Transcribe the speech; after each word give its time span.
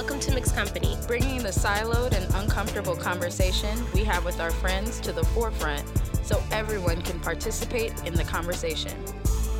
Welcome 0.00 0.20
to 0.20 0.34
Mixed 0.34 0.54
Company. 0.54 0.96
bringing 1.06 1.42
the 1.42 1.50
siloed 1.50 2.14
and 2.14 2.34
uncomfortable 2.36 2.96
conversation 2.96 3.78
we 3.92 4.02
have 4.04 4.24
with 4.24 4.40
our 4.40 4.50
friends 4.50 4.98
to 5.00 5.12
the 5.12 5.22
forefront 5.22 5.84
so 6.24 6.42
everyone 6.52 7.02
can 7.02 7.20
participate 7.20 7.92
in 8.06 8.14
the 8.14 8.24
conversation. 8.24 8.96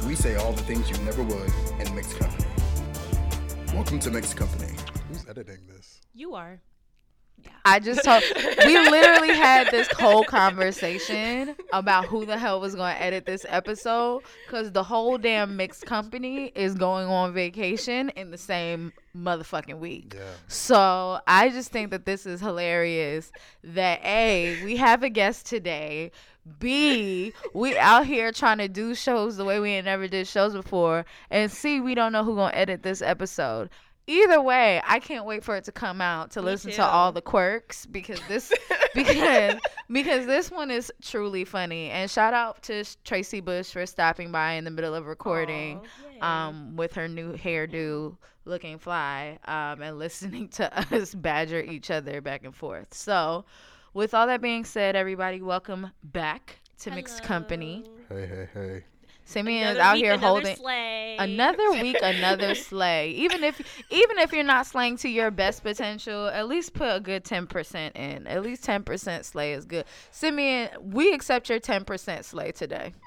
We 0.06 0.14
say 0.14 0.36
all 0.36 0.52
the 0.52 0.62
things 0.62 0.88
you 0.88 0.96
never 1.04 1.22
would 1.22 1.52
in 1.78 1.94
mixed 1.94 2.18
company. 2.18 2.48
Welcome 3.74 3.98
to 3.98 4.10
mixed 4.10 4.38
company. 4.38 4.72
Who's 5.10 5.28
editing 5.28 5.58
this? 5.68 6.00
You 6.14 6.34
are. 6.34 6.62
I 7.64 7.78
just 7.78 8.04
told 8.04 8.22
we 8.66 8.78
literally 8.78 9.34
had 9.34 9.70
this 9.70 9.88
whole 9.88 10.24
conversation 10.24 11.54
about 11.72 12.06
who 12.06 12.24
the 12.24 12.38
hell 12.38 12.60
was 12.60 12.74
going 12.74 12.94
to 12.94 13.02
edit 13.02 13.26
this 13.26 13.44
episode 13.48 14.22
because 14.46 14.72
the 14.72 14.82
whole 14.82 15.18
damn 15.18 15.56
mixed 15.56 15.86
company 15.86 16.52
is 16.54 16.74
going 16.74 17.06
on 17.06 17.32
vacation 17.32 18.10
in 18.10 18.30
the 18.30 18.38
same 18.38 18.92
motherfucking 19.16 19.78
week. 19.78 20.14
Yeah. 20.16 20.22
So 20.48 21.20
I 21.26 21.50
just 21.50 21.70
think 21.70 21.90
that 21.90 22.06
this 22.06 22.26
is 22.26 22.40
hilarious 22.40 23.32
that 23.64 24.00
A, 24.04 24.62
we 24.64 24.76
have 24.76 25.02
a 25.02 25.10
guest 25.10 25.46
today. 25.46 26.12
B, 26.58 27.32
we 27.52 27.76
out 27.76 28.06
here 28.06 28.32
trying 28.32 28.58
to 28.58 28.68
do 28.68 28.94
shows 28.94 29.36
the 29.36 29.44
way 29.44 29.60
we 29.60 29.70
ain't 29.70 29.84
never 29.84 30.08
did 30.08 30.26
shows 30.26 30.54
before. 30.54 31.04
And 31.30 31.50
C, 31.50 31.80
we 31.80 31.94
don't 31.94 32.12
know 32.12 32.24
who 32.24 32.34
gonna 32.34 32.54
edit 32.54 32.82
this 32.82 33.02
episode. 33.02 33.68
Either 34.06 34.40
way, 34.42 34.80
I 34.84 34.98
can't 34.98 35.24
wait 35.24 35.44
for 35.44 35.56
it 35.56 35.64
to 35.64 35.72
come 35.72 36.00
out 36.00 36.32
to 36.32 36.40
Me 36.40 36.46
listen 36.46 36.70
too. 36.70 36.76
to 36.78 36.84
all 36.84 37.12
the 37.12 37.22
quirks 37.22 37.86
because 37.86 38.20
this 38.28 38.52
because 38.94 39.60
because 39.90 40.26
this 40.26 40.50
one 40.50 40.70
is 40.70 40.92
truly 41.02 41.44
funny. 41.44 41.90
And 41.90 42.10
shout 42.10 42.34
out 42.34 42.62
to 42.64 42.84
Tracy 43.04 43.40
Bush 43.40 43.70
for 43.72 43.86
stopping 43.86 44.32
by 44.32 44.52
in 44.52 44.64
the 44.64 44.70
middle 44.70 44.94
of 44.94 45.06
recording 45.06 45.78
Aw, 45.78 46.12
yay. 46.14 46.20
um, 46.20 46.76
with 46.76 46.94
her 46.94 47.06
new 47.08 47.34
hairdo 47.34 48.16
looking 48.46 48.78
fly 48.78 49.38
um, 49.44 49.80
and 49.82 49.98
listening 49.98 50.48
to 50.48 50.78
us 50.96 51.14
badger 51.14 51.60
each 51.60 51.90
other 51.90 52.20
back 52.20 52.44
and 52.44 52.54
forth. 52.54 52.92
So, 52.92 53.44
with 53.94 54.14
all 54.14 54.26
that 54.26 54.40
being 54.42 54.64
said, 54.64 54.96
everybody, 54.96 55.40
welcome 55.42 55.90
back 56.02 56.58
to 56.80 56.90
Mixed 56.90 57.22
Company. 57.22 57.84
Hey, 58.08 58.26
hey, 58.26 58.48
hey. 58.54 58.84
Simeon 59.30 59.68
is 59.68 59.78
out 59.78 59.94
week, 59.94 60.04
here 60.04 60.18
holding 60.18 60.56
sleigh. 60.56 61.16
another 61.18 61.72
week, 61.80 61.98
another 62.02 62.54
slay. 62.54 63.10
Even 63.10 63.44
if 63.44 63.60
even 63.90 64.18
if 64.18 64.32
you're 64.32 64.42
not 64.42 64.66
slaying 64.66 64.96
to 64.98 65.08
your 65.08 65.30
best 65.30 65.62
potential, 65.62 66.26
at 66.28 66.48
least 66.48 66.74
put 66.74 66.96
a 66.96 67.00
good 67.00 67.24
ten 67.24 67.46
percent 67.46 67.94
in. 67.96 68.26
At 68.26 68.42
least 68.42 68.64
ten 68.64 68.82
percent 68.82 69.24
slay 69.24 69.52
is 69.52 69.64
good. 69.64 69.84
Simeon, 70.10 70.70
we 70.80 71.12
accept 71.14 71.48
your 71.48 71.58
ten 71.60 71.84
percent 71.84 72.24
slay 72.24 72.52
today. 72.52 72.92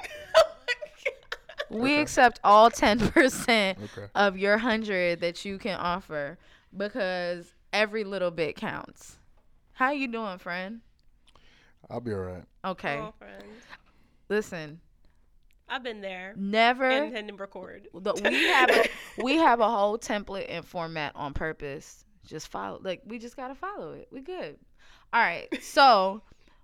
We 1.70 1.94
Okay. 1.94 2.02
accept 2.02 2.40
all 2.44 2.70
ten 2.70 3.00
percent 3.00 3.80
Okay. 3.82 4.08
of 4.14 4.38
your 4.38 4.60
hundred 4.60 5.22
that 5.22 5.44
you 5.44 5.58
can 5.58 5.80
offer 5.80 6.38
because 6.76 7.52
every 7.72 8.04
little 8.04 8.30
bit 8.30 8.56
counts. 8.56 9.18
How 9.72 9.90
you 9.92 10.08
doing, 10.08 10.38
friend? 10.38 10.82
I'll 11.90 12.00
be 12.00 12.14
all 12.14 12.20
right. 12.20 12.44
Okay, 12.64 13.00
Aw, 13.00 13.12
friend. 13.18 13.44
listen. 14.30 14.80
I've 15.74 15.84
been 15.84 16.02
there. 16.02 16.36
Never. 16.38 16.88
And 16.88 17.16
then 17.16 17.36
record. 17.36 17.88
the, 17.96 18.14
we 18.24 18.44
have 18.48 18.70
a, 18.70 18.86
we 19.24 19.36
have 19.38 19.60
a 19.60 19.68
whole 19.70 19.98
template 19.98 20.46
and 20.48 20.64
format 20.64 21.14
on 21.16 21.34
purpose. 21.34 22.06
Just 22.28 22.50
follow, 22.50 22.80
like 22.84 23.02
we 23.08 23.18
just 23.18 23.36
gotta 23.36 23.56
follow 23.56 23.94
it. 23.94 24.08
We 24.12 24.22
good. 24.22 24.58
All 25.12 25.22
right. 25.22 25.48
So, 25.64 26.22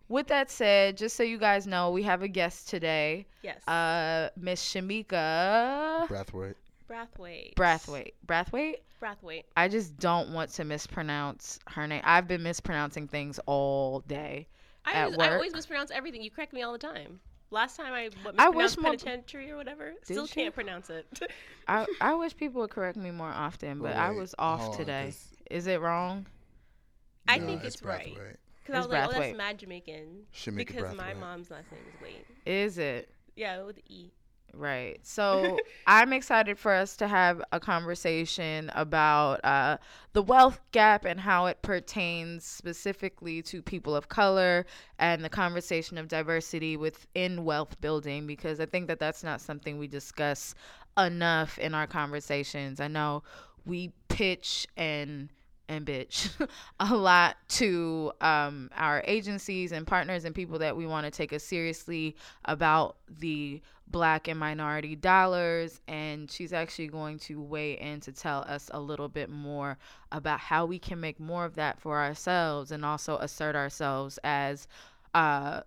with 0.09 0.27
that 0.27 0.51
said, 0.51 0.95
just 0.95 1.15
so 1.15 1.23
you 1.23 1.39
guys 1.39 1.65
know, 1.65 1.89
we 1.89 2.03
have 2.03 2.21
a 2.21 2.27
guest 2.27 2.69
today, 2.69 3.25
Yes. 3.41 3.67
uh, 3.67 4.29
Miss 4.37 4.63
Shamika 4.63 6.07
Brathwaite. 6.07 6.55
Brathwaite. 6.87 7.55
Brathwaite. 7.55 8.13
Brathwaite. 8.27 8.75
Brathwaite. 9.01 9.43
I 9.57 9.67
just 9.69 9.97
don't 9.97 10.33
want 10.33 10.51
to 10.51 10.65
mispronounce 10.65 11.57
her 11.67 11.87
name. 11.87 12.01
I've 12.03 12.27
been 12.27 12.43
mispronouncing 12.43 13.07
things 13.07 13.39
all 13.47 14.01
day. 14.01 14.47
I, 14.85 14.93
At 14.93 15.05
always, 15.05 15.19
I 15.19 15.33
always 15.33 15.53
mispronounce 15.53 15.89
everything. 15.91 16.21
You 16.21 16.31
correct 16.31 16.53
me 16.53 16.61
all 16.61 16.73
the 16.73 16.77
time. 16.79 17.19
Last 17.51 17.77
time 17.77 17.93
I 17.93 18.09
what, 18.23 18.35
I 18.37 18.45
mispronounced 18.49 18.55
wish 18.55 18.77
more- 18.83 18.91
penitentiary 18.91 19.51
or 19.51 19.57
whatever. 19.57 19.93
Still 20.03 20.23
you? 20.23 20.27
can't 20.29 20.53
pronounce 20.53 20.89
it. 20.89 21.07
I, 21.67 21.85
I 21.99 22.13
wish 22.15 22.35
people 22.37 22.61
would 22.61 22.69
correct 22.69 22.97
me 22.97 23.11
more 23.11 23.29
often, 23.29 23.79
but 23.79 23.95
I 23.95 24.11
was 24.11 24.35
off 24.37 24.59
hold 24.61 24.73
on, 24.73 24.77
today. 24.79 25.05
'cause- 25.05 25.35
Is 25.49 25.67
it 25.67 25.81
wrong? 25.81 26.25
I 27.27 27.37
Nah, 27.37 27.45
think 27.47 27.63
it's, 27.63 27.81
right. 27.83 28.05
Because 28.63 28.75
I 28.75 28.77
It's 28.79 28.87
was 28.87 28.87
like, 28.87 29.03
oh, 29.03 29.11
Brathwaite. 29.13 29.19
that's 29.19 29.37
mad 29.37 29.57
Jamaican. 29.59 30.07
Shamika 30.33 30.55
because 30.57 30.95
my 30.95 31.13
mom's 31.15 31.49
last 31.51 31.71
name 31.71 31.81
is 31.95 32.01
Wade. 32.01 32.25
Is 32.45 32.77
it? 32.77 33.09
Yeah, 33.35 33.63
with 33.63 33.79
E. 33.87 34.11
Right. 34.53 34.99
So 35.03 35.57
I'm 35.87 36.13
excited 36.13 36.57
for 36.57 36.73
us 36.73 36.95
to 36.97 37.07
have 37.07 37.41
a 37.51 37.59
conversation 37.59 38.71
about 38.73 39.43
uh, 39.43 39.77
the 40.13 40.21
wealth 40.21 40.59
gap 40.71 41.05
and 41.05 41.19
how 41.19 41.45
it 41.45 41.61
pertains 41.61 42.45
specifically 42.45 43.41
to 43.43 43.61
people 43.61 43.95
of 43.95 44.09
color 44.09 44.65
and 44.97 45.23
the 45.23 45.29
conversation 45.29 45.97
of 45.97 46.07
diversity 46.07 46.77
within 46.77 47.45
wealth 47.45 47.79
building, 47.81 48.27
because 48.27 48.59
I 48.59 48.65
think 48.65 48.87
that 48.87 48.99
that's 48.99 49.23
not 49.23 49.41
something 49.41 49.77
we 49.77 49.87
discuss 49.87 50.55
enough 50.97 51.57
in 51.57 51.73
our 51.73 51.87
conversations. 51.87 52.79
I 52.79 52.87
know 52.87 53.23
we 53.65 53.93
pitch 54.09 54.67
and 54.75 55.29
and 55.69 55.85
bitch 55.85 56.29
a 56.79 56.95
lot 56.95 57.37
to 57.47 58.11
um, 58.19 58.69
our 58.75 59.01
agencies 59.05 59.71
and 59.71 59.87
partners 59.87 60.25
and 60.25 60.35
people 60.35 60.59
that 60.59 60.75
we 60.75 60.85
want 60.85 61.05
to 61.05 61.11
take 61.11 61.31
us 61.31 61.43
seriously 61.43 62.15
about 62.45 62.97
the 63.19 63.61
black 63.87 64.27
and 64.27 64.39
minority 64.39 64.95
dollars. 64.95 65.79
And 65.87 66.29
she's 66.29 66.51
actually 66.51 66.87
going 66.87 67.19
to 67.19 67.41
weigh 67.41 67.73
in 67.73 68.01
to 68.01 68.11
tell 68.11 68.41
us 68.47 68.69
a 68.73 68.79
little 68.79 69.07
bit 69.07 69.29
more 69.29 69.77
about 70.11 70.39
how 70.39 70.65
we 70.65 70.79
can 70.79 70.99
make 70.99 71.19
more 71.19 71.45
of 71.45 71.55
that 71.55 71.79
for 71.79 71.99
ourselves 71.99 72.71
and 72.71 72.83
also 72.83 73.17
assert 73.17 73.55
ourselves 73.55 74.19
as 74.23 74.67
uh, 75.13 75.61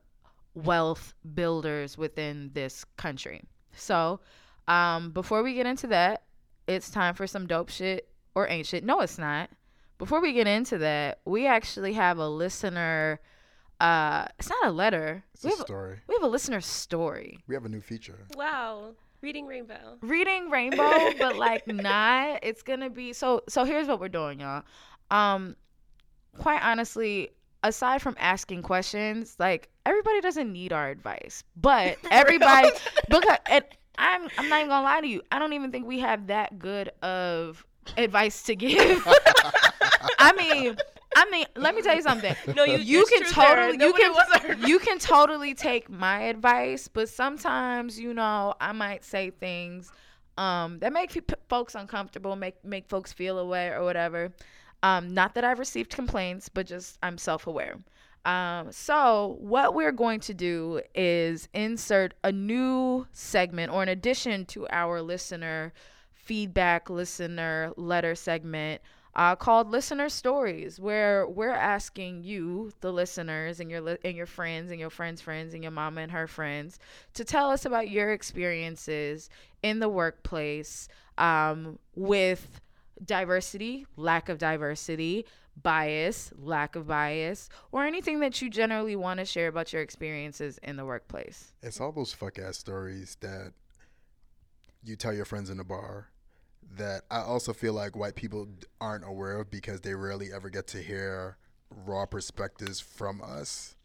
wealth 0.55 1.15
builders 1.35 1.97
within 1.97 2.51
this 2.53 2.85
country. 2.97 3.43
So 3.75 4.21
um, 4.69 5.11
before 5.13 5.43
we 5.43 5.55
get 5.55 5.67
into 5.67 5.87
that 5.89 6.23
it's 6.67 6.91
time 6.91 7.15
for 7.15 7.27
some 7.27 7.47
dope 7.47 7.71
shit 7.71 8.09
or 8.35 8.49
ain't 8.49 8.67
shit. 8.67 8.85
No 8.85 9.01
it's 9.01 9.19
not 9.19 9.51
before 10.03 10.21
we 10.21 10.33
get 10.33 10.49
into 10.49 10.79
that 10.79 11.21
we 11.25 11.47
actually 11.47 11.93
have 11.93 12.19
a 12.19 12.29
listener 12.29 13.21
uh 13.79 14.27
it's 14.37 14.51
not 14.51 14.67
a 14.67 14.73
letter 14.73 15.23
It's 15.33 15.45
we 15.45 15.51
a 15.53 15.57
have, 15.57 15.65
story. 15.65 16.01
we 16.09 16.15
have 16.17 16.25
a 16.25 16.27
listener 16.27 16.61
story 16.61 17.39
We 17.47 17.55
have 17.55 17.65
a 17.65 17.69
new 17.69 17.81
feature. 17.81 18.19
Wow. 18.35 18.95
Reading 19.21 19.47
Rainbow. 19.47 19.99
reading 20.01 20.51
rainbow 20.51 21.13
but 21.21 21.37
like 21.37 21.65
not 21.69 22.41
it's 22.43 22.63
gonna 22.65 22.91
be 22.91 23.13
so 23.13 23.43
so 23.49 23.63
here's 23.63 23.87
what 23.87 24.01
we're 24.01 24.09
doing 24.09 24.41
y'all 24.41 24.65
um 25.13 25.55
quite 26.37 26.61
honestly 26.65 27.31
aside 27.63 28.03
from 28.03 28.17
asking 28.19 28.63
questions 28.63 29.37
like 29.39 29.69
everybody 29.87 30.21
doesn't 30.21 30.51
need 30.53 30.73
our 30.73 30.91
advice 30.91 31.45
but 31.57 31.97
everybody 32.11 32.71
because 33.09 33.39
and 33.47 33.65
i'm 33.99 34.29
i'm 34.37 34.49
not 34.49 34.57
even 34.59 34.69
gonna 34.69 34.83
lie 34.85 35.01
to 35.01 35.07
you 35.07 35.23
i 35.31 35.39
don't 35.39 35.53
even 35.53 35.71
think 35.71 35.87
we 35.87 36.01
have 36.01 36.27
that 36.27 36.59
good 36.59 36.89
of 37.03 37.65
advice 37.97 38.43
to 38.43 38.57
give 38.57 39.07
i 40.19 40.33
mean 40.33 40.77
I 41.15 41.29
mean, 41.31 41.45
let 41.57 41.75
me 41.77 41.83
tell 41.83 41.95
you 41.95 42.01
something. 42.01 42.35
No, 42.57 42.65
you- 42.65 42.79
you 42.79 43.05
there's 43.05 43.09
can 43.11 43.23
truth 43.25 43.35
there. 43.35 43.57
totally, 43.73 43.85
you 43.85 43.93
can, 43.93 44.67
you 44.67 44.79
can 44.79 44.99
totally 44.99 45.53
take 45.53 45.91
my 45.91 46.21
advice, 46.23 46.89
but 46.89 47.11
sometimes, 47.11 48.01
you 48.01 48.15
know, 48.15 48.55
I 48.59 48.73
might 48.73 49.05
say 49.05 49.29
things 49.29 49.93
um, 50.39 50.79
that 50.79 50.91
make 50.91 51.11
pe- 51.13 51.35
folks 51.51 51.75
uncomfortable, 51.75 52.35
make 52.35 52.65
make 52.65 52.89
folks 52.89 53.13
feel 53.13 53.39
away 53.39 53.69
or 53.69 53.85
whatever. 53.85 54.33
Um, 54.83 55.13
not 55.13 55.35
that 55.35 55.45
I've 55.45 55.59
received 55.59 55.91
complaints, 55.95 56.49
but 56.49 56.65
just 56.67 56.97
I'm 57.03 57.19
self 57.19 57.47
aware. 57.47 57.77
Um, 58.25 58.73
so 58.73 59.37
what 59.41 59.75
we're 59.75 59.93
going 59.93 60.21
to 60.21 60.33
do 60.33 60.81
is 60.95 61.47
insert 61.53 62.15
a 62.25 62.33
new 62.33 63.07
segment 63.13 63.71
or 63.71 63.83
an 63.83 63.91
addition 63.91 64.47
to 64.47 64.67
our 64.71 65.03
listener 65.03 65.75
feedback, 66.15 66.89
listener 66.89 67.73
letter 67.77 68.15
segment 68.15 68.81
uh, 69.15 69.37
called 69.37 69.71
listener 69.71 70.09
stories 70.09 70.81
where 70.81 71.27
we're 71.27 71.51
asking 71.51 72.25
you 72.25 72.73
the 72.81 72.93
listeners 72.93 73.61
and 73.61 73.71
your 73.71 73.81
li- 73.81 73.99
and 74.05 74.17
your 74.17 74.27
friends 74.27 74.71
and 74.71 74.81
your 74.81 74.91
friends 74.91 75.21
friends 75.21 75.55
and 75.55 75.63
your 75.63 75.73
mama 75.73 76.01
and 76.01 76.13
her 76.13 76.27
friends 76.27 76.79
to 77.15 77.25
tell 77.25 77.51
us 77.51 77.65
about 77.65 77.91
your 77.91 78.13
experiences 78.13 79.29
in 79.63 79.79
the 79.81 79.89
workplace 79.89 80.89
um, 81.19 81.79
with 81.95 82.61
diversity 83.05 83.87
lack 83.97 84.29
of 84.29 84.39
diversity 84.39 85.27
bias 85.63 86.33
lack 86.39 86.77
of 86.77 86.87
bias 86.87 87.51
or 87.73 87.85
anything 87.85 88.21
that 88.21 88.41
you 88.41 88.49
generally 88.49 88.97
want 88.97 89.21
to 89.21 89.27
share 89.27 89.49
about 89.49 89.73
your 89.73 89.83
experiences 89.83 90.59
in 90.63 90.77
the 90.77 90.85
workplace. 90.85 91.53
It's 91.63 91.81
all 91.81 91.93
those 91.93 92.13
fuck 92.15 92.39
ass 92.39 92.57
stories 92.57 93.19
that 93.21 93.53
you 94.83 94.97
tell 94.97 95.13
your 95.13 95.27
friends 95.27 95.51
in 95.51 95.59
the 95.59 95.65
bar 95.65 96.09
that 96.77 97.03
I 97.11 97.21
also 97.21 97.53
feel 97.53 97.73
like 97.75 97.97
white 97.97 98.15
people 98.15 98.49
aren't 98.81 99.05
aware 99.05 99.39
of 99.41 99.51
because 99.51 99.81
they 99.83 99.95
rarely 99.95 100.33
ever 100.33 100.49
get 100.51 100.67
to 100.69 100.79
hear 100.79 101.37
raw 101.71 102.07
perspectives 102.07 102.81
from 102.81 103.23
us 103.23 103.77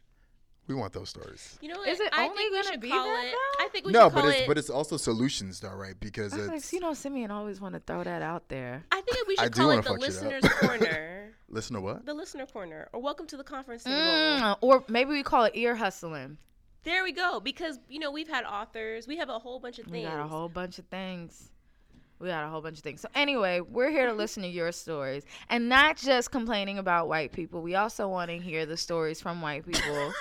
We 0.68 0.76
want 0.76 0.92
those 0.92 1.10
stories. 1.10 1.58
You 1.62 1.70
know 1.70 1.78
what? 1.80 1.88
Is 1.88 2.00
it 2.02 2.10
I 2.12 2.26
only 2.26 2.44
think 2.44 2.66
gonna 2.66 2.78
be 2.78 2.90
call 2.90 3.06
that, 3.06 3.26
it. 3.26 3.36
I 3.62 3.70
think 3.72 3.86
we 3.86 3.94
no, 3.94 4.10
should 4.10 4.16
but 4.16 4.26
it's 4.26 4.40
it. 4.42 4.48
but 4.48 4.58
it's 4.58 4.70
also 4.70 4.98
solutions 4.98 5.62
though, 5.62 5.74
right? 5.74 5.96
Because 6.00 6.34
I 6.34 6.38
was 6.38 6.48
like, 6.48 6.74
you 6.74 6.82
know, 6.82 6.94
Simeon 6.94 7.32
always 7.32 7.62
want 7.62 7.76
to 7.76 7.80
throw 7.80 8.04
that 8.04 8.22
out 8.22 8.50
there. 8.50 8.84
I 8.92 9.02
think 9.02 9.28
we 9.28 9.36
should 9.40 9.54
do 9.54 9.62
call 9.62 9.72
it 9.72 9.76
the 9.78 9.84
fuck 9.84 10.02
shit 10.04 10.10
up. 10.24 10.32
listener's 10.42 10.54
corner. 10.60 11.14
Listener 11.50 11.80
what? 11.80 12.06
The 12.06 12.14
listener 12.14 12.46
corner, 12.46 12.90
or 12.92 13.02
welcome 13.02 13.26
to 13.28 13.38
the 13.38 13.44
conference 13.46 13.84
table. 13.84 13.96
Mm, 13.96 14.58
or 14.60 14.84
maybe 14.90 15.12
we 15.12 15.24
call 15.24 15.46
it 15.46 15.54
ear 15.56 15.76
hustling. 15.76 16.38
There 16.84 17.04
we 17.06 17.14
go. 17.14 17.40
Because 17.40 17.80
you 17.88 18.00
know 18.00 18.12
we've 18.12 18.28
had 18.28 18.44
authors. 18.44 19.08
We 19.08 19.16
have 19.18 19.30
a 19.30 19.40
whole 19.40 19.62
bunch 19.62 19.80
of 19.80 19.86
things. 19.86 19.94
We 19.94 20.04
got 20.04 20.20
a 20.20 20.28
whole 20.28 20.50
bunch 20.50 20.78
of 20.78 20.86
things. 20.88 21.50
We 22.20 22.30
got 22.30 22.44
a 22.44 22.50
whole 22.50 22.62
bunch 22.62 22.78
of 22.78 22.84
things. 22.84 23.02
So 23.02 23.10
anyway, 23.14 23.60
we're 23.62 23.92
here 23.92 24.08
to 24.08 24.14
listen 24.18 24.44
to 24.44 24.50
your 24.50 24.72
stories 24.72 25.24
and 25.50 25.70
not 25.70 25.98
just 25.98 26.32
complaining 26.32 26.80
about 26.80 27.08
white 27.08 27.32
people. 27.32 27.62
We 27.62 27.76
also 27.76 28.08
want 28.08 28.32
to 28.32 28.38
hear 28.38 28.66
the 28.66 28.78
stories 28.78 29.22
from 29.22 29.42
white 29.42 29.66
people 29.66 30.14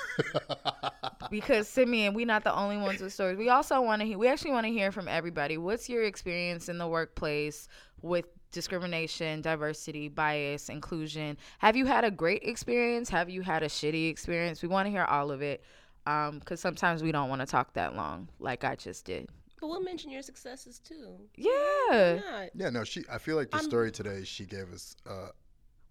because 1.31 1.69
Simeon, 1.69 2.15
we're 2.15 2.27
not 2.27 2.45
the 2.45 2.55
only 2.55 2.77
ones 2.77 3.01
with 3.01 3.13
stories. 3.13 3.39
We 3.39 3.49
also 3.49 3.81
want 3.81 4.01
to 4.01 4.07
hear. 4.07 4.19
We 4.19 4.29
actually 4.29 4.53
want 4.53 4.67
to 4.67 4.73
hear 4.73 4.93
from 4.93 5.09
everybody. 5.09 5.57
What's 5.57 5.89
your 5.89 6.05
experience 6.05 6.69
in 6.69 6.79
the 6.79 6.87
workplace 6.87 7.69
with 8.03 8.27
discrimination, 8.53 9.41
diversity, 9.41 10.09
bias, 10.09 10.69
inclusion? 10.69 11.39
Have 11.59 11.77
you 11.77 11.87
had 11.87 12.05
a 12.05 12.11
great 12.11 12.43
experience? 12.43 13.09
Have 13.09 13.31
you 13.31 13.43
had 13.43 13.63
a 13.63 13.69
shitty 13.69 14.11
experience? 14.11 14.63
We 14.63 14.69
want 14.69 14.87
to 14.87 14.91
hear 14.91 15.05
all 15.05 15.31
of 15.31 15.41
it 15.41 15.63
um, 16.07 16.39
because 16.39 16.61
sometimes 16.61 17.03
we 17.03 17.13
don't 17.13 17.29
want 17.29 17.41
to 17.41 17.47
talk 17.47 17.73
that 17.75 17.97
long, 17.97 18.29
like 18.39 18.65
I 18.65 18.77
just 18.77 19.05
did. 19.05 19.29
But 19.61 19.69
we'll 19.69 19.83
mention 19.83 20.11
your 20.11 20.23
successes 20.23 20.79
too. 20.79 21.17
Yeah. 21.37 22.21
Not. 22.31 22.49
Yeah, 22.55 22.71
no, 22.71 22.85
she. 22.85 23.05
I 23.11 23.19
feel 23.19 23.37
like 23.37 23.51
the 23.51 23.57
I'm- 23.57 23.65
story 23.65 23.91
today 23.91 24.25
she 24.25 24.45
gave 24.45 24.73
us. 24.73 24.97
Uh, 25.09 25.29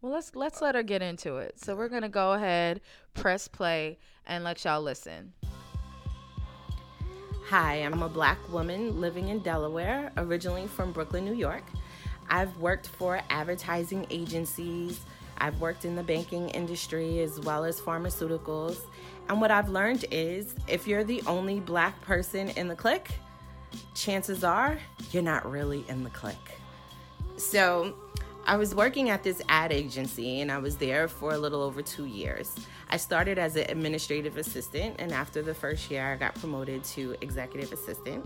Well, 0.02 0.12
let's 0.14 0.36
let's 0.36 0.62
let 0.62 0.76
her 0.76 0.84
get 0.84 1.02
into 1.02 1.38
it. 1.38 1.60
So 1.60 1.76
we're 1.76 1.90
gonna 1.90 2.10
go 2.10 2.34
ahead, 2.34 2.82
press 3.16 3.48
play, 3.48 3.98
and 4.28 4.44
let 4.44 4.64
y'all 4.64 4.82
listen. 4.82 5.34
Hi, 7.48 7.76
I'm 7.76 8.02
a 8.02 8.10
black 8.10 8.38
woman 8.52 9.00
living 9.00 9.30
in 9.30 9.40
Delaware, 9.40 10.12
originally 10.18 10.68
from 10.68 10.92
Brooklyn, 10.92 11.26
New 11.26 11.36
York. 11.36 11.64
I've 12.30 12.56
worked 12.58 12.88
for 12.88 13.22
advertising 13.30 14.08
agencies, 14.10 15.00
I've 15.38 15.60
worked 15.62 15.86
in 15.86 15.96
the 15.96 16.02
banking 16.02 16.50
industry 16.50 17.20
as 17.20 17.40
well 17.42 17.64
as 17.64 17.80
pharmaceuticals. 17.80 18.78
And 19.30 19.40
what 19.42 19.52
I've 19.52 19.70
learned 19.70 20.06
is 20.12 20.56
if 20.68 20.88
you're 20.88 21.04
the 21.04 21.22
only 21.28 21.60
black 21.60 22.00
person 22.02 22.50
in 22.50 22.68
the 22.68 22.76
clique, 22.76 23.10
chances 23.94 24.44
are 24.44 24.80
you're 25.12 25.24
not 25.24 25.50
really 25.50 25.86
in 25.88 26.04
the 26.04 26.10
clique. 26.10 26.60
So, 27.38 27.96
I 28.48 28.58
was 28.58 28.76
working 28.76 29.10
at 29.10 29.24
this 29.24 29.42
ad 29.50 29.72
agency 29.72 30.42
and 30.42 30.52
I 30.52 30.60
was 30.60 30.78
there 30.78 31.08
for 31.08 31.34
a 31.34 31.38
little 31.38 31.64
over 31.64 31.82
two 31.82 32.06
years. 32.06 32.56
I 32.90 32.98
started 32.98 33.40
as 33.40 33.56
an 33.56 33.66
administrative 33.70 34.38
assistant, 34.38 34.98
and 35.00 35.12
after 35.12 35.42
the 35.42 35.56
first 35.56 35.90
year, 35.90 36.14
I 36.14 36.16
got 36.16 36.36
promoted 36.36 36.84
to 36.84 37.16
executive 37.22 37.74
assistant. 37.74 38.24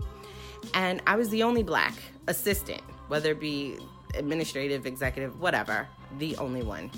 And 0.74 1.00
I 1.06 1.16
was 1.16 1.30
the 1.30 1.42
only 1.42 1.62
black 1.62 1.94
assistant, 2.26 2.82
whether 3.08 3.30
it 3.30 3.40
be 3.40 3.78
administrative, 4.14 4.84
executive, 4.84 5.40
whatever, 5.40 5.88
the 6.18 6.36
only 6.36 6.62
one. 6.62 6.90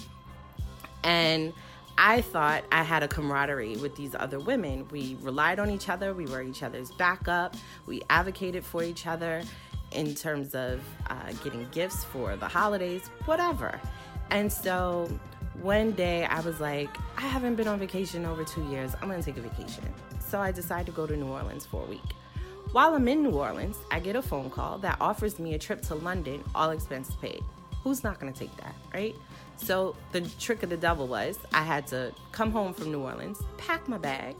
And 1.04 1.52
I 1.98 2.20
thought 2.20 2.64
I 2.72 2.82
had 2.82 3.02
a 3.02 3.08
camaraderie 3.08 3.76
with 3.76 3.96
these 3.96 4.14
other 4.14 4.40
women. 4.40 4.86
We 4.90 5.16
relied 5.20 5.58
on 5.58 5.70
each 5.70 5.88
other, 5.88 6.14
we 6.14 6.26
were 6.26 6.42
each 6.42 6.62
other's 6.62 6.90
backup, 6.92 7.54
we 7.86 8.02
advocated 8.10 8.64
for 8.64 8.82
each 8.82 9.06
other 9.06 9.42
in 9.92 10.14
terms 10.14 10.54
of 10.54 10.80
uh, 11.08 11.32
getting 11.44 11.68
gifts 11.70 12.04
for 12.04 12.36
the 12.36 12.48
holidays, 12.48 13.08
whatever. 13.26 13.78
And 14.30 14.50
so 14.50 15.08
one 15.60 15.92
day 15.92 16.24
I 16.24 16.40
was 16.40 16.60
like, 16.60 16.88
I 17.16 17.22
haven't 17.22 17.56
been 17.56 17.68
on 17.68 17.78
vacation 17.78 18.24
over 18.24 18.44
two 18.44 18.64
years. 18.64 18.94
I'm 19.00 19.08
gonna 19.08 19.22
take 19.22 19.36
a 19.36 19.42
vacation. 19.42 19.84
So 20.18 20.40
I 20.40 20.50
decided 20.50 20.86
to 20.86 20.92
go 20.92 21.06
to 21.06 21.16
New 21.16 21.28
Orleans 21.28 21.66
for 21.66 21.82
a 21.84 21.86
week. 21.86 22.00
While 22.72 22.94
I'm 22.94 23.06
in 23.06 23.22
New 23.22 23.32
Orleans, 23.32 23.76
I 23.90 24.00
get 24.00 24.16
a 24.16 24.22
phone 24.22 24.48
call 24.48 24.78
that 24.78 24.96
offers 24.98 25.38
me 25.38 25.54
a 25.54 25.58
trip 25.58 25.82
to 25.82 25.94
London, 25.94 26.42
all 26.54 26.70
expenses 26.70 27.14
paid. 27.16 27.44
Who's 27.84 28.04
not 28.04 28.20
gonna 28.20 28.32
take 28.32 28.56
that, 28.58 28.74
right? 28.94 29.16
So 29.56 29.96
the 30.12 30.22
trick 30.38 30.62
of 30.62 30.70
the 30.70 30.76
devil 30.76 31.06
was 31.06 31.38
I 31.52 31.62
had 31.62 31.86
to 31.88 32.12
come 32.32 32.50
home 32.50 32.74
from 32.74 32.90
New 32.90 33.00
Orleans, 33.00 33.38
pack 33.58 33.88
my 33.88 33.98
bag, 33.98 34.36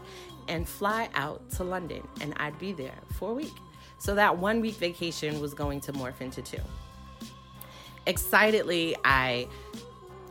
and 0.48 0.68
fly 0.68 1.08
out 1.14 1.48
to 1.52 1.64
London, 1.64 2.06
and 2.20 2.34
I'd 2.38 2.58
be 2.58 2.72
there 2.72 2.98
for 3.18 3.30
a 3.30 3.34
week. 3.34 3.54
So 3.98 4.14
that 4.16 4.38
one 4.38 4.60
week 4.60 4.74
vacation 4.74 5.40
was 5.40 5.54
going 5.54 5.80
to 5.82 5.92
morph 5.92 6.20
into 6.20 6.42
two. 6.42 6.58
Excitedly, 8.06 8.96
I 9.04 9.46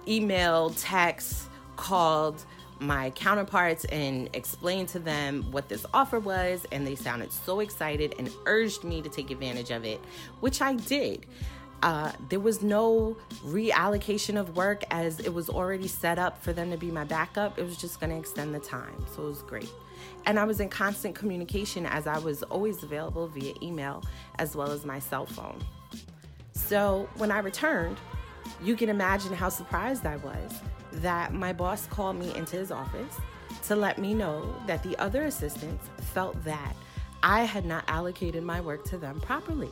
emailed, 0.06 0.74
text, 0.78 1.48
called 1.78 2.44
my 2.80 3.12
counterparts 3.12 3.86
and 3.86 4.30
explained 4.34 4.90
to 4.90 5.00
them 5.00 5.44
what 5.52 5.70
this 5.70 5.86
offer 5.94 6.20
was, 6.20 6.66
and 6.72 6.86
they 6.86 6.96
sounded 6.96 7.32
so 7.32 7.60
excited 7.60 8.16
and 8.20 8.30
urged 8.46 8.84
me 8.84 9.02
to 9.02 9.10
take 9.10 9.32
advantage 9.32 9.72
of 9.72 9.86
it, 9.86 10.02
which 10.42 10.62
I 10.62 10.74
did. 10.74 11.26
Uh, 11.84 12.12
there 12.30 12.40
was 12.40 12.62
no 12.62 13.18
reallocation 13.44 14.40
of 14.40 14.56
work 14.56 14.84
as 14.92 15.20
it 15.20 15.34
was 15.34 15.50
already 15.50 15.88
set 15.88 16.20
up 16.20 16.42
for 16.44 16.54
them 16.54 16.70
to 16.70 16.78
be 16.78 16.92
my 16.92 17.04
backup. 17.04 17.58
It 17.58 17.64
was 17.64 17.78
just 17.78 18.00
going 18.00 18.12
to 18.12 18.18
extend 18.18 18.54
the 18.54 18.60
time. 18.60 19.04
So 19.16 19.24
it 19.24 19.30
was 19.30 19.42
great. 19.42 19.70
And 20.26 20.40
I 20.40 20.44
was 20.44 20.60
in 20.60 20.70
constant 20.70 21.16
communication 21.16 21.86
as 21.86 22.06
I 22.06 22.20
was 22.20 22.44
always 22.44 22.84
available 22.84 23.28
via 23.28 23.54
email 23.62 24.04
as 24.38 24.56
well 24.56 24.72
as 24.72 24.86
my 24.86 25.00
cell 25.00 25.26
phone. 25.26 25.60
So 26.54 27.10
when 27.18 27.32
I 27.32 27.40
returned, 27.40 27.98
you 28.62 28.76
can 28.76 28.90
imagine 28.90 29.34
how 29.34 29.50
surprised 29.50 30.06
I 30.06 30.18
was 30.18 30.62
that 30.94 31.34
my 31.34 31.54
boss 31.54 31.88
called 31.88 32.18
me 32.18 32.36
into 32.36 32.58
his 32.58 32.72
office 32.72 33.20
to 33.68 33.76
let 33.76 33.98
me 33.98 34.14
know 34.14 34.54
that 34.68 34.84
the 34.84 34.98
other 34.98 35.24
assistants 35.24 35.90
felt 36.14 36.42
that 36.44 36.76
I 37.24 37.44
had 37.44 37.66
not 37.66 37.84
allocated 37.88 38.44
my 38.44 38.62
work 38.62 38.84
to 38.86 38.98
them 38.98 39.20
properly. 39.20 39.70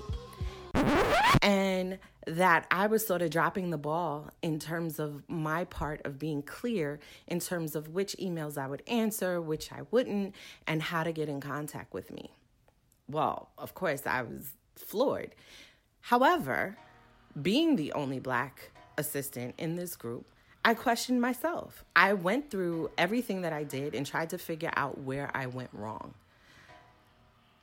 And 1.41 1.99
that 2.27 2.67
I 2.69 2.87
was 2.87 3.05
sort 3.05 3.21
of 3.21 3.31
dropping 3.31 3.69
the 3.71 3.77
ball 3.77 4.29
in 4.41 4.59
terms 4.59 4.99
of 4.99 5.23
my 5.27 5.65
part 5.65 6.01
of 6.05 6.19
being 6.19 6.41
clear 6.43 6.99
in 7.27 7.39
terms 7.39 7.75
of 7.75 7.89
which 7.89 8.15
emails 8.21 8.57
I 8.57 8.67
would 8.67 8.83
answer, 8.87 9.41
which 9.41 9.71
I 9.71 9.81
wouldn't, 9.89 10.35
and 10.67 10.81
how 10.81 11.03
to 11.03 11.11
get 11.11 11.29
in 11.29 11.41
contact 11.41 11.93
with 11.93 12.11
me. 12.11 12.31
Well, 13.07 13.49
of 13.57 13.73
course, 13.73 14.05
I 14.05 14.21
was 14.21 14.53
floored. 14.75 15.33
However, 16.01 16.77
being 17.41 17.75
the 17.75 17.93
only 17.93 18.19
black 18.19 18.71
assistant 18.97 19.55
in 19.57 19.75
this 19.75 19.95
group, 19.95 20.25
I 20.63 20.73
questioned 20.73 21.21
myself. 21.21 21.83
I 21.95 22.13
went 22.13 22.51
through 22.51 22.91
everything 22.97 23.41
that 23.41 23.53
I 23.53 23.63
did 23.63 23.95
and 23.95 24.05
tried 24.05 24.29
to 24.31 24.37
figure 24.37 24.71
out 24.75 24.99
where 24.99 25.31
I 25.33 25.47
went 25.47 25.69
wrong. 25.73 26.13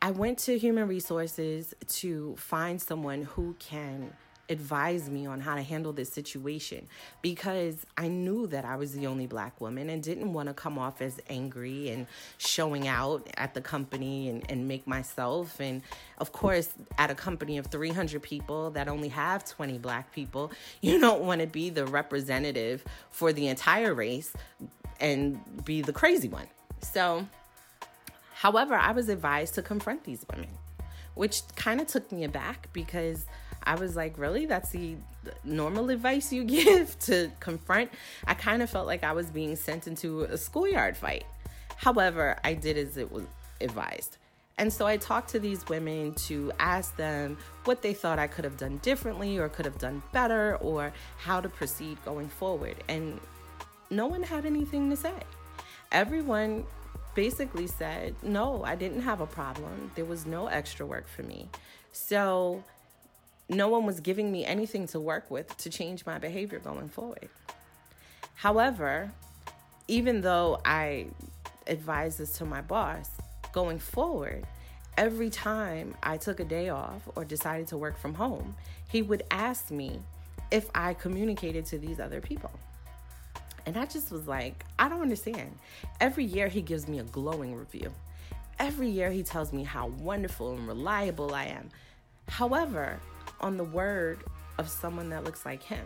I 0.03 0.11
went 0.11 0.39
to 0.41 0.59
human 0.59 0.89
resources 0.89 1.75
to 1.89 2.37
find 2.37 2.81
someone 2.81 3.23
who 3.23 3.55
can 3.59 4.13
advise 4.49 5.09
me 5.11 5.27
on 5.27 5.41
how 5.41 5.55
to 5.55 5.63
handle 5.63 5.93
this 5.93 6.09
situation 6.09 6.87
because 7.23 7.85
I 7.97 8.09
knew 8.09 8.47
that 8.49 8.65
I 8.65 8.77
was 8.77 8.93
the 8.93 9.07
only 9.07 9.27
black 9.27 9.61
woman 9.61 9.91
and 9.91 10.03
didn't 10.03 10.33
want 10.33 10.49
to 10.49 10.55
come 10.55 10.79
off 10.79 11.03
as 11.03 11.21
angry 11.29 11.89
and 11.91 12.07
showing 12.39 12.87
out 12.87 13.29
at 13.37 13.55
the 13.55 13.61
company 13.61 14.29
and, 14.29 14.49
and 14.49 14.69
make 14.69 14.87
myself. 14.87 15.61
And 15.61 15.83
of 16.19 16.33
course, 16.33 16.71
at 16.99 17.11
a 17.11 17.15
company 17.15 17.59
of 17.59 17.67
300 17.67 18.23
people 18.23 18.71
that 18.73 18.89
only 18.89 19.09
have 19.09 19.45
20 19.45 19.79
black 19.79 20.13
people, 20.13 20.53
you 20.81 21.01
don't 21.01 21.23
want 21.23 21.41
to 21.41 21.47
be 21.47 21.71
the 21.71 21.87
representative 21.87 22.85
for 23.11 23.33
the 23.33 23.49
entire 23.49 23.95
race 23.95 24.33
and 25.01 25.65
be 25.65 25.83
the 25.83 25.93
crazy 25.93 26.29
one. 26.29 26.47
So, 26.81 27.27
However, 28.47 28.77
I 28.77 28.93
was 28.93 29.09
advised 29.09 29.57
to 29.57 29.63
confront 29.63 30.05
these 30.05 30.25
women, 30.31 30.51
which 31.17 31.43
kind 31.57 31.81
of 31.81 31.89
took 31.89 32.13
me 32.13 32.23
aback 32.23 32.69
because 32.73 33.27
I 33.65 33.75
was 33.75 33.97
like, 33.97 34.17
really? 34.17 34.47
That's 34.47 34.71
the 34.71 34.95
normal 35.43 35.91
advice 35.91 36.33
you 36.33 36.45
give 36.61 36.97
to 37.01 37.33
confront? 37.41 37.91
I 38.25 38.35
kind 38.35 38.63
of 38.63 38.71
felt 38.71 38.87
like 38.87 39.03
I 39.03 39.15
was 39.15 39.31
being 39.31 39.57
sent 39.57 39.89
into 39.89 40.23
a 40.23 40.39
schoolyard 40.39 40.97
fight. 40.97 41.25
However, 41.75 42.39
I 42.45 42.55
did 42.55 42.79
as 42.79 42.97
it 42.97 43.11
was 43.11 43.25
advised. 43.61 44.19
And 44.59 44.73
so 44.73 44.87
I 44.87 44.97
talked 44.97 45.31
to 45.31 45.41
these 45.41 45.67
women 45.67 46.15
to 46.27 46.53
ask 46.61 46.95
them 46.95 47.39
what 47.65 47.83
they 47.83 47.95
thought 47.95 48.21
I 48.21 48.29
could 48.29 48.45
have 48.45 48.57
done 48.57 48.77
differently 48.77 49.39
or 49.39 49.49
could 49.49 49.65
have 49.65 49.79
done 49.79 50.05
better 50.13 50.55
or 50.59 50.93
how 51.19 51.41
to 51.41 51.49
proceed 51.49 51.99
going 52.05 52.29
forward. 52.29 52.77
And 52.87 53.19
no 53.91 54.07
one 54.07 54.23
had 54.23 54.47
anything 54.47 54.89
to 54.91 54.97
say. 54.97 55.15
Everyone 55.91 56.65
basically 57.17 57.67
said, 57.67 58.15
no, 58.23 58.63
I 58.63 58.77
didn't 58.77 59.01
have 59.01 59.21
a 59.21 59.27
problem. 59.27 59.91
There 59.97 60.05
was 60.05 60.27
no 60.27 60.47
extra 60.47 60.87
work 60.87 61.09
for 61.09 61.23
me. 61.25 61.49
So 61.91 62.63
no 63.49 63.69
one 63.69 63.87
was 63.87 64.01
giving 64.01 64.31
me 64.31 64.45
anything 64.45 64.87
to 64.89 65.01
work 65.01 65.31
with 65.31 65.57
to 65.57 65.71
change 65.71 66.05
my 66.05 66.19
behavior 66.19 66.59
going 66.59 66.89
forward. 66.91 67.29
However, 68.35 69.11
even 69.89 70.21
though 70.21 70.61
I 70.65 71.07
advised 71.67 72.19
this 72.19 72.33
to 72.39 72.45
my 72.45 72.61
boss, 72.61 73.11
going 73.53 73.79
forward, 73.79 74.47
every 74.99 75.31
time 75.31 75.95
I 76.03 76.19
took 76.19 76.39
a 76.39 76.45
day 76.45 76.69
off 76.69 77.03
or 77.17 77.25
decided 77.25 77.67
to 77.69 77.79
work 77.79 77.99
from 77.99 78.15
home, 78.15 78.55
he 78.89 79.01
would 79.01 79.23
ask 79.31 79.71
me 79.71 80.01
if 80.51 80.69
I 80.75 80.93
communicated 80.93 81.65
to 81.67 81.79
these 81.79 81.99
other 81.99 82.21
people. 82.21 82.51
And 83.67 83.77
I 83.77 83.85
just 83.85 84.13
was 84.13 84.29
like, 84.29 84.65
I 84.79 84.89
don't 84.89 85.03
understand. 85.03 85.59
Every 86.01 86.25
year 86.25 86.47
he 86.47 86.63
gives 86.63 86.87
me 86.87 87.01
a 87.01 87.05
glowing 87.05 87.55
review. 87.55 87.93
Every 88.61 88.89
year 88.89 89.11
he 89.11 89.25
tells 89.25 89.53
me 89.53 89.65
how 89.65 89.89
wonderful 89.89 90.53
and 90.57 90.67
reliable 90.69 91.35
I 91.35 91.47
am. 91.47 91.69
However, 92.29 93.01
on 93.41 93.57
the 93.57 93.65
word 93.65 94.23
of 94.59 94.69
someone 94.69 95.11
that 95.11 95.25
looks 95.25 95.45
like 95.45 95.63
him, 95.63 95.85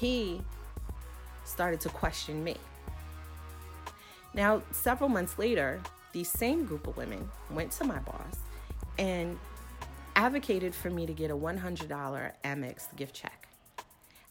he 0.00 0.40
started 1.44 1.80
to 1.82 1.90
question 1.90 2.42
me. 2.42 2.56
Now, 4.34 4.62
several 4.70 5.10
months 5.10 5.38
later, 5.38 5.80
the 6.12 6.24
same 6.24 6.64
group 6.64 6.86
of 6.86 6.96
women 6.96 7.30
went 7.50 7.70
to 7.72 7.84
my 7.84 7.98
boss 7.98 8.38
and 8.98 9.38
advocated 10.16 10.74
for 10.74 10.90
me 10.90 11.06
to 11.06 11.12
get 11.12 11.30
a 11.30 11.36
$100 11.36 11.88
Amex 12.44 12.96
gift 12.96 13.14
check 13.14 13.48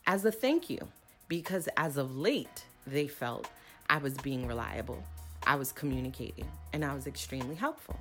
as 0.07 0.25
a 0.25 0.31
thank 0.31 0.69
you 0.69 0.87
because 1.31 1.69
as 1.77 1.95
of 1.95 2.17
late, 2.17 2.65
they 2.85 3.07
felt 3.07 3.47
I 3.89 3.99
was 3.99 4.17
being 4.17 4.47
reliable, 4.47 5.01
I 5.47 5.55
was 5.55 5.71
communicating, 5.71 6.45
and 6.73 6.83
I 6.83 6.93
was 6.93 7.07
extremely 7.07 7.55
helpful. 7.55 7.97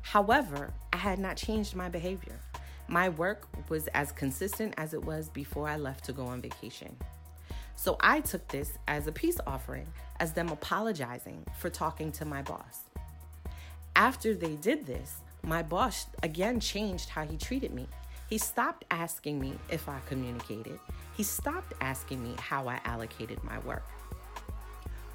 However, 0.00 0.72
I 0.90 0.96
had 0.96 1.18
not 1.18 1.36
changed 1.36 1.76
my 1.76 1.90
behavior. 1.90 2.40
My 2.88 3.10
work 3.10 3.46
was 3.68 3.86
as 3.88 4.12
consistent 4.12 4.72
as 4.78 4.94
it 4.94 5.04
was 5.04 5.28
before 5.28 5.68
I 5.68 5.76
left 5.76 6.06
to 6.06 6.14
go 6.14 6.24
on 6.24 6.40
vacation. 6.40 6.96
So 7.76 7.98
I 8.00 8.20
took 8.20 8.48
this 8.48 8.78
as 8.88 9.06
a 9.06 9.12
peace 9.12 9.36
offering, 9.46 9.86
as 10.18 10.32
them 10.32 10.48
apologizing 10.48 11.44
for 11.58 11.68
talking 11.68 12.10
to 12.12 12.24
my 12.24 12.40
boss. 12.40 12.84
After 13.94 14.32
they 14.34 14.54
did 14.54 14.86
this, 14.86 15.16
my 15.42 15.62
boss 15.62 16.06
again 16.22 16.60
changed 16.60 17.10
how 17.10 17.26
he 17.26 17.36
treated 17.36 17.74
me. 17.74 17.86
He 18.30 18.38
stopped 18.38 18.86
asking 18.90 19.38
me 19.38 19.52
if 19.68 19.86
I 19.86 19.98
communicated. 20.08 20.80
He 21.18 21.24
stopped 21.24 21.74
asking 21.80 22.22
me 22.22 22.36
how 22.38 22.68
I 22.68 22.78
allocated 22.84 23.42
my 23.42 23.58
work. 23.58 23.82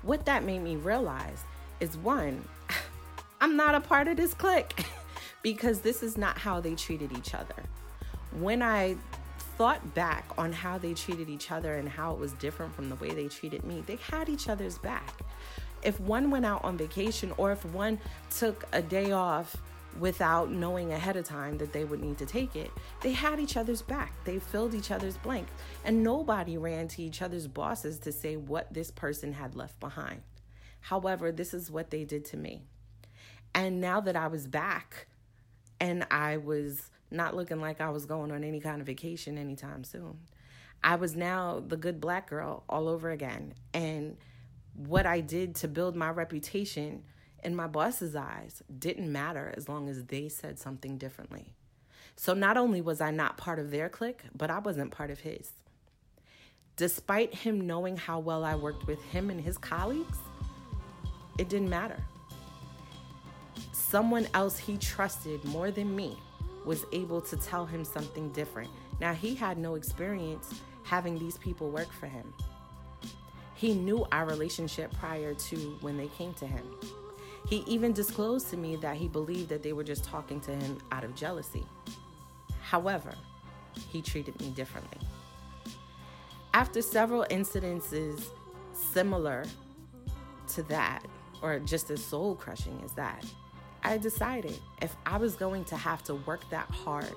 What 0.02 0.26
that 0.26 0.44
made 0.44 0.60
me 0.60 0.76
realize 0.76 1.46
is 1.80 1.96
one, 1.96 2.44
I'm 3.42 3.56
not 3.56 3.74
a 3.74 3.80
part 3.80 4.10
of 4.10 4.18
this 4.18 4.34
clique 4.34 4.86
because 5.44 5.80
this 5.80 6.04
is 6.04 6.18
not 6.18 6.38
how 6.38 6.60
they 6.60 6.76
treated 6.76 7.18
each 7.18 7.34
other. 7.34 7.56
When 8.38 8.62
I 8.62 8.98
thought 9.58 9.94
back 9.94 10.26
on 10.38 10.52
how 10.52 10.78
they 10.78 10.94
treated 10.94 11.30
each 11.30 11.52
other 11.52 11.76
and 11.76 11.88
how 11.88 12.12
it 12.12 12.20
was 12.20 12.34
different 12.34 12.76
from 12.76 12.90
the 12.90 12.96
way 12.96 13.12
they 13.12 13.30
treated 13.30 13.64
me, 13.64 13.82
they 13.86 13.96
had 13.96 14.28
each 14.28 14.50
other's 14.50 14.78
back. 14.78 15.22
If 15.84 16.02
one 16.02 16.30
went 16.30 16.46
out 16.46 16.66
on 16.66 16.76
vacation 16.76 17.32
or 17.38 17.54
if 17.54 17.64
one 17.68 17.98
took 18.30 18.66
a 18.74 18.82
day 18.82 19.14
off 19.14 19.56
without 20.00 20.52
knowing 20.52 20.92
ahead 20.92 21.16
of 21.16 21.26
time 21.26 21.58
that 21.58 21.74
they 21.74 21.84
would 21.84 22.02
need 22.02 22.18
to 22.18 22.26
take 22.26 22.56
it, 22.56 22.72
they 23.02 23.12
had 23.12 23.40
each 23.40 23.58
other's 23.58 23.82
back. 23.82 24.14
They 24.26 24.40
filled 24.40 24.74
each 24.74 24.92
other's 24.92 25.18
blank. 25.18 25.48
And 25.86 26.04
nobody 26.04 26.58
ran 26.58 26.88
to 26.90 27.04
each 27.04 27.22
other's 27.22 27.48
bosses 27.48 28.00
to 28.00 28.12
say 28.12 28.36
what 28.36 28.74
this 28.74 28.92
person 28.92 29.34
had 29.34 29.56
left 29.56 29.80
behind. 29.80 30.22
However, 30.82 31.32
this 31.32 31.54
is 31.54 31.72
what 31.72 31.92
they 31.92 32.04
did 32.04 32.26
to 32.26 32.38
me. 32.38 32.64
And 33.56 33.80
now 33.80 34.02
that 34.02 34.16
I 34.16 34.28
was 34.28 34.48
back 34.48 35.08
and 35.80 36.06
I 36.10 36.38
was 36.38 36.90
not 37.12 37.36
looking 37.36 37.62
like 37.62 37.80
I 37.80 37.90
was 37.90 38.06
going 38.06 38.32
on 38.32 38.44
any 38.44 38.60
kind 38.60 38.82
of 38.82 38.88
vacation 38.88 39.38
anytime 39.38 39.84
soon, 39.84 40.20
I 40.84 40.96
was 40.96 41.16
now 41.16 41.64
the 41.66 41.78
good 41.78 42.02
black 42.02 42.30
girl 42.30 42.64
all 42.68 42.88
over 42.90 43.12
again. 43.12 43.54
And 43.74 44.18
what 44.76 45.06
I 45.06 45.22
did 45.22 45.56
to 45.56 45.68
build 45.68 45.96
my 45.96 46.10
reputation 46.10 47.04
in 47.44 47.56
my 47.56 47.68
boss's 47.68 48.16
eyes 48.16 48.64
didn't 48.80 49.12
matter 49.12 49.54
as 49.56 49.70
long 49.70 49.90
as 49.90 50.06
they 50.06 50.30
said 50.30 50.60
something 50.60 50.98
differently. 50.98 51.54
So 52.16 52.34
not 52.34 52.58
only 52.58 52.82
was 52.82 53.02
I 53.02 53.12
not 53.12 53.38
part 53.38 53.60
of 53.60 53.72
their 53.72 53.90
clique, 53.90 54.22
but 54.36 54.52
I 54.52 54.60
wasn't 54.60 54.92
part 54.92 55.12
of 55.12 55.20
his. 55.20 55.52
Despite 56.76 57.34
him 57.34 57.68
knowing 57.68 57.98
how 57.98 58.20
well 58.20 58.44
I 58.44 58.56
worked 58.56 58.88
with 58.88 59.02
him 59.04 59.30
and 59.30 59.40
his 59.40 59.58
colleagues, 59.58 60.18
it 61.38 61.50
didn't 61.50 61.70
matter. 61.70 62.04
Someone 63.72 64.28
else 64.34 64.58
he 64.58 64.78
trusted 64.78 65.44
more 65.46 65.70
than 65.70 65.96
me 65.96 66.18
was 66.66 66.86
able 66.92 67.22
to 67.22 67.38
tell 67.38 67.66
him 67.66 67.84
something 67.84 68.32
different. 68.32 68.72
Now, 69.00 69.14
he 69.14 69.36
had 69.36 69.58
no 69.58 69.76
experience 69.76 70.54
having 70.84 71.20
these 71.20 71.38
people 71.38 71.70
work 71.70 71.92
for 71.92 72.08
him. 72.08 72.34
He 73.56 73.74
knew 73.74 74.06
our 74.12 74.26
relationship 74.26 74.92
prior 74.94 75.34
to 75.34 75.78
when 75.82 75.98
they 75.98 76.08
came 76.08 76.34
to 76.36 76.48
him. 76.48 76.64
He 77.48 77.58
even 77.68 77.94
disclosed 77.94 78.50
to 78.50 78.58
me 78.58 78.76
that 78.78 78.96
he 78.96 79.08
believed 79.08 79.50
that 79.50 79.64
they 79.64 79.74
were 79.74 79.84
just 79.84 80.04
talking 80.04 80.40
to 80.42 80.52
him 80.52 80.78
out 80.92 81.04
of 81.04 81.14
jealousy. 81.16 81.66
However, 82.62 83.14
he 83.90 84.02
treated 84.02 84.40
me 84.40 84.50
differently. 84.50 85.00
After 86.54 86.82
several 86.82 87.26
incidences 87.30 88.26
similar 88.74 89.46
to 90.50 90.64
that, 90.64 91.04
or 91.42 91.60
just 91.60 91.90
as 91.92 92.04
soul 92.04 92.36
crushing 92.36 92.80
as 92.86 92.94
that, 92.94 93.26
I 93.84 93.98
decided 93.98 94.58
if 94.82 94.96
I 95.06 95.18
was 95.18 95.36
going 95.36 95.66
to 95.66 95.76
have 95.76 96.04
to 96.04 96.16
work 96.16 96.50
that 96.52 96.70
hard 96.70 97.14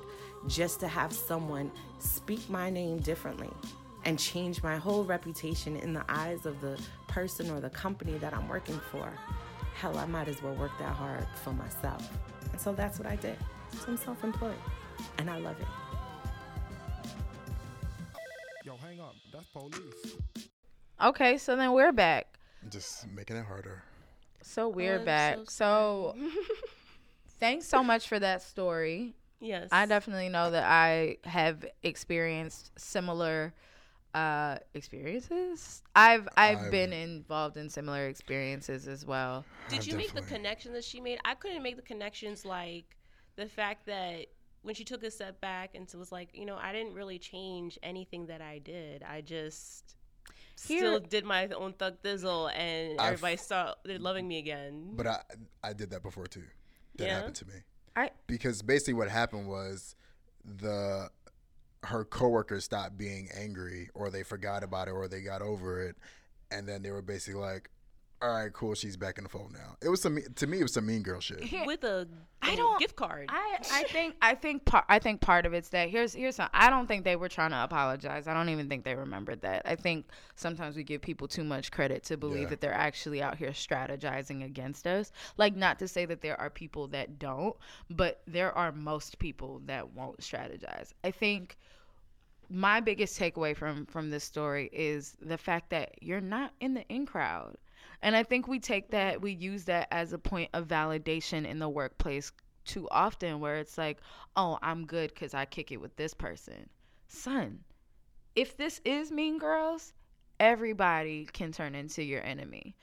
just 0.49 0.81
to 0.81 0.89
have 0.89 1.13
someone 1.13 1.71
speak 1.99 2.49
my 2.51 2.71
name 2.71 2.99
differently 2.99 3.51
and 4.05 4.19
change 4.19 4.63
my 4.63 4.77
whole 4.77 5.05
reputation 5.05 5.77
in 5.77 5.93
the 5.93 6.05
eyes 6.09 6.45
of 6.47 6.61
the 6.61 6.79
person 7.07 7.51
or 7.51 7.61
the 7.61 7.71
company 7.71 8.19
that 8.19 8.35
I'm 8.35 8.49
working 8.49 8.81
for, 8.91 9.13
hell, 9.77 9.99
I 9.99 10.07
might 10.07 10.27
as 10.27 10.43
well 10.43 10.55
work 10.55 10.73
that 10.79 10.95
hard 10.95 11.27
for 11.45 11.53
myself. 11.53 12.09
And 12.51 12.61
so 12.61 12.73
that's 12.73 12.99
what 12.99 13.07
I 13.07 13.17
did. 13.17 13.37
So 13.73 13.89
I'm 13.89 13.97
self 13.97 14.25
employed 14.25 14.55
and 15.19 15.29
I 15.29 15.39
love 15.39 15.57
it. 15.61 15.67
Yo, 18.65 18.77
hang 18.79 19.01
up. 19.01 19.15
That's 19.33 19.47
police. 19.49 20.17
Okay, 21.03 21.37
so 21.37 21.57
then 21.57 21.73
we're 21.73 21.93
back. 21.93 22.39
Just 22.71 23.07
making 23.09 23.37
it 23.37 23.45
harder. 23.45 23.83
So 24.43 24.69
we're 24.69 24.97
oh, 24.97 25.01
I'm 25.01 25.05
back. 25.05 25.37
so 25.51 26.15
So, 26.17 26.17
thanks 27.39 27.69
so 27.69 27.85
much 27.85 28.09
for 28.09 28.19
that 28.19 28.43
story. 28.43 29.15
Yes. 29.41 29.69
I 29.71 29.85
definitely 29.85 30.31
know 30.31 30.51
that 30.51 30.65
I 30.65 31.19
have 31.25 31.67
experienced 31.83 32.73
similar 32.79 33.53
uh 34.17 34.57
experiences. 34.75 35.83
I've 35.95 36.27
I've 36.37 36.59
I've- 36.59 36.71
been 36.71 36.93
involved 36.93 37.57
in 37.59 37.69
similar 37.69 38.07
experiences 38.09 38.89
as 38.89 39.05
well. 39.05 39.45
Did 39.69 39.81
I've 39.81 39.87
you 39.89 39.97
make 39.97 40.15
the 40.15 40.23
connection 40.23 40.73
that 40.73 40.85
she 40.85 41.01
made? 41.01 41.19
I 41.25 41.35
couldn't 41.35 41.63
make 41.63 41.77
the 41.77 41.83
connections 41.83 42.45
like 42.45 42.97
the 43.37 43.47
fact 43.47 43.85
that 43.87 44.27
when 44.63 44.75
she 44.75 44.85
took 44.85 45.03
a 45.05 45.11
step 45.11 45.41
back 45.41 45.75
and 45.75 45.89
so 45.89 45.99
was 45.99 46.11
like, 46.11 46.31
you 46.33 46.47
know, 46.47 46.57
I 46.57 46.73
didn't 46.73 46.95
really 46.95 47.19
change 47.19 47.79
anything 47.83 48.27
that 48.27 48.41
I 48.41 48.59
did. 48.59 49.03
I 49.03 49.21
just 49.21 49.95
Here- 50.67 50.79
still 50.81 50.99
did 51.01 51.25
my 51.25 51.47
own 51.49 51.75
thug 51.75 52.01
thizzle 52.03 52.51
and 52.57 52.99
I've- 52.99 53.15
everybody 53.15 53.37
started 53.37 54.01
loving 54.01 54.27
me 54.27 54.39
again. 54.39 54.93
But 54.97 55.07
I 55.09 55.23
I 55.63 55.73
did 55.75 55.91
that 55.91 56.03
before 56.03 56.27
too. 56.27 56.45
That 56.97 57.07
Yeah? 57.07 57.17
happened 57.17 57.37
to 57.37 57.45
me. 57.47 57.59
I 57.95 58.11
because 58.27 58.63
basically 58.63 58.95
what 58.95 59.11
happened 59.11 59.47
was 59.47 59.95
the 60.45 61.11
her 61.85 62.05
coworkers 62.05 62.65
stopped 62.65 62.97
being 62.99 63.29
angry 63.35 63.91
or 63.95 64.11
they 64.11 64.23
forgot 64.23 64.63
about 64.65 64.89
it 64.89 64.93
or 64.93 65.09
they 65.09 65.21
got 65.21 65.43
over 65.43 65.81
it 65.83 65.97
and 66.51 66.67
then 66.69 66.83
they 66.83 66.91
were 66.91 67.03
basically 67.03 67.41
like 67.41 67.71
all 68.23 68.31
right 68.33 68.53
cool 68.55 68.75
she's 68.75 68.97
back 68.97 69.19
in 69.19 69.25
the 69.25 69.31
fold 69.31 69.53
now 69.53 69.77
it 69.83 69.91
was 69.91 70.01
some 70.01 70.19
to 70.35 70.47
me 70.47 70.59
it 70.59 70.63
was 70.63 70.73
some 70.73 70.87
mean 70.87 71.03
girl 71.03 71.21
shit 71.21 71.39
with 71.67 71.85
a, 71.85 72.09
I 72.43 72.53
a 72.53 72.57
don't- 72.57 72.79
gift 72.79 72.97
card. 72.97 73.29
I, 73.31 73.59
I 73.73 73.83
think 73.93 74.15
I 74.23 74.35
think 74.35 74.65
part 74.65 74.85
I 74.89 74.99
think 74.99 75.21
part 75.21 75.45
of 75.47 75.53
it's 75.53 75.69
that 75.71 75.91
here's 75.91 76.15
here's 76.15 76.37
some, 76.37 76.49
I 76.55 76.71
don't 76.71 76.87
think 76.87 77.05
they 77.05 77.17
were 77.17 77.29
trying 77.29 77.51
to 77.51 77.63
apologize. 77.63 78.27
I 78.29 78.35
don't 78.35 78.49
even 78.51 78.69
think 78.69 78.85
they 78.85 78.95
remembered 78.95 79.41
that. 79.43 79.63
I 79.65 79.75
think 79.75 80.07
sometimes 80.35 80.77
we 80.77 80.85
give 80.85 81.03
people 81.03 81.29
too 81.29 81.45
much 81.45 81.71
credit 81.71 82.05
to 82.05 82.17
believe 82.17 82.43
Yeah. 82.43 82.49
that 82.51 82.61
they're 82.61 82.73
actually 82.73 83.21
out 83.23 83.37
here 83.37 83.51
strategizing 83.51 84.45
against 84.45 84.87
us. 84.87 85.13
Like 85.37 85.57
not 85.57 85.79
to 85.81 85.89
say 85.89 86.05
that 86.07 86.21
there 86.21 86.39
are 86.41 86.51
people 86.51 86.89
that 86.89 87.19
don't, 87.19 87.57
but 87.91 88.21
there 88.27 88.53
are 88.57 88.71
most 88.73 89.19
people 89.19 89.61
that 89.67 89.93
won't 89.95 90.21
strategize. 90.21 90.93
I 91.05 91.11
think 91.11 91.57
my 92.49 92.81
biggest 92.81 93.19
takeaway 93.19 93.57
from 93.57 93.87
from 93.87 94.11
this 94.11 94.25
story 94.25 94.69
is 94.73 95.17
the 95.21 95.39
fact 95.39 95.71
that 95.71 96.03
you're 96.03 96.21
not 96.21 96.53
in 96.61 96.75
the 96.75 96.87
in 96.89 97.07
crowd. 97.07 97.57
And 98.03 98.15
I 98.15 98.23
think 98.23 98.47
we 98.47 98.61
take 98.61 98.91
that 98.91 99.21
we 99.21 99.33
use 99.33 99.65
that 99.65 99.89
as 99.91 100.13
a 100.13 100.19
point 100.19 100.51
of 100.53 100.69
validation 100.69 101.47
in 101.47 101.59
the 101.59 101.69
workplace 101.69 102.33
too 102.65 102.89
often 102.91 103.41
where 103.41 103.57
it's 103.57 103.79
like, 103.79 103.99
"Oh, 104.37 104.59
I'm 104.63 104.87
good 104.87 105.15
cuz 105.15 105.35
I 105.35 105.45
kick 105.45 105.73
it 105.73 105.79
with 105.79 105.97
this 105.97 106.15
person." 106.15 106.69
Son, 107.09 107.65
if 108.35 108.57
this 108.57 108.81
is 108.85 109.11
Mean 109.11 109.39
Girls, 109.39 109.93
everybody 110.39 111.27
can 111.27 111.53
turn 111.53 111.75
into 111.75 112.03
your 112.03 112.23
enemy. 112.23 112.77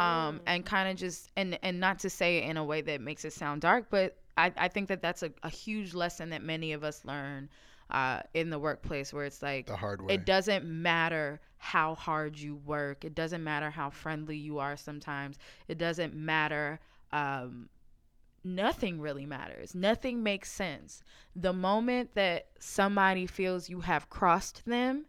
Um, 0.00 0.40
and 0.46 0.64
kind 0.64 0.88
of 0.88 0.96
just 0.96 1.32
and 1.34 1.58
and 1.62 1.80
not 1.80 1.98
to 2.00 2.10
say 2.10 2.38
it 2.38 2.48
in 2.48 2.56
a 2.56 2.64
way 2.64 2.82
that 2.82 3.00
makes 3.00 3.24
it 3.24 3.32
sound 3.32 3.62
dark, 3.62 3.86
but 3.90 4.16
I, 4.36 4.52
I 4.56 4.68
think 4.68 4.88
that 4.88 5.02
that's 5.02 5.24
a, 5.24 5.32
a 5.42 5.50
huge 5.50 5.92
lesson 5.92 6.30
that 6.30 6.42
many 6.42 6.72
of 6.72 6.84
us 6.84 7.04
learn 7.04 7.48
uh, 7.90 8.20
in 8.34 8.50
the 8.50 8.58
workplace 8.58 9.12
where 9.12 9.24
it's 9.24 9.42
like 9.42 9.66
the 9.66 9.76
hard 9.76 10.02
way 10.02 10.14
it 10.14 10.26
doesn't 10.26 10.64
matter 10.64 11.40
how 11.58 11.94
hard 11.94 12.38
you 12.38 12.56
work. 12.56 13.04
It 13.04 13.14
doesn't 13.14 13.42
matter 13.42 13.70
how 13.70 13.90
friendly 13.90 14.36
you 14.36 14.58
are 14.58 14.76
sometimes. 14.76 15.38
It 15.66 15.76
doesn't 15.76 16.14
matter. 16.14 16.80
Um, 17.12 17.68
nothing 18.44 19.00
really 19.00 19.26
matters. 19.26 19.74
Nothing 19.74 20.22
makes 20.22 20.50
sense. 20.50 21.02
The 21.34 21.52
moment 21.52 22.14
that 22.14 22.46
somebody 22.60 23.26
feels 23.26 23.68
you 23.68 23.80
have 23.80 24.08
crossed 24.08 24.64
them, 24.66 25.06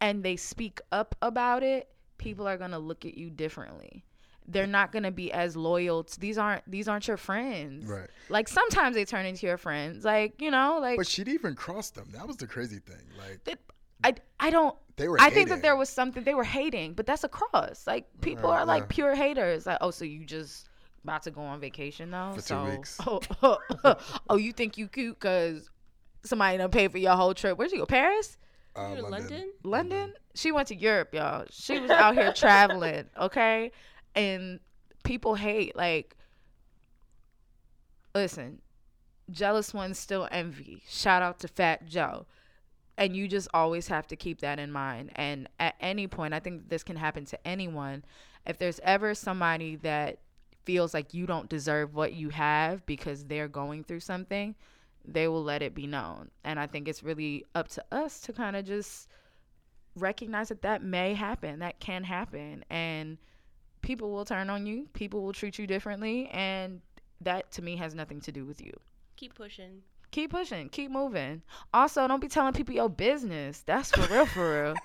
and 0.00 0.22
they 0.22 0.36
speak 0.36 0.80
up 0.92 1.14
about 1.22 1.62
it, 1.62 1.88
people 2.18 2.46
are 2.46 2.58
going 2.58 2.72
to 2.72 2.78
look 2.78 3.04
at 3.04 3.16
you 3.16 3.30
differently. 3.30 4.04
They're 4.48 4.66
not 4.66 4.92
going 4.92 5.02
to 5.02 5.10
be 5.10 5.30
as 5.30 5.56
loyal. 5.56 6.04
To, 6.04 6.20
these 6.20 6.38
aren't 6.38 6.68
these 6.70 6.88
aren't 6.88 7.06
your 7.06 7.18
friends. 7.18 7.86
Right. 7.86 8.08
Like 8.28 8.48
sometimes 8.48 8.96
they 8.96 9.04
turn 9.04 9.26
into 9.26 9.46
your 9.46 9.58
friends. 9.58 10.04
Like, 10.04 10.40
you 10.40 10.50
know, 10.50 10.78
like 10.80 10.96
But 10.96 11.06
she'd 11.06 11.28
even 11.28 11.54
cross 11.54 11.90
them. 11.90 12.08
That 12.12 12.26
was 12.26 12.36
the 12.38 12.46
crazy 12.46 12.78
thing. 12.78 13.02
Like 13.18 13.44
that- 13.44 13.60
I 14.04 14.14
I 14.38 14.50
don't 14.50 14.76
they 14.96 15.08
were. 15.08 15.16
I 15.20 15.30
think 15.30 15.48
that 15.48 15.62
there 15.62 15.76
was 15.76 15.88
something 15.88 16.24
they 16.24 16.34
were 16.34 16.44
hating, 16.44 16.94
but 16.94 17.04
that's 17.06 17.24
a 17.24 17.28
cross. 17.28 17.86
Like 17.86 18.06
people 18.20 18.50
Right, 18.50 18.60
are 18.60 18.64
like 18.64 18.82
yeah. 18.84 18.88
pure 18.90 19.14
haters. 19.14 19.66
Like, 19.66 19.78
oh, 19.80 19.90
so 19.90 20.04
you 20.04 20.24
just 20.24 20.68
about 21.04 21.22
to 21.24 21.30
go 21.30 21.40
on 21.40 21.60
vacation 21.60 22.10
though? 22.10 22.32
For 22.34 22.40
two 22.40 22.46
so, 22.46 22.64
weeks. 22.64 23.00
Oh, 23.06 23.20
oh, 23.42 23.96
oh, 24.30 24.36
you 24.36 24.52
think 24.52 24.78
you 24.78 24.88
cute 24.88 25.18
because 25.18 25.68
somebody 26.24 26.58
done 26.58 26.70
pay 26.70 26.88
for 26.88 26.98
your 26.98 27.16
whole 27.16 27.34
trip? 27.34 27.58
Where'd 27.58 27.72
you 27.72 27.78
go? 27.78 27.86
Paris? 27.86 28.36
Uh, 28.76 28.90
You 28.96 29.04
in 29.06 29.10
London? 29.10 29.52
London? 29.64 30.14
She 30.34 30.52
went 30.52 30.68
to 30.68 30.76
Europe, 30.76 31.12
y'all. 31.12 31.44
She 31.50 31.78
was 31.80 31.90
out 31.90 32.14
here 32.14 32.32
traveling, 32.36 33.06
okay? 33.20 33.72
And 34.14 34.60
people 35.04 35.36
hate 35.36 35.76
like 35.76 36.16
listen, 38.14 38.60
jealous 39.30 39.72
ones 39.72 39.98
still 39.98 40.28
envy. 40.30 40.82
Shout 40.88 41.22
out 41.22 41.38
to 41.40 41.48
Fat 41.48 41.86
Joe. 41.86 42.26
And 42.96 43.14
you 43.14 43.28
just 43.28 43.48
always 43.54 43.86
have 43.88 44.08
to 44.08 44.16
keep 44.16 44.40
that 44.40 44.58
in 44.58 44.72
mind. 44.72 45.12
And 45.14 45.48
at 45.60 45.76
any 45.80 46.08
point, 46.08 46.34
I 46.34 46.40
think 46.40 46.68
this 46.68 46.82
can 46.82 46.96
happen 46.96 47.24
to 47.26 47.46
anyone. 47.46 48.04
If 48.44 48.58
there's 48.58 48.80
ever 48.82 49.14
somebody 49.14 49.76
that 49.76 50.18
feels 50.64 50.94
like 50.94 51.14
you 51.14 51.24
don't 51.24 51.48
deserve 51.48 51.94
what 51.94 52.14
you 52.14 52.30
have 52.30 52.84
because 52.86 53.24
they're 53.24 53.48
going 53.48 53.84
through 53.84 54.00
something, 54.00 54.54
they 55.04 55.28
will 55.28 55.44
let 55.44 55.62
it 55.62 55.74
be 55.74 55.86
known. 55.86 56.30
And 56.44 56.58
I 56.58 56.66
think 56.66 56.88
it's 56.88 57.04
really 57.04 57.44
up 57.54 57.68
to 57.68 57.84
us 57.92 58.20
to 58.22 58.32
kind 58.32 58.56
of 58.56 58.64
just 58.64 59.08
recognize 59.94 60.48
that 60.48 60.62
that 60.62 60.82
may 60.82 61.14
happen, 61.14 61.60
that 61.60 61.78
can 61.78 62.02
happen. 62.02 62.64
And 62.68 63.18
people 63.82 64.10
will 64.10 64.24
turn 64.24 64.50
on 64.50 64.66
you, 64.66 64.88
people 64.92 65.22
will 65.22 65.32
treat 65.32 65.58
you 65.58 65.66
differently. 65.66 66.28
And 66.28 66.80
that 67.20 67.50
to 67.52 67.62
me 67.62 67.76
has 67.76 67.94
nothing 67.94 68.20
to 68.22 68.32
do 68.32 68.44
with 68.44 68.60
you. 68.60 68.72
Keep 69.16 69.34
pushing. 69.34 69.82
Keep 70.10 70.30
pushing, 70.30 70.68
keep 70.70 70.90
moving. 70.90 71.42
Also, 71.74 72.06
don't 72.08 72.20
be 72.20 72.28
telling 72.28 72.52
people 72.54 72.74
your 72.74 72.88
business. 72.88 73.62
That's 73.66 73.90
for 73.90 74.06
real, 74.12 74.26
for 74.26 74.62
real. 74.62 74.74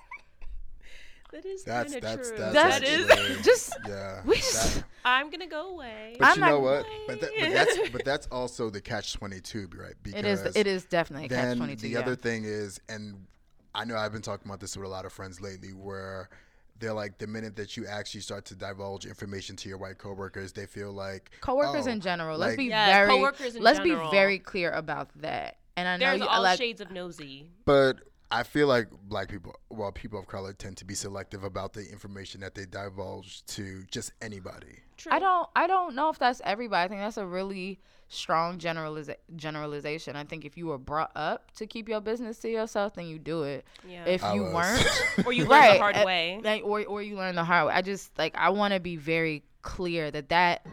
That 1.32 1.44
is 1.46 1.64
That's 1.64 1.92
kind 1.92 2.04
of 2.04 2.10
that's 2.10 2.28
true. 2.28 2.38
that's 2.38 2.54
That's- 2.54 3.08
that 3.08 3.18
is. 3.30 3.44
just 3.44 3.76
yeah. 3.88 4.20
we 4.24 4.34
that- 4.36 4.40
just 4.40 4.84
I'm 5.04 5.30
gonna 5.30 5.48
go 5.48 5.70
away. 5.70 6.14
but 6.18 6.28
I'm 6.28 6.34
you 6.38 6.44
know 6.46 6.60
what? 6.60 6.86
But, 7.08 7.20
that, 7.20 7.30
but 7.40 7.52
that's 7.52 7.88
but 7.90 8.04
that's 8.04 8.26
also 8.28 8.70
the 8.70 8.80
catch 8.80 9.14
twenty 9.14 9.40
two, 9.40 9.68
right? 9.76 9.94
Because 10.02 10.20
it 10.20 10.26
is 10.46 10.56
it 10.56 10.66
is 10.68 10.84
definitely 10.84 11.26
a 11.26 11.28
catch 11.30 11.42
then 11.42 11.56
twenty 11.56 11.74
two. 11.74 11.82
the 11.82 11.88
Yeah. 11.94 11.98
other 12.00 12.14
thing 12.14 12.44
is, 12.44 12.80
and 12.88 13.26
I 13.74 13.84
know 13.84 13.96
I've 13.96 14.12
been 14.12 14.22
talking 14.22 14.46
about 14.46 14.60
this 14.60 14.76
with 14.76 14.86
a 14.86 14.88
lot 14.88 15.06
of 15.06 15.12
friends 15.12 15.40
lately, 15.40 15.70
where 15.70 16.28
they're 16.78 16.92
like 16.92 17.18
the 17.18 17.26
minute 17.26 17.56
that 17.56 17.76
you 17.76 17.86
actually 17.86 18.20
start 18.20 18.44
to 18.46 18.54
divulge 18.54 19.06
information 19.06 19.56
to 19.56 19.68
your 19.68 19.78
white 19.78 19.98
coworkers, 19.98 20.52
they 20.52 20.66
feel 20.66 20.92
like 20.92 21.30
coworkers 21.40 21.86
oh, 21.86 21.90
in 21.90 22.00
general. 22.00 22.38
Let's 22.38 22.52
like- 22.52 22.58
be 22.58 22.64
Yeah, 22.64 22.86
very 22.86 23.08
coworkers 23.08 23.56
in 23.56 23.62
let's 23.62 23.78
general. 23.78 24.10
be 24.10 24.16
very 24.16 24.38
clear 24.38 24.70
about 24.72 25.10
that. 25.20 25.58
And 25.76 25.88
I 25.88 25.96
know 25.96 26.06
There's 26.10 26.20
you 26.20 26.26
all 26.26 26.42
like 26.42 26.58
shades 26.58 26.80
of 26.80 26.90
nosy. 26.90 27.50
But 27.64 27.98
I 28.34 28.42
feel 28.42 28.66
like 28.66 28.88
black 29.08 29.28
people, 29.28 29.54
well, 29.70 29.92
people 29.92 30.18
of 30.18 30.26
color 30.26 30.52
tend 30.52 30.76
to 30.78 30.84
be 30.84 30.94
selective 30.94 31.44
about 31.44 31.72
the 31.72 31.82
information 31.88 32.40
that 32.40 32.54
they 32.56 32.66
divulge 32.66 33.44
to 33.46 33.84
just 33.90 34.12
anybody. 34.20 34.80
True. 34.96 35.12
I 35.12 35.20
don't 35.20 35.48
I 35.54 35.66
don't 35.68 35.94
know 35.94 36.08
if 36.08 36.18
that's 36.18 36.40
everybody. 36.44 36.84
I 36.84 36.88
think 36.88 37.00
that's 37.00 37.16
a 37.16 37.26
really 37.26 37.78
strong 38.08 38.58
generaliza- 38.58 39.16
generalization. 39.36 40.16
I 40.16 40.24
think 40.24 40.44
if 40.44 40.56
you 40.56 40.66
were 40.66 40.78
brought 40.78 41.12
up 41.14 41.52
to 41.56 41.66
keep 41.66 41.88
your 41.88 42.00
business 42.00 42.38
to 42.40 42.48
yourself, 42.50 42.94
then 42.94 43.06
you 43.06 43.18
do 43.20 43.44
it. 43.44 43.64
Yeah. 43.88 44.04
If 44.04 44.24
I 44.24 44.34
you 44.34 44.42
was. 44.42 44.52
weren't, 44.52 45.26
or 45.26 45.32
you 45.32 45.44
learned 45.46 45.50
right, 45.50 45.72
the 45.74 45.78
hard 45.78 46.06
way. 46.06 46.40
like, 46.42 46.64
or 46.64 46.84
or 46.84 47.02
you 47.02 47.16
learn 47.16 47.36
the 47.36 47.44
hard 47.44 47.68
way. 47.68 47.74
I 47.74 47.82
just 47.82 48.16
like 48.18 48.34
I 48.36 48.50
want 48.50 48.74
to 48.74 48.80
be 48.80 48.96
very 48.96 49.44
clear 49.62 50.10
that 50.10 50.28
that 50.30 50.66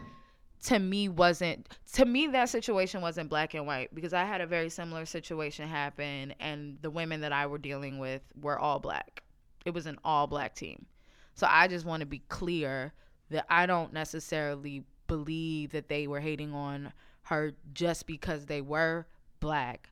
to 0.64 0.78
me 0.78 1.08
wasn't 1.08 1.68
to 1.92 2.04
me 2.04 2.28
that 2.28 2.48
situation 2.48 3.00
wasn't 3.00 3.28
black 3.28 3.54
and 3.54 3.66
white 3.66 3.92
because 3.94 4.12
I 4.12 4.24
had 4.24 4.40
a 4.40 4.46
very 4.46 4.68
similar 4.68 5.04
situation 5.04 5.68
happen 5.68 6.34
and 6.38 6.78
the 6.82 6.90
women 6.90 7.20
that 7.22 7.32
I 7.32 7.46
were 7.46 7.58
dealing 7.58 7.98
with 7.98 8.22
were 8.40 8.58
all 8.58 8.78
black. 8.78 9.22
It 9.64 9.74
was 9.74 9.86
an 9.86 9.98
all 10.04 10.26
black 10.26 10.54
team. 10.54 10.86
So 11.34 11.46
I 11.50 11.66
just 11.66 11.84
want 11.84 12.00
to 12.00 12.06
be 12.06 12.22
clear 12.28 12.92
that 13.30 13.46
I 13.48 13.66
don't 13.66 13.92
necessarily 13.92 14.84
believe 15.08 15.72
that 15.72 15.88
they 15.88 16.06
were 16.06 16.20
hating 16.20 16.52
on 16.52 16.92
her 17.22 17.52
just 17.72 18.06
because 18.06 18.46
they 18.46 18.60
were 18.60 19.06
black 19.40 19.88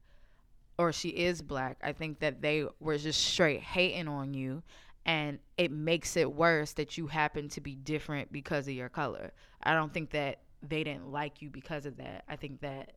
or 0.78 0.92
she 0.92 1.09
is 1.09 1.42
black. 1.42 1.78
I 1.83 1.92
think 1.92 2.20
that 2.20 2.42
they 2.42 2.66
were 2.78 2.96
just 2.96 3.20
straight 3.20 3.61
hating 3.61 4.09
on 4.09 4.35
you 4.35 4.62
and 5.04 5.38
it 5.56 5.72
makes 5.72 6.16
it 6.16 6.33
worse 6.33 6.72
that 6.74 6.96
you 6.96 7.09
happen 7.09 7.48
to 7.50 7.61
be 7.61 7.74
different 7.74 8.30
because 8.30 8.68
of 8.68 8.74
your 8.74 8.88
color. 8.88 9.33
I 9.62 9.74
don't 9.74 9.92
think 9.92 10.11
that 10.11 10.40
they 10.62 10.85
didn't 10.85 11.11
like 11.11 11.42
you 11.42 11.51
because 11.51 11.87
of 11.87 11.96
that. 11.96 12.25
I 12.29 12.37
think 12.37 12.61
that 12.61 12.92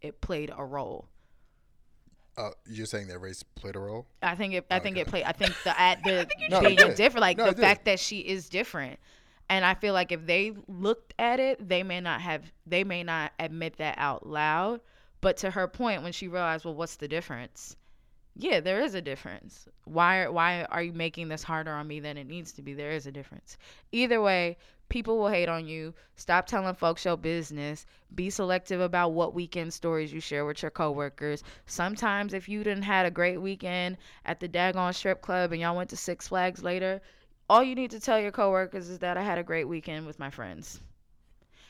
it 0.00 0.20
played 0.20 0.52
a 0.56 0.64
role. 0.64 1.08
Uh, 2.36 2.50
you're 2.66 2.86
saying 2.86 3.08
that 3.08 3.18
race 3.18 3.42
played 3.42 3.76
a 3.76 3.78
role? 3.78 4.06
I 4.22 4.34
think 4.34 4.52
it. 4.52 4.66
I 4.70 4.78
think 4.78 4.98
it 4.98 5.06
played. 5.06 5.24
I 5.24 5.32
think 5.32 5.54
the 5.64 5.78
at 5.80 6.02
the 6.04 6.28
No, 6.50 6.60
being 6.60 6.76
different, 6.76 7.20
like 7.20 7.38
No, 7.38 7.50
the 7.50 7.60
fact 7.60 7.86
that 7.86 7.98
she 7.98 8.18
is 8.18 8.48
different, 8.48 8.98
and 9.48 9.64
I 9.64 9.74
feel 9.74 9.94
like 9.94 10.12
if 10.12 10.26
they 10.26 10.52
looked 10.68 11.14
at 11.18 11.40
it, 11.40 11.66
they 11.66 11.82
may 11.82 12.00
not 12.00 12.20
have. 12.20 12.52
They 12.66 12.84
may 12.84 13.02
not 13.02 13.32
admit 13.38 13.78
that 13.78 13.96
out 13.98 14.26
loud. 14.26 14.80
But 15.22 15.38
to 15.38 15.50
her 15.50 15.66
point, 15.66 16.02
when 16.02 16.12
she 16.12 16.28
realized, 16.28 16.64
well, 16.66 16.74
what's 16.74 16.96
the 16.96 17.08
difference? 17.08 17.74
Yeah, 18.36 18.60
there 18.60 18.82
is 18.82 18.94
a 18.94 19.00
difference. 19.00 19.66
Why? 19.84 20.28
Why 20.28 20.64
are 20.64 20.82
you 20.82 20.92
making 20.92 21.28
this 21.28 21.42
harder 21.42 21.72
on 21.72 21.88
me 21.88 22.00
than 22.00 22.18
it 22.18 22.26
needs 22.26 22.52
to 22.52 22.62
be? 22.62 22.74
There 22.74 22.90
is 22.90 23.06
a 23.06 23.12
difference. 23.12 23.56
Either 23.92 24.20
way, 24.20 24.58
people 24.88 25.18
will 25.18 25.28
hate 25.28 25.48
on 25.48 25.66
you. 25.66 25.94
Stop 26.16 26.46
telling 26.46 26.74
folks 26.74 27.04
your 27.04 27.16
business. 27.16 27.86
Be 28.14 28.30
selective 28.30 28.80
about 28.80 29.12
what 29.12 29.34
weekend 29.34 29.72
stories 29.72 30.12
you 30.12 30.20
share 30.20 30.44
with 30.46 30.62
your 30.62 30.70
coworkers. 30.70 31.42
Sometimes, 31.66 32.34
if 32.34 32.48
you 32.48 32.62
didn't 32.64 32.84
had 32.84 33.06
a 33.06 33.10
great 33.10 33.38
weekend 33.40 33.96
at 34.24 34.40
the 34.40 34.48
daggone 34.48 34.94
strip 34.94 35.22
club 35.22 35.52
and 35.52 35.60
y'all 35.60 35.76
went 35.76 35.90
to 35.90 35.96
Six 35.96 36.28
Flags 36.28 36.62
later, 36.62 37.00
all 37.48 37.62
you 37.62 37.74
need 37.74 37.90
to 37.92 38.00
tell 38.00 38.18
your 38.20 38.32
coworkers 38.32 38.88
is 38.88 38.98
that 39.00 39.16
I 39.16 39.22
had 39.22 39.38
a 39.38 39.42
great 39.42 39.68
weekend 39.68 40.06
with 40.06 40.18
my 40.18 40.30
friends, 40.30 40.80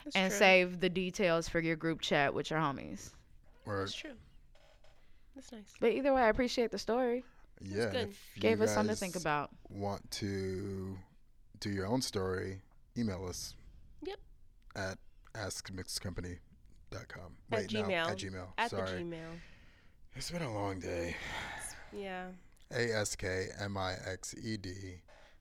That's 0.04 0.16
and 0.16 0.30
true. 0.30 0.38
save 0.38 0.80
the 0.80 0.88
details 0.88 1.48
for 1.48 1.60
your 1.60 1.76
group 1.76 2.00
chat 2.00 2.32
with 2.34 2.50
your 2.50 2.58
homies. 2.60 3.10
Or 3.66 3.80
That's 3.80 3.94
true. 3.94 4.12
That's 5.34 5.52
nice. 5.52 5.74
But 5.80 5.92
either 5.92 6.14
way, 6.14 6.22
I 6.22 6.28
appreciate 6.28 6.70
the 6.70 6.78
story. 6.78 7.24
yeah, 7.60 7.90
good. 7.90 8.14
Gave 8.38 8.60
us 8.62 8.72
something 8.72 8.94
to 8.94 8.98
think 8.98 9.16
about. 9.16 9.50
Want 9.68 10.10
to 10.12 10.96
do 11.60 11.70
your 11.70 11.86
own 11.86 12.00
story? 12.00 12.62
Email 12.98 13.26
us. 13.28 13.54
Yep. 14.04 14.18
At 14.74 14.98
askmixedcompany.com. 15.34 16.38
At 17.52 17.58
Wait, 17.58 17.72
no, 17.72 17.82
Gmail. 17.82 18.10
at 18.10 18.16
Gmail. 18.18 18.46
At 18.58 18.70
Sorry, 18.70 18.90
the 18.90 19.04
Gmail. 19.04 19.30
it's 20.14 20.30
been 20.30 20.42
a 20.42 20.52
long 20.52 20.78
day. 20.80 21.16
Yeah. 21.92 22.26
A 22.72 22.92
S 22.96 23.14
K 23.16 23.46
M 23.60 23.76
I 23.76 23.94
X 24.06 24.34
E 24.42 24.56
D 24.56 24.70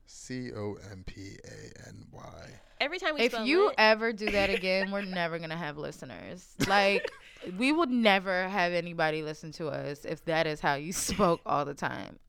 C 0.05 0.51
O 0.53 0.75
M 0.91 1.03
P 1.05 1.37
A 1.45 1.87
N 1.87 2.05
Y. 2.11 2.49
Every 2.81 2.99
time 2.99 3.15
we 3.15 3.21
If 3.21 3.31
spell 3.31 3.45
you 3.45 3.67
lit, 3.67 3.75
ever 3.77 4.11
do 4.13 4.29
that 4.31 4.49
again, 4.49 4.91
we're 4.91 5.01
never 5.01 5.39
gonna 5.39 5.57
have 5.57 5.77
listeners. 5.77 6.47
Like 6.67 7.09
we 7.57 7.71
would 7.71 7.89
never 7.91 8.47
have 8.49 8.73
anybody 8.73 9.21
listen 9.23 9.51
to 9.53 9.67
us 9.67 10.03
if 10.05 10.23
that 10.25 10.45
is 10.47 10.59
how 10.59 10.75
you 10.75 10.91
spoke 10.93 11.41
all 11.45 11.63
the 11.65 11.73
time. 11.75 12.19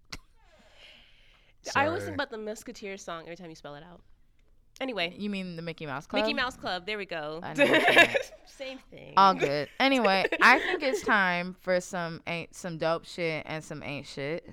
I 1.74 1.86
always 1.86 2.04
think 2.04 2.14
about 2.14 2.30
the 2.30 2.38
Musketeer 2.38 2.96
song 2.96 3.22
every 3.24 3.36
time 3.36 3.50
you 3.50 3.56
spell 3.56 3.74
it 3.74 3.82
out. 3.82 4.00
Anyway, 4.80 5.14
You 5.16 5.30
mean 5.30 5.56
the 5.56 5.62
Mickey 5.62 5.86
Mouse 5.86 6.06
Club? 6.06 6.22
Mickey 6.22 6.34
Mouse 6.34 6.56
Club. 6.56 6.84
There 6.84 6.98
we 6.98 7.06
go. 7.06 7.40
I 7.42 7.54
know 7.54 7.64
what 7.64 7.88
you 7.88 7.94
meant. 7.94 8.32
Same 8.44 8.78
thing. 8.90 9.14
All 9.16 9.32
good. 9.34 9.68
Anyway, 9.80 10.26
I 10.42 10.58
think 10.58 10.82
it's 10.82 11.02
time 11.02 11.56
for 11.60 11.80
some 11.80 12.20
ain't 12.26 12.54
some 12.54 12.76
dope 12.76 13.06
shit 13.06 13.44
and 13.46 13.64
some 13.64 13.82
ain't 13.82 14.06
shit. 14.06 14.46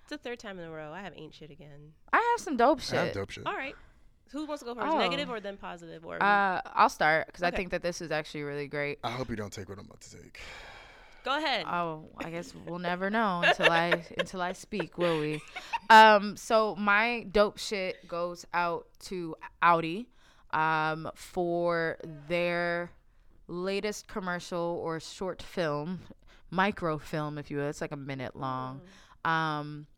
It's 0.00 0.10
the 0.10 0.18
third 0.18 0.38
time 0.38 0.58
in 0.58 0.64
a 0.64 0.70
row. 0.70 0.92
I 0.92 1.00
have 1.00 1.12
ain't 1.16 1.34
shit 1.34 1.50
again. 1.50 1.92
I 2.12 2.16
have 2.16 2.44
some 2.44 2.56
dope 2.56 2.80
shit. 2.80 2.94
I 2.94 2.96
have 2.96 3.06
shit. 3.08 3.14
dope 3.14 3.30
shit. 3.30 3.46
All 3.46 3.54
right. 3.54 3.74
Who 4.32 4.46
wants 4.46 4.62
to 4.62 4.66
go 4.66 4.74
first? 4.74 4.86
Oh. 4.86 4.98
Negative 4.98 5.30
or 5.30 5.40
then 5.40 5.56
positive 5.56 6.04
or 6.04 6.20
Uh, 6.20 6.60
I'll 6.74 6.88
start 6.88 7.26
because 7.26 7.44
I 7.44 7.50
think 7.52 7.70
that 7.70 7.82
this 7.82 8.00
is 8.00 8.10
actually 8.10 8.42
really 8.42 8.66
great. 8.66 8.98
I 9.04 9.10
hope 9.10 9.30
you 9.30 9.36
don't 9.36 9.52
take 9.52 9.68
what 9.68 9.78
I'm 9.78 9.84
about 9.86 10.00
to 10.00 10.16
take. 10.16 10.40
Go 11.26 11.36
ahead. 11.36 11.66
Oh, 11.66 12.04
I 12.18 12.30
guess 12.30 12.54
we'll 12.66 12.78
never 12.78 13.10
know 13.10 13.42
until 13.46 13.70
I 13.70 14.04
until 14.16 14.40
I 14.40 14.52
speak, 14.52 14.96
will 14.96 15.20
we? 15.20 15.42
Um, 15.90 16.36
so 16.36 16.76
my 16.76 17.26
dope 17.32 17.58
shit 17.58 18.08
goes 18.08 18.46
out 18.54 18.86
to 19.06 19.34
Audi, 19.60 20.08
um, 20.52 21.10
for 21.14 21.98
their 22.28 22.92
latest 23.48 24.06
commercial 24.06 24.80
or 24.82 25.00
short 25.00 25.42
film, 25.42 26.00
microfilm, 26.50 27.38
if 27.38 27.50
you 27.50 27.58
will. 27.58 27.68
It's 27.68 27.80
like 27.80 27.92
a 27.92 27.96
minute 27.96 28.36
long. 28.36 28.80
Um, 29.24 29.88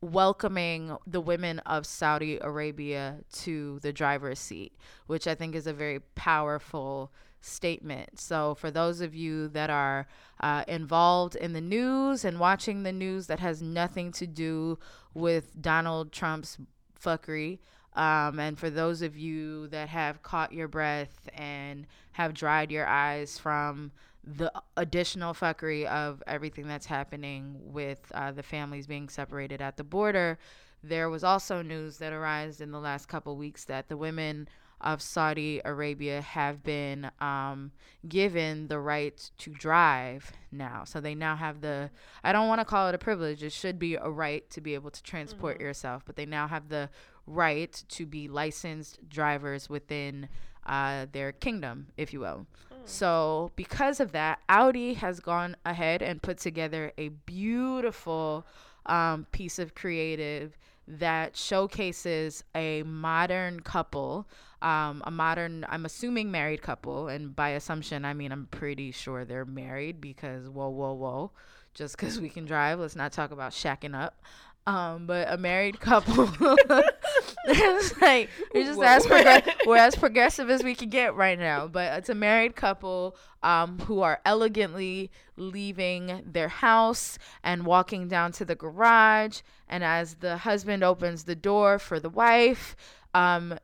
welcoming 0.00 0.96
the 1.06 1.20
women 1.20 1.58
of 1.60 1.86
Saudi 1.86 2.38
Arabia 2.40 3.16
to 3.32 3.80
the 3.80 3.92
driver's 3.92 4.38
seat, 4.38 4.74
which 5.06 5.26
I 5.26 5.34
think 5.34 5.54
is 5.54 5.66
a 5.66 5.72
very 5.72 6.00
powerful 6.14 7.10
statement. 7.40 8.20
So, 8.20 8.54
for 8.54 8.70
those 8.70 9.00
of 9.00 9.14
you 9.14 9.48
that 9.48 9.70
are 9.70 10.06
uh, 10.40 10.64
involved 10.68 11.36
in 11.36 11.52
the 11.52 11.60
news 11.60 12.24
and 12.24 12.38
watching 12.38 12.82
the 12.82 12.92
news 12.92 13.26
that 13.26 13.40
has 13.40 13.62
nothing 13.62 14.12
to 14.12 14.26
do 14.26 14.78
with 15.14 15.60
Donald 15.60 16.12
Trump's 16.12 16.58
fuckery, 17.02 17.58
um, 17.94 18.38
and 18.38 18.58
for 18.58 18.70
those 18.70 19.02
of 19.02 19.16
you 19.16 19.68
that 19.68 19.88
have 19.88 20.22
caught 20.22 20.52
your 20.52 20.68
breath 20.68 21.28
and 21.34 21.86
have 22.12 22.34
dried 22.34 22.70
your 22.70 22.86
eyes 22.86 23.38
from 23.38 23.92
the 24.24 24.52
additional 24.76 25.32
fuckery 25.32 25.86
of 25.86 26.22
everything 26.26 26.68
that's 26.68 26.86
happening 26.86 27.56
with 27.60 28.00
uh, 28.14 28.30
the 28.30 28.42
families 28.42 28.86
being 28.86 29.08
separated 29.08 29.62
at 29.62 29.76
the 29.76 29.84
border, 29.84 30.38
there 30.82 31.08
was 31.08 31.24
also 31.24 31.62
news 31.62 31.98
that 31.98 32.12
arose 32.12 32.60
in 32.60 32.70
the 32.70 32.78
last 32.78 33.08
couple 33.08 33.36
weeks 33.36 33.64
that 33.64 33.88
the 33.88 33.96
women 33.96 34.48
of 34.80 35.02
Saudi 35.02 35.60
Arabia 35.64 36.20
have 36.20 36.62
been 36.62 37.10
um, 37.20 37.72
given 38.08 38.68
the 38.68 38.78
right 38.78 39.30
to 39.38 39.50
drive 39.50 40.32
now. 40.52 40.84
So 40.84 41.00
they 41.00 41.14
now 41.14 41.36
have 41.36 41.60
the, 41.60 41.90
I 42.22 42.32
don't 42.32 42.48
want 42.48 42.60
to 42.60 42.64
call 42.64 42.88
it 42.88 42.94
a 42.94 42.98
privilege, 42.98 43.42
it 43.42 43.52
should 43.52 43.78
be 43.78 43.96
a 43.96 44.08
right 44.08 44.48
to 44.50 44.60
be 44.60 44.74
able 44.74 44.90
to 44.90 45.02
transport 45.02 45.56
mm-hmm. 45.56 45.64
yourself, 45.64 46.02
but 46.06 46.16
they 46.16 46.26
now 46.26 46.46
have 46.46 46.68
the 46.68 46.90
right 47.26 47.82
to 47.88 48.06
be 48.06 48.28
licensed 48.28 49.08
drivers 49.08 49.68
within 49.68 50.28
uh, 50.66 51.06
their 51.12 51.32
kingdom, 51.32 51.88
if 51.96 52.12
you 52.12 52.20
will. 52.20 52.46
Mm. 52.72 52.76
So, 52.84 53.52
because 53.56 54.00
of 54.00 54.12
that, 54.12 54.38
Audi 54.48 54.94
has 54.94 55.20
gone 55.20 55.56
ahead 55.64 56.02
and 56.02 56.22
put 56.22 56.38
together 56.38 56.92
a 56.98 57.08
beautiful 57.08 58.46
um, 58.86 59.26
piece 59.32 59.58
of 59.58 59.74
creative 59.74 60.56
that 60.88 61.36
showcases 61.36 62.42
a 62.54 62.82
modern 62.82 63.60
couple, 63.60 64.26
um, 64.62 65.02
a 65.06 65.10
modern, 65.10 65.66
I'm 65.68 65.84
assuming 65.84 66.30
married 66.30 66.62
couple, 66.62 67.08
and 67.08 67.36
by 67.36 67.50
assumption, 67.50 68.04
I 68.04 68.14
mean 68.14 68.32
I'm 68.32 68.46
pretty 68.50 68.90
sure 68.92 69.24
they're 69.24 69.44
married 69.44 70.00
because 70.00 70.48
whoa, 70.48 70.70
whoa, 70.70 70.94
whoa, 70.94 71.30
just 71.74 71.96
because 71.96 72.20
we 72.20 72.28
can 72.28 72.46
drive, 72.46 72.80
let's 72.80 72.96
not 72.96 73.12
talk 73.12 73.30
about 73.30 73.52
shacking 73.52 73.94
up. 73.94 74.22
Um, 74.66 75.06
but 75.06 75.32
a 75.32 75.38
married 75.38 75.80
couple. 75.80 76.26
it's 77.44 78.00
like 78.00 78.30
we're 78.54 78.64
just 78.64 78.80
as 78.80 79.06
prog- 79.06 79.50
we're 79.66 79.76
as 79.76 79.94
progressive 79.96 80.50
as 80.50 80.62
we 80.62 80.74
can 80.74 80.88
get 80.88 81.14
right 81.14 81.38
now. 81.38 81.66
But 81.66 81.98
it's 81.98 82.08
a 82.08 82.14
married 82.14 82.56
couple 82.56 83.16
um, 83.42 83.78
who 83.80 84.00
are 84.00 84.20
elegantly 84.24 85.10
leaving 85.36 86.22
their 86.26 86.48
house 86.48 87.18
and 87.42 87.64
walking 87.64 88.08
down 88.08 88.32
to 88.32 88.44
the 88.44 88.54
garage. 88.54 89.40
And 89.68 89.84
as 89.84 90.16
the 90.16 90.38
husband 90.38 90.82
opens 90.82 91.24
the 91.24 91.36
door 91.36 91.78
for 91.78 92.00
the 92.00 92.10
wife, 92.10 92.76
um, 93.14 93.58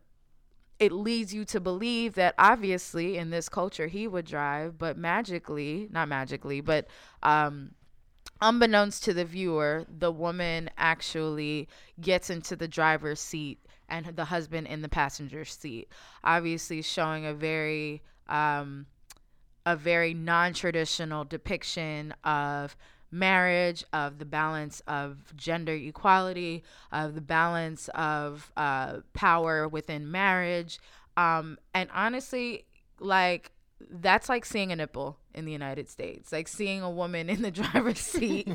it 0.78 0.92
leads 0.92 1.32
you 1.32 1.44
to 1.46 1.60
believe 1.60 2.14
that 2.14 2.34
obviously 2.38 3.16
in 3.16 3.30
this 3.30 3.48
culture 3.48 3.86
he 3.86 4.08
would 4.08 4.26
drive, 4.26 4.78
but 4.78 4.98
magically, 4.98 5.88
not 5.90 6.08
magically, 6.08 6.60
but 6.60 6.86
um, 7.22 7.70
unbeknownst 8.40 9.04
to 9.04 9.14
the 9.14 9.24
viewer, 9.24 9.84
the 9.88 10.12
woman 10.12 10.70
actually 10.76 11.68
gets 12.00 12.30
into 12.30 12.56
the 12.56 12.68
driver's 12.68 13.20
seat 13.20 13.58
and 13.88 14.06
the 14.06 14.24
husband 14.26 14.66
in 14.66 14.82
the 14.82 14.88
passenger 14.88 15.44
seat. 15.44 15.88
Obviously, 16.22 16.82
showing 16.82 17.26
a 17.26 17.34
very 17.34 18.02
um, 18.28 18.86
a 19.66 19.76
very 19.76 20.12
non-traditional 20.12 21.24
depiction 21.24 22.14
of 22.24 22.76
marriage, 23.10 23.84
of 23.92 24.18
the 24.18 24.24
balance 24.24 24.82
of 24.86 25.34
gender 25.36 25.74
equality, 25.74 26.62
of 26.92 27.14
the 27.14 27.20
balance 27.20 27.88
of 27.94 28.50
uh, 28.56 28.98
power 29.14 29.68
within 29.68 30.10
marriage. 30.10 30.78
Um, 31.16 31.58
and 31.72 31.88
honestly, 31.94 32.66
like 32.98 33.52
that's 33.90 34.28
like 34.28 34.44
seeing 34.44 34.72
a 34.72 34.76
nipple 34.76 35.18
in 35.34 35.44
the 35.44 35.52
United 35.52 35.88
States, 35.88 36.32
like 36.32 36.48
seeing 36.48 36.82
a 36.82 36.90
woman 36.90 37.28
in 37.28 37.42
the 37.42 37.50
driver's 37.62 37.98
seat. 37.98 38.48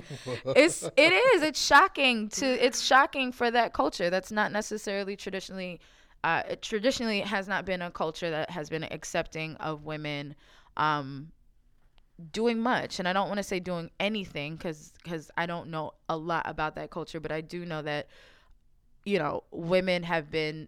it's 0.55 0.83
it 0.97 1.13
is 1.13 1.41
it's 1.41 1.63
shocking 1.63 2.29
to 2.29 2.45
it's 2.45 2.81
shocking 2.81 3.31
for 3.31 3.49
that 3.51 3.73
culture. 3.73 4.09
That's 4.09 4.31
not 4.31 4.51
necessarily 4.51 5.15
traditionally. 5.15 5.79
Uh, 6.23 6.43
it 6.49 6.61
traditionally 6.61 7.21
has 7.21 7.47
not 7.47 7.63
been 7.65 7.81
a 7.81 7.89
culture 7.89 8.29
that 8.29 8.49
has 8.49 8.69
been 8.69 8.83
accepting 8.83 9.55
of 9.55 9.85
women 9.85 10.35
um, 10.75 11.31
doing 12.33 12.59
much 12.59 12.99
and 12.99 13.07
i 13.07 13.13
don't 13.13 13.27
want 13.27 13.37
to 13.37 13.43
say 13.43 13.59
doing 13.59 13.89
anything 13.99 14.55
because 14.55 14.91
because 15.01 15.31
i 15.37 15.45
don't 15.45 15.69
know 15.69 15.93
a 16.09 16.17
lot 16.17 16.43
about 16.45 16.75
that 16.75 16.91
culture 16.91 17.19
but 17.19 17.31
i 17.31 17.39
do 17.39 17.65
know 17.65 17.81
that 17.81 18.07
you 19.05 19.17
know 19.17 19.43
women 19.51 20.03
have 20.03 20.29
been 20.29 20.67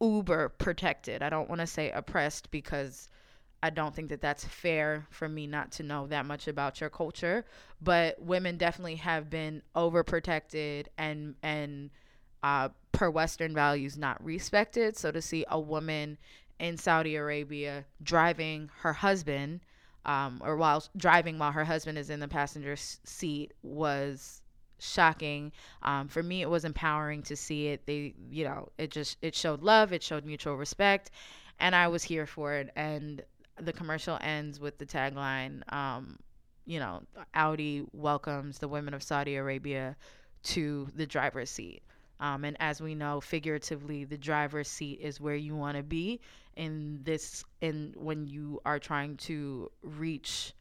uber 0.00 0.50
protected 0.50 1.22
i 1.22 1.30
don't 1.30 1.48
want 1.48 1.60
to 1.60 1.66
say 1.66 1.90
oppressed 1.92 2.50
because 2.50 3.08
I 3.62 3.70
don't 3.70 3.94
think 3.94 4.08
that 4.10 4.20
that's 4.20 4.44
fair 4.44 5.06
for 5.10 5.28
me 5.28 5.46
not 5.46 5.72
to 5.72 5.82
know 5.82 6.06
that 6.06 6.26
much 6.26 6.46
about 6.46 6.80
your 6.80 6.90
culture, 6.90 7.44
but 7.80 8.20
women 8.22 8.56
definitely 8.56 8.96
have 8.96 9.30
been 9.30 9.62
overprotected 9.74 10.86
and 10.96 11.34
and 11.42 11.90
uh, 12.42 12.68
per 12.92 13.10
Western 13.10 13.54
values 13.54 13.98
not 13.98 14.22
respected. 14.24 14.96
So 14.96 15.10
to 15.10 15.20
see 15.20 15.44
a 15.48 15.58
woman 15.58 16.18
in 16.60 16.76
Saudi 16.76 17.16
Arabia 17.16 17.84
driving 18.02 18.70
her 18.80 18.92
husband, 18.92 19.60
um, 20.04 20.40
or 20.44 20.56
while 20.56 20.84
driving 20.96 21.38
while 21.38 21.52
her 21.52 21.64
husband 21.64 21.98
is 21.98 22.10
in 22.10 22.20
the 22.20 22.28
passenger 22.28 22.76
seat, 22.76 23.54
was 23.62 24.40
shocking. 24.78 25.50
Um, 25.82 26.06
for 26.08 26.22
me, 26.22 26.42
it 26.42 26.50
was 26.50 26.64
empowering 26.64 27.22
to 27.24 27.36
see 27.36 27.68
it. 27.68 27.86
They, 27.86 28.14
you 28.30 28.44
know, 28.44 28.68
it 28.78 28.92
just 28.92 29.18
it 29.20 29.34
showed 29.34 29.62
love, 29.62 29.92
it 29.92 30.02
showed 30.02 30.24
mutual 30.24 30.56
respect, 30.56 31.10
and 31.58 31.74
I 31.74 31.88
was 31.88 32.04
here 32.04 32.26
for 32.26 32.54
it. 32.54 32.70
And 32.76 33.22
the 33.60 33.72
commercial 33.72 34.18
ends 34.20 34.60
with 34.60 34.78
the 34.78 34.86
tagline, 34.86 35.62
um, 35.72 36.18
you 36.66 36.78
know, 36.78 37.02
Audi 37.34 37.84
welcomes 37.92 38.58
the 38.58 38.68
women 38.68 38.94
of 38.94 39.02
Saudi 39.02 39.36
Arabia 39.36 39.96
to 40.44 40.88
the 40.94 41.06
driver's 41.06 41.50
seat. 41.50 41.82
Um, 42.20 42.44
and 42.44 42.56
as 42.60 42.80
we 42.80 42.94
know, 42.94 43.20
figuratively, 43.20 44.04
the 44.04 44.18
driver's 44.18 44.68
seat 44.68 45.00
is 45.00 45.20
where 45.20 45.36
you 45.36 45.54
want 45.54 45.76
to 45.76 45.82
be 45.82 46.20
in 46.56 47.00
this, 47.04 47.44
in 47.60 47.94
when 47.96 48.26
you 48.26 48.60
are 48.66 48.78
trying 48.78 49.16
to 49.18 49.70
reach. 49.82 50.52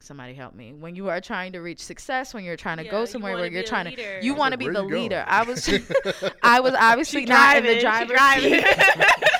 Somebody 0.00 0.34
help 0.34 0.54
me. 0.54 0.72
When 0.72 0.96
you 0.96 1.08
are 1.10 1.20
trying 1.20 1.52
to 1.52 1.60
reach 1.60 1.78
success, 1.78 2.34
when 2.34 2.42
you're 2.42 2.56
trying 2.56 2.78
to 2.78 2.84
Yeah, 2.84 2.90
go 2.90 3.04
somewhere 3.04 3.32
wanna 3.32 3.42
where 3.44 3.52
you're 3.52 3.62
trying 3.62 3.86
leader. 3.86 4.18
to, 4.18 4.26
you 4.26 4.34
want 4.34 4.50
to 4.50 4.58
be 4.58 4.64
the 4.66 4.82
you 4.82 4.88
going? 4.88 5.02
leader. 5.04 5.24
I 5.28 5.44
was, 5.44 5.68
I 6.42 6.58
was 6.58 6.74
obviously 6.74 7.24
not 7.24 7.58
in 7.58 7.64
the 7.64 7.78
driver's 7.80 8.20
seat. 8.42 8.64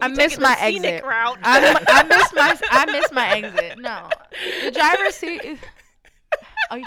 I 0.00 0.08
missed 0.08 0.40
my 0.40 0.56
exit. 0.60 1.04
route. 1.04 1.38
I, 1.42 1.84
I 1.88 2.02
missed 2.08 2.34
my 2.34 2.58
I 2.70 2.86
missed 2.86 3.12
my 3.12 3.28
exit. 3.38 3.78
No, 3.78 4.08
the 4.64 4.70
driver's 4.70 5.14
seat. 5.14 5.42
Is, 5.44 5.58
are 6.70 6.78
you, 6.78 6.86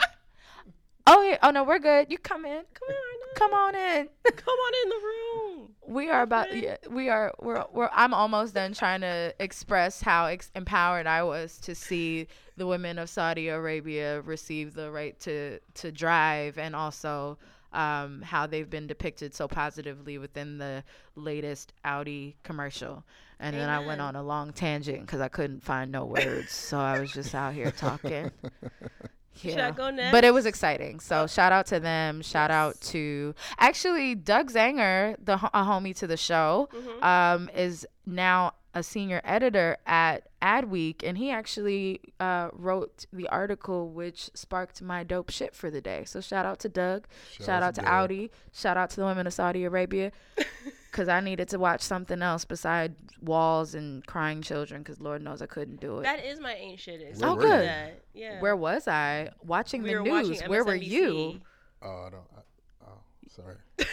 oh, 1.07 1.21
yeah. 1.23 1.37
oh 1.43 1.51
no, 1.51 1.63
we're 1.63 1.79
good. 1.79 2.11
You 2.11 2.17
come 2.17 2.45
in. 2.45 2.63
Come 2.73 2.89
on, 2.89 3.35
Come 3.35 3.53
on 3.53 3.75
in. 3.75 4.09
come 4.35 4.55
on 4.55 4.73
in 4.83 4.89
the 4.89 4.95
room. 5.05 5.69
We 5.87 6.09
are 6.09 6.21
about. 6.21 6.55
Yeah, 6.55 6.77
we 6.89 7.09
are. 7.09 7.33
We're. 7.41 7.65
We're. 7.73 7.89
I'm 7.93 8.13
almost 8.13 8.53
done 8.53 8.73
trying 8.73 9.01
to 9.01 9.33
express 9.39 10.01
how 10.01 10.25
ex- 10.25 10.51
empowered 10.55 11.07
I 11.07 11.23
was 11.23 11.57
to 11.59 11.75
see 11.75 12.27
the 12.57 12.67
women 12.67 12.99
of 12.99 13.09
Saudi 13.09 13.47
Arabia 13.47 14.21
receive 14.21 14.73
the 14.73 14.91
right 14.91 15.19
to 15.21 15.59
to 15.75 15.91
drive, 15.91 16.57
and 16.57 16.75
also 16.75 17.37
um, 17.73 18.21
how 18.21 18.47
they've 18.47 18.69
been 18.69 18.87
depicted 18.87 19.33
so 19.33 19.47
positively 19.47 20.17
within 20.17 20.57
the 20.57 20.83
latest 21.15 21.73
Audi 21.85 22.35
commercial. 22.43 23.03
And 23.39 23.55
then 23.55 23.69
I 23.69 23.79
went 23.85 24.01
on 24.01 24.15
a 24.15 24.21
long 24.21 24.53
tangent 24.53 25.01
because 25.01 25.19
I 25.19 25.27
couldn't 25.27 25.63
find 25.63 25.91
no 25.91 26.05
words, 26.05 26.51
so 26.51 26.77
I 26.79 26.99
was 26.99 27.11
just 27.11 27.33
out 27.33 27.53
here 27.55 27.71
talking. 27.71 28.29
Should 29.35 29.57
I 29.59 29.71
go 29.71 29.89
next? 29.89 30.11
But 30.11 30.23
it 30.23 30.33
was 30.33 30.45
exciting. 30.45 30.99
So 30.99 31.25
shout 31.25 31.51
out 31.51 31.65
to 31.67 31.79
them. 31.79 32.21
Shout 32.21 32.51
out 32.51 32.79
to 32.81 33.33
actually 33.57 34.13
Doug 34.13 34.51
Zanger, 34.51 35.15
the 35.23 35.33
a 35.35 35.63
homie 35.63 35.95
to 35.97 36.05
the 36.07 36.17
show, 36.17 36.69
Mm-hmm. 36.71 37.03
um, 37.03 37.49
is 37.55 37.87
now 38.05 38.53
a 38.73 38.81
senior 38.83 39.21
editor 39.23 39.77
at 39.85 40.27
Adweek, 40.41 41.01
and 41.03 41.17
he 41.17 41.29
actually 41.29 41.99
uh, 42.19 42.49
wrote 42.53 43.05
the 43.11 43.27
article 43.27 43.89
which 43.89 44.29
sparked 44.33 44.81
my 44.81 45.03
dope 45.03 45.29
shit 45.29 45.53
for 45.53 45.69
the 45.69 45.81
day. 45.81 46.03
So 46.05 46.21
shout 46.21 46.45
out 46.45 46.59
to 46.61 46.69
Doug. 46.69 47.07
Shout, 47.31 47.63
out 47.63 47.75
to 47.75 47.81
Doug. 47.81 47.89
Audi. 47.89 48.31
Shout 48.53 48.77
out 48.77 48.89
to 48.91 48.95
the 48.95 49.05
women 49.05 49.27
of 49.27 49.33
Saudi 49.33 49.63
Arabia. 49.65 50.11
Because 50.91 51.07
I 51.07 51.21
needed 51.21 51.47
to 51.47 51.57
watch 51.57 51.79
something 51.79 52.21
else 52.21 52.43
besides 52.43 52.97
walls 53.21 53.75
and 53.75 54.05
crying 54.05 54.41
children. 54.41 54.81
Because 54.83 54.99
Lord 54.99 55.21
knows 55.21 55.41
I 55.41 55.45
couldn't 55.45 55.79
do 55.79 55.99
it. 55.99 56.03
That 56.03 56.25
is 56.25 56.41
my 56.41 56.53
ain't 56.53 56.81
shit. 56.81 57.15
Where 57.17 57.29
Oh, 57.29 57.35
were 57.35 57.41
you? 57.43 57.47
good. 57.47 57.65
That. 57.65 58.01
Yeah. 58.13 58.41
Where 58.41 58.57
was 58.57 58.89
I? 58.89 59.29
Watching 59.41 59.83
we 59.83 59.93
the 59.93 60.01
news. 60.01 60.29
watching 60.31 60.49
Where 60.49 60.65
were 60.65 60.75
you? 60.75 61.39
Oh, 61.81 61.87
I 61.87 62.09
don't. 62.09 62.23
I, 62.35 62.41
oh, 62.89 62.99
sorry. 63.29 63.55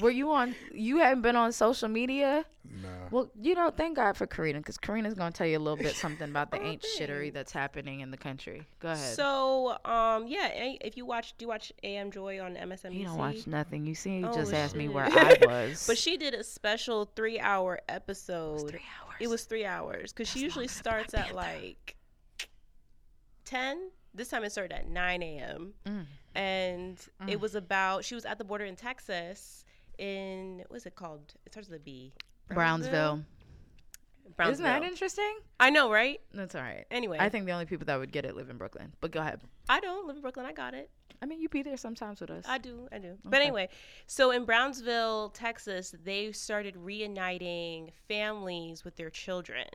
Were 0.00 0.10
you 0.10 0.30
on? 0.32 0.54
You 0.72 0.98
haven't 0.98 1.22
been 1.22 1.36
on 1.36 1.52
social 1.52 1.88
media. 1.88 2.44
No. 2.82 2.88
Well, 3.10 3.30
you 3.40 3.54
know, 3.54 3.70
thank 3.70 3.96
God 3.96 4.16
for 4.16 4.26
Karina, 4.26 4.58
because 4.60 4.78
Karina's 4.78 5.14
gonna 5.14 5.32
tell 5.32 5.46
you 5.46 5.58
a 5.58 5.60
little 5.60 5.76
bit 5.76 5.94
something 5.96 6.28
about 6.30 6.50
the 6.50 6.58
Oh, 6.62 6.64
ain't 6.64 6.84
shittery 6.98 7.32
that's 7.32 7.50
happening 7.52 8.00
in 8.00 8.10
the 8.10 8.16
country. 8.16 8.62
Go 8.78 8.90
ahead. 8.90 9.14
So, 9.16 9.76
um, 9.84 10.26
yeah, 10.28 10.48
if 10.80 10.96
you 10.96 11.04
watch, 11.04 11.34
do 11.36 11.44
you 11.44 11.48
watch 11.48 11.72
AM 11.82 12.10
Joy 12.12 12.40
on 12.40 12.54
MSNBC? 12.54 12.94
you 12.94 13.04
don't 13.06 13.18
watch 13.18 13.46
nothing. 13.46 13.84
You 13.86 13.94
see, 13.94 14.18
you 14.18 14.26
Oh, 14.28 14.32
just 14.34 14.52
asked 14.54 14.76
me 14.76 14.88
where 14.88 15.04
I 15.10 15.36
was. 15.44 15.86
But 15.86 15.98
she 15.98 16.16
did 16.16 16.34
a 16.34 16.44
special 16.44 17.10
three-hour 17.16 17.80
episode. 17.88 18.68
three 18.70 18.78
hours. 19.02 19.16
It 19.20 19.28
was 19.28 19.44
three 19.44 19.64
hours 19.66 20.12
because 20.12 20.28
she 20.28 20.40
usually 20.40 20.66
longer 20.66 20.74
than 20.82 20.82
Black 20.84 21.08
starts 21.10 21.14
at 21.30 21.34
like 21.34 21.96
ten. 23.44 23.90
This 24.14 24.28
time 24.28 24.44
it 24.44 24.50
started 24.52 24.72
at 24.74 24.88
nine 24.88 25.22
a.m. 25.22 25.74
Mm. 25.86 26.04
and 26.34 26.96
Mm. 27.22 27.30
it 27.30 27.40
was 27.40 27.54
about 27.54 28.04
she 28.04 28.14
was 28.14 28.24
at 28.24 28.38
the 28.38 28.44
border 28.44 28.64
in 28.64 28.76
Texas 28.76 29.64
in 30.00 30.64
what's 30.68 30.86
it 30.86 30.96
called? 30.96 31.34
It 31.46 31.52
starts 31.52 31.68
with 31.68 31.80
a 31.80 31.84
B. 31.84 32.12
Brownsville. 32.48 33.24
Brownsville. 34.36 34.52
Isn't 34.52 34.64
that 34.64 34.82
interesting? 34.82 35.38
I 35.60 35.70
know, 35.70 35.90
right? 35.92 36.20
That's 36.32 36.54
all 36.54 36.62
right. 36.62 36.86
Anyway, 36.90 37.18
I 37.20 37.28
think 37.28 37.46
the 37.46 37.52
only 37.52 37.66
people 37.66 37.84
that 37.86 37.98
would 37.98 38.10
get 38.10 38.24
it 38.24 38.34
live 38.34 38.48
in 38.48 38.56
Brooklyn. 38.56 38.92
But 39.00 39.10
go 39.10 39.20
ahead. 39.20 39.40
I 39.68 39.80
don't 39.80 40.06
live 40.06 40.16
in 40.16 40.22
Brooklyn. 40.22 40.46
I 40.46 40.52
got 40.52 40.74
it. 40.74 40.90
I 41.22 41.26
mean, 41.26 41.40
you 41.40 41.48
be 41.48 41.62
there 41.62 41.76
sometimes 41.76 42.20
with 42.20 42.30
us. 42.30 42.44
I 42.48 42.58
do, 42.58 42.88
I 42.90 42.98
do. 42.98 43.18
But 43.24 43.42
anyway, 43.42 43.68
so 44.06 44.30
in 44.30 44.46
Brownsville, 44.46 45.30
Texas, 45.30 45.94
they 46.02 46.32
started 46.32 46.76
reuniting 46.76 47.90
families 48.08 48.84
with 48.84 48.96
their 48.96 49.10
children. 49.10 49.66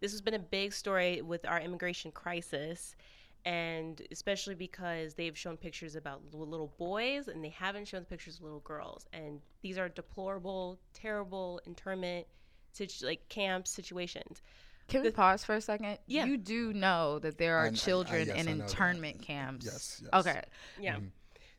This 0.00 0.12
has 0.12 0.22
been 0.22 0.34
a 0.34 0.38
big 0.38 0.72
story 0.72 1.20
with 1.20 1.44
our 1.46 1.60
immigration 1.60 2.10
crisis, 2.12 2.94
and 3.44 4.02
especially 4.10 4.54
because 4.54 5.14
they've 5.14 5.36
shown 5.36 5.56
pictures 5.56 5.96
about 5.96 6.20
little 6.32 6.72
boys 6.78 7.28
and 7.28 7.42
they 7.44 7.48
haven't 7.50 7.86
shown 7.88 8.00
the 8.00 8.06
pictures 8.06 8.36
of 8.36 8.42
little 8.42 8.60
girls. 8.60 9.06
And 9.12 9.40
these 9.62 9.78
are 9.78 9.88
deplorable, 9.88 10.78
terrible 10.92 11.60
internment 11.66 12.26
situ- 12.72 13.06
like 13.06 13.28
camp 13.28 13.66
situations. 13.66 14.42
Can 14.88 15.02
we 15.02 15.10
pause 15.10 15.44
for 15.44 15.54
a 15.54 15.60
second? 15.60 15.98
Yeah. 16.06 16.24
You 16.24 16.36
do 16.36 16.72
know 16.72 17.18
that 17.20 17.38
there 17.38 17.56
are 17.58 17.64
I- 17.64 17.68
I- 17.68 17.70
I- 17.70 17.74
children 17.74 18.26
yes, 18.26 18.36
in 18.40 18.48
I 18.48 18.52
know 18.52 18.58
that. 18.58 18.70
internment 18.70 19.22
camps. 19.22 19.64
Yes, 19.66 20.02
yes. 20.02 20.26
Okay. 20.26 20.42
Yeah. 20.80 20.96
Okay, 20.96 21.06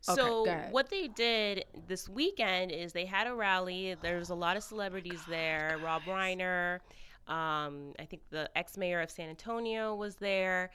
So 0.01 0.45
go 0.45 0.51
ahead. 0.51 0.71
what 0.73 0.89
they 0.89 1.07
did 1.07 1.65
this 1.87 2.09
weekend 2.09 2.71
is 2.71 2.91
they 2.91 3.05
had 3.05 3.27
a 3.27 3.33
rally. 3.35 3.95
There 4.01 4.17
was 4.17 4.29
a 4.31 4.35
lot 4.35 4.57
of 4.57 4.63
celebrities 4.63 5.21
there. 5.29 5.79
Rob 5.83 6.01
Reiner, 6.03 6.79
um, 7.27 7.93
I 7.99 8.05
think 8.05 8.23
the 8.31 8.49
ex-mayor 8.57 8.99
of 9.01 9.11
San 9.11 9.29
Antonio 9.29 9.95
was 9.95 10.15
there. 10.15 10.71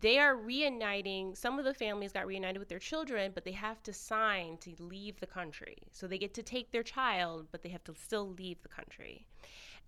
They 0.00 0.18
are 0.18 0.36
reuniting. 0.36 1.34
Some 1.34 1.58
of 1.58 1.64
the 1.64 1.74
families 1.74 2.12
got 2.12 2.26
reunited 2.26 2.58
with 2.58 2.68
their 2.68 2.78
children, 2.78 3.32
but 3.34 3.44
they 3.44 3.52
have 3.52 3.82
to 3.84 3.92
sign 3.92 4.58
to 4.58 4.74
leave 4.78 5.18
the 5.18 5.26
country. 5.26 5.78
So 5.92 6.06
they 6.06 6.18
get 6.18 6.34
to 6.34 6.42
take 6.42 6.70
their 6.70 6.82
child, 6.82 7.48
but 7.50 7.62
they 7.62 7.70
have 7.70 7.84
to 7.84 7.94
still 7.94 8.28
leave 8.28 8.60
the 8.62 8.68
country. 8.68 9.26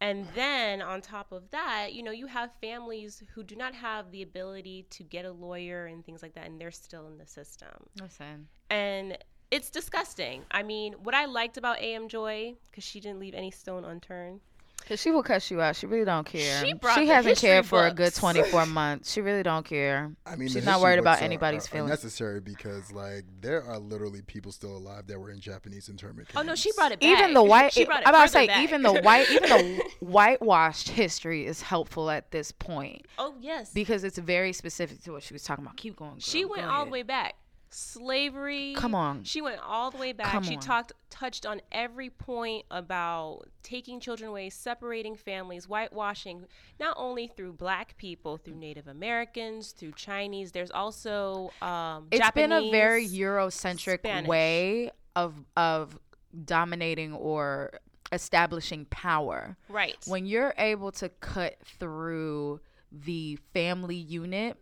And 0.00 0.26
then 0.34 0.80
on 0.80 1.02
top 1.02 1.30
of 1.30 1.50
that, 1.50 1.92
you 1.92 2.02
know, 2.02 2.10
you 2.10 2.26
have 2.26 2.50
families 2.62 3.22
who 3.34 3.42
do 3.42 3.54
not 3.54 3.74
have 3.74 4.10
the 4.10 4.22
ability 4.22 4.86
to 4.90 5.02
get 5.02 5.26
a 5.26 5.32
lawyer 5.32 5.86
and 5.86 6.04
things 6.04 6.22
like 6.22 6.34
that, 6.34 6.46
and 6.46 6.58
they're 6.58 6.70
still 6.70 7.06
in 7.06 7.18
the 7.18 7.26
system 7.26 7.68
Listen. 8.00 8.48
and 8.70 9.18
it's 9.50 9.68
disgusting. 9.68 10.44
I 10.50 10.62
mean, 10.62 10.94
what 11.02 11.14
I 11.14 11.24
liked 11.24 11.56
about 11.56 11.80
AM 11.80 12.08
Joy 12.08 12.54
because 12.70 12.84
she 12.84 13.00
didn't 13.00 13.18
leave 13.18 13.34
any 13.34 13.50
stone 13.50 13.84
unturned. 13.84 14.40
Cause 14.90 15.00
she 15.00 15.12
will 15.12 15.22
cuss 15.22 15.48
you 15.52 15.62
out. 15.62 15.76
She 15.76 15.86
really 15.86 16.04
don't 16.04 16.26
care. 16.26 16.64
She 16.64 16.72
brought 16.72 16.96
the 16.98 17.06
hasn't 17.06 17.26
history 17.30 17.48
cared 17.48 17.64
for 17.66 17.86
a 17.86 17.94
good 17.94 18.12
24 18.12 18.66
months. 18.66 19.12
She 19.12 19.20
really 19.20 19.44
don't 19.44 19.64
care. 19.64 20.10
I 20.26 20.34
mean, 20.34 20.48
she's 20.48 20.64
not 20.64 20.80
worried 20.80 20.98
about 20.98 21.12
books 21.12 21.22
are- 21.22 21.26
anybody's 21.26 21.66
are, 21.66 21.68
are 21.68 21.70
feelings. 21.70 21.90
necessary 21.90 22.40
because, 22.40 22.90
like, 22.90 23.24
there 23.40 23.62
are 23.62 23.78
literally 23.78 24.20
people 24.22 24.50
still 24.50 24.76
alive 24.76 25.06
that 25.06 25.20
were 25.20 25.30
in 25.30 25.38
Japanese 25.38 25.88
internment 25.88 26.26
camps. 26.26 26.40
Oh 26.40 26.42
no, 26.42 26.56
she 26.56 26.72
brought 26.72 26.90
it 26.90 26.98
back. 26.98 27.08
Even 27.08 27.34
the 27.34 27.42
white, 27.44 27.72
she 27.72 27.84
brought 27.84 28.00
it 28.02 28.08
I'm 28.08 28.14
about 28.14 28.22
to 28.26 28.28
say, 28.32 28.48
back. 28.48 28.64
even 28.64 28.82
the 28.82 29.00
white, 29.00 29.30
even 29.30 29.48
the 29.48 29.84
whitewashed 30.00 30.88
history 30.88 31.46
is 31.46 31.62
helpful 31.62 32.10
at 32.10 32.32
this 32.32 32.50
point 32.50 33.06
oh 33.18 33.34
yes, 33.40 33.72
because 33.72 34.02
it's 34.02 34.18
very 34.18 34.52
specific 34.52 35.00
to 35.04 35.12
what 35.12 35.22
she 35.22 35.32
was 35.32 35.44
talking 35.44 35.64
about. 35.64 35.76
Keep 35.76 35.96
going. 35.96 36.18
she 36.18 36.44
went 36.44 36.62
Go 36.62 36.68
all 36.68 36.74
ahead. 36.78 36.86
the 36.88 36.90
way 36.90 37.02
back. 37.04 37.36
Slavery. 37.70 38.74
Come 38.76 38.94
on. 38.94 39.24
She 39.24 39.40
went 39.40 39.60
all 39.64 39.90
the 39.90 39.98
way 39.98 40.12
back. 40.12 40.32
Come 40.32 40.42
she 40.42 40.56
on. 40.56 40.60
talked, 40.60 40.92
touched 41.08 41.46
on 41.46 41.60
every 41.70 42.10
point 42.10 42.66
about 42.70 43.42
taking 43.62 44.00
children 44.00 44.30
away, 44.30 44.50
separating 44.50 45.14
families, 45.14 45.66
whitewashing, 45.66 46.46
not 46.78 46.94
only 46.98 47.28
through 47.28 47.52
Black 47.52 47.96
people, 47.96 48.36
through 48.36 48.56
Native 48.56 48.88
Americans, 48.88 49.72
through 49.72 49.92
Chinese. 49.92 50.52
There's 50.52 50.70
also 50.70 51.52
um, 51.62 52.08
It's 52.10 52.30
been 52.32 52.52
a 52.52 52.70
very 52.70 53.06
Eurocentric 53.06 53.98
Spanish. 54.00 54.28
way 54.28 54.90
of 55.16 55.34
of 55.56 55.98
dominating 56.44 57.12
or 57.12 57.80
establishing 58.12 58.84
power. 58.86 59.56
right. 59.68 59.96
when 60.06 60.26
you're 60.26 60.54
able 60.58 60.90
to 60.92 61.08
cut 61.08 61.56
through 61.78 62.60
the 62.92 63.38
family 63.54 63.94
unit 63.96 64.56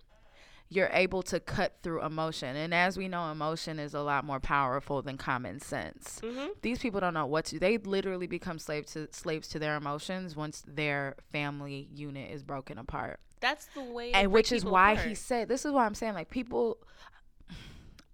you're 0.70 0.90
able 0.92 1.22
to 1.22 1.40
cut 1.40 1.72
through 1.82 2.02
emotion 2.04 2.54
and 2.56 2.74
as 2.74 2.98
we 2.98 3.08
know 3.08 3.30
emotion 3.30 3.78
is 3.78 3.94
a 3.94 4.00
lot 4.00 4.24
more 4.24 4.38
powerful 4.40 5.00
than 5.02 5.16
common 5.16 5.58
sense 5.60 6.20
Mhm. 6.22 6.50
these 6.62 6.78
people 6.78 7.00
don't 7.00 7.14
know 7.14 7.26
what 7.26 7.46
to 7.46 7.58
they 7.58 7.78
literally 7.78 8.26
become 8.26 8.58
slaves 8.58 8.92
to 8.92 9.08
slaves 9.12 9.48
to 9.48 9.58
their 9.58 9.76
emotions 9.76 10.36
once 10.36 10.62
their 10.66 11.16
family 11.32 11.88
unit 11.92 12.30
is 12.30 12.42
broken 12.42 12.76
apart 12.78 13.18
That's 13.40 13.66
the 13.74 13.82
way. 13.82 14.12
and 14.12 14.30
which 14.32 14.52
is 14.52 14.64
why 14.64 14.92
apart. 14.92 15.08
he 15.08 15.14
said 15.14 15.48
this 15.48 15.64
is 15.64 15.72
why 15.72 15.86
i'm 15.86 15.94
saying 15.94 16.14
like 16.14 16.28
people 16.30 16.78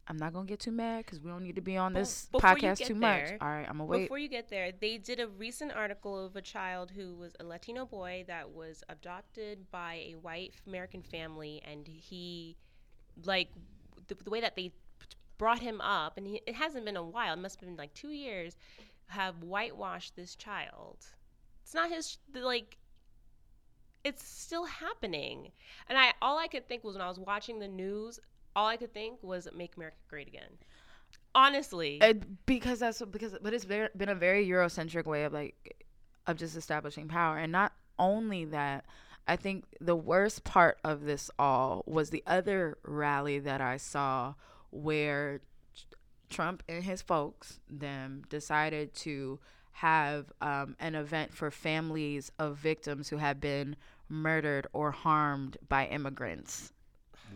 i'm 0.08 0.16
not 0.16 0.32
gonna 0.32 0.46
get 0.46 0.60
too 0.60 0.70
mad 0.70 1.04
because 1.04 1.20
we 1.20 1.30
don't 1.30 1.42
need 1.42 1.54
to 1.54 1.62
be 1.62 1.76
on 1.76 1.92
this 1.92 2.26
before 2.32 2.50
podcast 2.50 2.78
too 2.84 2.94
much 2.94 3.30
all 3.40 3.48
right 3.48 3.66
i'm 3.68 3.78
gonna 3.78 3.84
wait 3.84 4.02
Before 4.02 4.18
you 4.18 4.28
get 4.28 4.48
there, 4.48 4.70
they 4.78 4.98
did 4.98 5.18
a 5.20 5.28
recent 5.28 5.72
article 5.72 6.24
of 6.24 6.36
a 6.36 6.42
child 6.42 6.90
who 6.90 7.14
was 7.14 7.32
a 7.40 7.44
Latino 7.44 7.86
boy 7.86 8.24
that 8.26 8.50
was 8.50 8.82
adopted 8.88 9.70
by 9.70 10.04
a 10.12 10.14
white 10.16 10.54
American 10.66 11.02
family, 11.02 11.62
and 11.64 11.86
he, 11.88 12.56
like, 13.24 13.48
the, 14.08 14.14
the 14.22 14.30
way 14.30 14.40
that 14.40 14.56
they 14.56 14.72
brought 15.38 15.60
him 15.60 15.80
up, 15.80 16.16
and 16.18 16.26
he, 16.26 16.42
it 16.46 16.54
hasn't 16.54 16.84
been 16.84 16.96
a 16.96 17.02
while, 17.02 17.32
it 17.34 17.38
must 17.38 17.60
have 17.60 17.68
been 17.68 17.76
like 17.76 17.94
two 17.94 18.10
years, 18.10 18.56
have 19.06 19.42
whitewashed 19.42 20.16
this 20.16 20.34
child. 20.34 20.98
It's 21.62 21.74
not 21.74 21.90
his, 21.90 22.18
like, 22.34 22.76
it's 24.04 24.26
still 24.26 24.66
happening. 24.66 25.50
And 25.88 25.96
I, 25.98 26.12
all 26.20 26.38
I 26.38 26.46
could 26.46 26.68
think 26.68 26.84
was 26.84 26.94
when 26.94 27.02
I 27.02 27.08
was 27.08 27.18
watching 27.18 27.58
the 27.58 27.68
news, 27.68 28.20
all 28.56 28.66
I 28.66 28.76
could 28.76 28.92
think 28.92 29.22
was 29.22 29.48
"Make 29.54 29.76
America 29.76 29.96
Great 30.08 30.28
Again." 30.28 30.58
Honestly, 31.34 32.00
Uh, 32.00 32.14
because 32.46 32.78
that's 32.78 33.02
because 33.02 33.36
but 33.42 33.52
it's 33.52 33.64
very, 33.64 33.88
been 33.96 34.08
a 34.08 34.14
very 34.14 34.46
eurocentric 34.46 35.04
way 35.04 35.24
of 35.24 35.32
like 35.32 35.84
of 36.26 36.36
just 36.36 36.56
establishing 36.56 37.08
power. 37.08 37.38
And 37.38 37.50
not 37.52 37.72
only 37.98 38.44
that 38.44 38.84
i 39.26 39.36
think 39.36 39.64
the 39.80 39.96
worst 39.96 40.44
part 40.44 40.78
of 40.84 41.04
this 41.04 41.30
all 41.38 41.82
was 41.86 42.10
the 42.10 42.22
other 42.26 42.76
rally 42.84 43.38
that 43.38 43.60
i 43.60 43.76
saw 43.76 44.34
where 44.70 45.40
trump 46.30 46.62
and 46.68 46.84
his 46.84 47.02
folks 47.02 47.60
them 47.68 48.22
decided 48.28 48.92
to 48.94 49.38
have 49.78 50.32
um, 50.40 50.76
an 50.78 50.94
event 50.94 51.32
for 51.32 51.50
families 51.50 52.30
of 52.38 52.56
victims 52.56 53.08
who 53.08 53.16
have 53.16 53.40
been 53.40 53.74
murdered 54.08 54.66
or 54.72 54.92
harmed 54.92 55.56
by 55.68 55.86
immigrants 55.86 56.72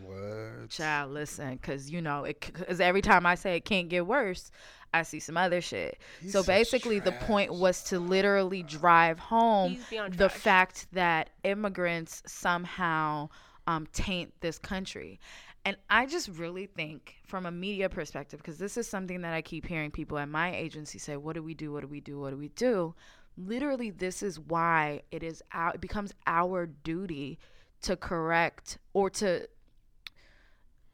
What? 0.01 0.69
Child, 0.69 1.11
listen, 1.11 1.53
because 1.53 1.89
you 1.89 2.01
know, 2.01 2.23
because 2.25 2.79
every 2.79 3.01
time 3.01 3.25
I 3.25 3.35
say 3.35 3.55
it 3.55 3.65
can't 3.65 3.89
get 3.89 4.05
worse, 4.05 4.51
I 4.93 5.03
see 5.03 5.19
some 5.19 5.37
other 5.37 5.61
shit. 5.61 5.99
He's 6.21 6.31
so 6.31 6.41
such 6.41 6.47
basically, 6.47 6.99
the 6.99 7.11
point 7.11 7.53
was 7.53 7.83
to 7.85 7.99
literally 7.99 8.63
drive 8.63 9.19
home 9.19 9.77
the 9.89 10.27
trash. 10.27 10.31
fact 10.31 10.87
that 10.93 11.29
immigrants 11.43 12.23
somehow 12.25 13.29
um, 13.67 13.87
taint 13.93 14.33
this 14.41 14.57
country. 14.57 15.19
And 15.65 15.75
I 15.89 16.05
just 16.05 16.29
really 16.29 16.65
think, 16.65 17.15
from 17.25 17.45
a 17.45 17.51
media 17.51 17.89
perspective, 17.89 18.39
because 18.39 18.57
this 18.57 18.77
is 18.77 18.87
something 18.87 19.21
that 19.21 19.33
I 19.33 19.41
keep 19.41 19.67
hearing 19.67 19.91
people 19.91 20.17
at 20.17 20.29
my 20.29 20.55
agency 20.55 20.97
say, 20.97 21.17
"What 21.17 21.33
do 21.33 21.43
we 21.43 21.53
do? 21.53 21.71
What 21.73 21.81
do 21.81 21.87
we 21.87 21.99
do? 21.99 22.19
What 22.19 22.31
do 22.31 22.37
we 22.37 22.49
do?" 22.49 22.95
Literally, 23.37 23.89
this 23.89 24.23
is 24.23 24.39
why 24.39 25.01
it 25.11 25.21
is 25.21 25.43
our, 25.53 25.73
it 25.75 25.81
becomes 25.81 26.13
our 26.25 26.65
duty 26.65 27.37
to 27.81 27.95
correct 27.95 28.77
or 28.93 29.09
to 29.09 29.47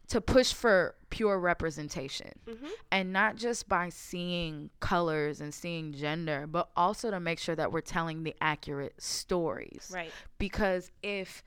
to 0.08 0.22
push 0.22 0.54
for 0.54 0.96
pure 1.10 1.39
representation. 1.39 2.32
Mm-hmm. 2.48 2.68
And 2.91 3.13
not 3.13 3.36
just 3.36 3.68
by 3.68 3.89
seeing 3.89 4.70
colors 4.80 5.41
and 5.41 5.54
seeing 5.54 5.94
gender 5.94 6.46
but 6.48 6.70
also 6.76 7.12
to 7.12 7.20
make 7.20 7.39
sure 7.39 7.56
that 7.56 7.72
we're 7.72 7.82
telling 7.82 8.24
the 8.24 8.36
accurate 8.41 9.02
stories. 9.02 9.91
Right. 9.94 10.12
because 10.38 10.91
if 11.02 11.44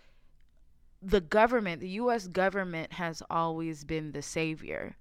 the 1.03 1.21
government 1.21 1.81
the 1.81 1.91
US 1.91 2.27
government 2.27 2.93
has 2.95 3.23
always 3.31 3.85
been 3.85 4.13
the 4.13 4.23
savior 4.23 4.97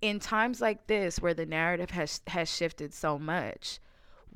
in 0.00 0.20
times 0.20 0.60
like 0.60 0.86
this 0.86 1.20
where 1.20 1.34
the 1.34 1.46
narrative 1.46 1.90
has 1.90 2.20
has 2.28 2.48
shifted 2.54 2.94
so 2.94 3.18
much 3.18 3.80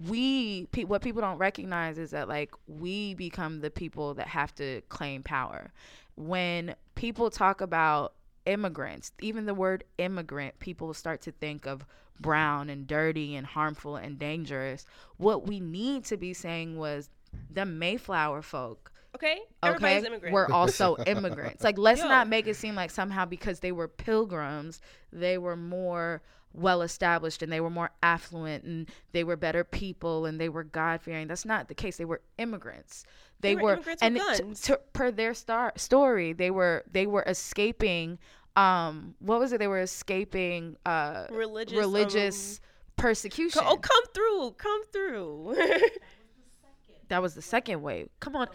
we 0.08 0.66
pe- 0.66 0.84
what 0.84 1.02
people 1.02 1.20
don't 1.20 1.38
recognize 1.38 1.98
is 1.98 2.10
that 2.10 2.28
like 2.28 2.52
we 2.66 3.14
become 3.14 3.60
the 3.60 3.70
people 3.70 4.14
that 4.14 4.28
have 4.28 4.54
to 4.54 4.80
claim 4.88 5.22
power 5.22 5.72
when 6.16 6.74
people 6.94 7.30
talk 7.30 7.60
about 7.60 8.14
immigrants. 8.46 9.12
Even 9.20 9.46
the 9.46 9.54
word 9.54 9.84
immigrant, 9.98 10.58
people 10.58 10.92
start 10.94 11.20
to 11.22 11.32
think 11.32 11.66
of 11.66 11.84
brown 12.18 12.68
and 12.68 12.86
dirty 12.86 13.34
and 13.36 13.46
harmful 13.46 13.96
and 13.96 14.18
dangerous. 14.18 14.84
What 15.16 15.46
we 15.46 15.60
need 15.60 16.04
to 16.06 16.16
be 16.16 16.34
saying 16.34 16.76
was 16.76 17.10
the 17.50 17.64
Mayflower 17.64 18.42
folk. 18.42 18.92
Okay, 19.14 19.40
everybody's 19.62 19.98
Okay, 19.98 20.06
immigrant. 20.06 20.32
we're 20.32 20.48
also 20.48 20.96
immigrants. 21.06 21.64
Like, 21.64 21.78
let's 21.78 22.00
Yo. 22.00 22.08
not 22.08 22.28
make 22.28 22.46
it 22.46 22.54
seem 22.54 22.74
like 22.76 22.90
somehow 22.90 23.24
because 23.24 23.60
they 23.60 23.72
were 23.72 23.88
pilgrims, 23.88 24.80
they 25.12 25.36
were 25.36 25.56
more 25.56 26.22
well 26.52 26.82
established 26.82 27.42
and 27.42 27.52
they 27.52 27.60
were 27.60 27.70
more 27.70 27.90
affluent 28.02 28.64
and 28.64 28.90
they 29.12 29.24
were 29.24 29.36
better 29.36 29.64
people 29.64 30.26
and 30.26 30.40
they 30.40 30.48
were 30.48 30.64
God 30.64 31.00
fearing. 31.00 31.28
That's 31.28 31.44
not 31.44 31.68
the 31.68 31.74
case. 31.74 31.96
They 31.96 32.04
were 32.04 32.20
immigrants. 32.38 33.04
They, 33.40 33.54
They 33.54 33.56
were 33.56 33.62
were, 33.62 33.72
immigrants 33.74 34.02
with 34.02 34.06
and 34.06 34.16
t- 34.16 34.42
guns. 34.42 34.70
per 34.92 35.10
their 35.10 35.34
star 35.34 35.72
story, 35.76 36.32
they 36.32 36.50
were 36.50 36.84
they 36.90 37.06
were 37.06 37.24
escaping. 37.26 38.18
Um, 38.56 39.14
what 39.20 39.38
was 39.38 39.52
it? 39.52 39.58
They 39.58 39.68
were 39.68 39.80
escaping 39.80 40.76
uh 40.84 41.26
religious. 41.30 41.78
religious 41.78 42.60
persecution. 42.96 43.60
um, 43.60 43.66
co- 43.66 43.72
oh, 43.72 43.76
come 43.76 44.04
through, 44.12 44.50
come 44.58 44.84
through. 44.92 45.56
that 47.08 47.22
was 47.22 47.34
the 47.34 47.42
second 47.42 47.82
wave. 47.82 48.08
Come 48.20 48.36
on. 48.36 48.48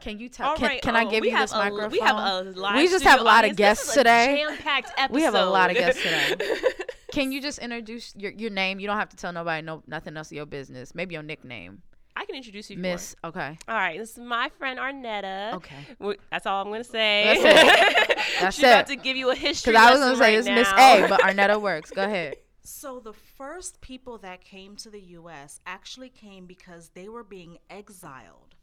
Can 0.00 0.18
you 0.20 0.28
tell? 0.28 0.50
All 0.50 0.56
can, 0.56 0.68
right, 0.68 0.82
can 0.82 0.94
I 0.94 1.04
oh, 1.04 1.10
give 1.10 1.24
you 1.24 1.36
this 1.36 1.52
a, 1.52 1.56
microphone? 1.56 1.90
We 1.90 1.98
have 2.00 2.16
a 2.16 2.50
live 2.50 2.76
We 2.76 2.86
just 2.88 3.04
have 3.04 3.20
a 3.20 3.24
lot 3.24 3.44
of 3.44 3.56
guests 3.56 3.92
today. 3.92 4.44
Jam-packed 4.46 4.92
episode. 4.96 5.14
We 5.14 5.22
have 5.22 5.34
a 5.34 5.44
lot 5.44 5.70
of 5.70 5.76
guests 5.76 6.02
today. 6.02 6.36
Can 7.18 7.32
you 7.32 7.42
just 7.42 7.58
introduce 7.58 8.14
your, 8.16 8.30
your 8.30 8.50
name? 8.50 8.78
You 8.78 8.86
don't 8.86 8.96
have 8.96 9.08
to 9.08 9.16
tell 9.16 9.32
nobody 9.32 9.60
no 9.60 9.82
nothing 9.88 10.16
else 10.16 10.28
of 10.28 10.36
your 10.36 10.46
business. 10.46 10.94
Maybe 10.94 11.14
your 11.14 11.24
nickname, 11.24 11.82
I 12.14 12.24
can 12.24 12.36
introduce 12.36 12.70
you, 12.70 12.74
if 12.74 12.78
you 12.78 12.82
Miss. 12.82 13.16
Okay. 13.24 13.58
All 13.66 13.74
right, 13.74 13.98
this 13.98 14.12
is 14.12 14.18
my 14.18 14.50
friend 14.56 14.78
Arnetta. 14.78 15.54
Okay. 15.54 15.74
W- 15.98 16.18
That's 16.30 16.46
all 16.46 16.62
I'm 16.62 16.70
gonna 16.70 16.84
say. 16.84 17.40
That's 17.42 18.10
it. 18.10 18.18
That's 18.40 18.56
She's 18.56 18.64
about 18.64 18.86
to 18.86 18.96
give 18.96 19.16
you 19.16 19.30
a 19.30 19.34
history. 19.34 19.72
Because 19.72 19.84
I 19.84 19.90
was 19.90 20.00
gonna 20.00 20.12
lesson 20.12 20.24
say 20.24 20.30
right 20.30 20.38
it's 20.38 20.48
Miss. 20.48 21.06
A, 21.06 21.08
but 21.08 21.20
Arnetta 21.22 21.60
works. 21.60 21.90
Go 21.90 22.04
ahead. 22.04 22.36
So 22.62 23.00
the 23.00 23.12
first 23.12 23.80
people 23.80 24.18
that 24.18 24.40
came 24.40 24.76
to 24.76 24.90
the 24.90 25.00
U.S. 25.00 25.58
actually 25.66 26.10
came 26.10 26.46
because 26.46 26.90
they 26.90 27.08
were 27.08 27.24
being 27.24 27.58
exiled 27.68 28.54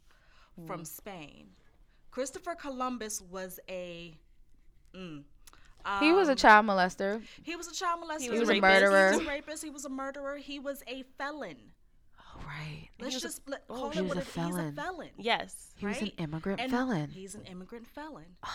from 0.66 0.84
Spain. 0.86 1.48
Christopher 2.10 2.54
Columbus 2.54 3.20
was 3.20 3.60
a. 3.68 4.18
Mm, 4.94 5.24
He 6.00 6.12
was 6.12 6.28
a 6.28 6.32
um, 6.32 6.36
child 6.36 6.66
molester. 6.66 7.22
He 7.42 7.56
was 7.56 7.68
a 7.68 7.74
child 7.74 8.00
molester. 8.02 8.20
He 8.22 8.30
was 8.30 8.48
a 8.48 8.52
rapist, 8.54 8.62
murderer. 8.62 9.10
He 9.12 9.16
was 9.18 9.26
a 9.26 9.30
rapist. 9.30 9.64
He 9.64 9.70
was 9.70 9.84
a 9.84 9.88
murderer. 9.88 10.36
He 10.36 10.58
was 10.58 10.82
a 10.86 11.04
felon. 11.18 11.56
Oh, 12.18 12.40
right. 12.46 12.88
Let's 13.00 13.14
was 13.14 13.24
a- 13.24 13.26
just 13.28 13.48
let, 13.48 13.62
oh, 13.70 13.74
call 13.74 13.90
he 13.90 13.98
it 13.98 14.02
was 14.02 14.08
what 14.08 14.16
a 14.18 14.20
it- 14.20 14.24
He's 14.26 14.34
felon. 14.34 14.66
a 14.78 14.82
felon. 14.82 15.10
Yes. 15.18 15.72
He 15.76 15.86
was 15.86 16.00
an 16.02 16.12
immigrant 16.18 16.60
And 16.60 16.70
felon. 16.72 17.10
He's 17.10 17.34
an 17.34 17.44
immigrant 17.44 17.86
felon. 17.86 18.36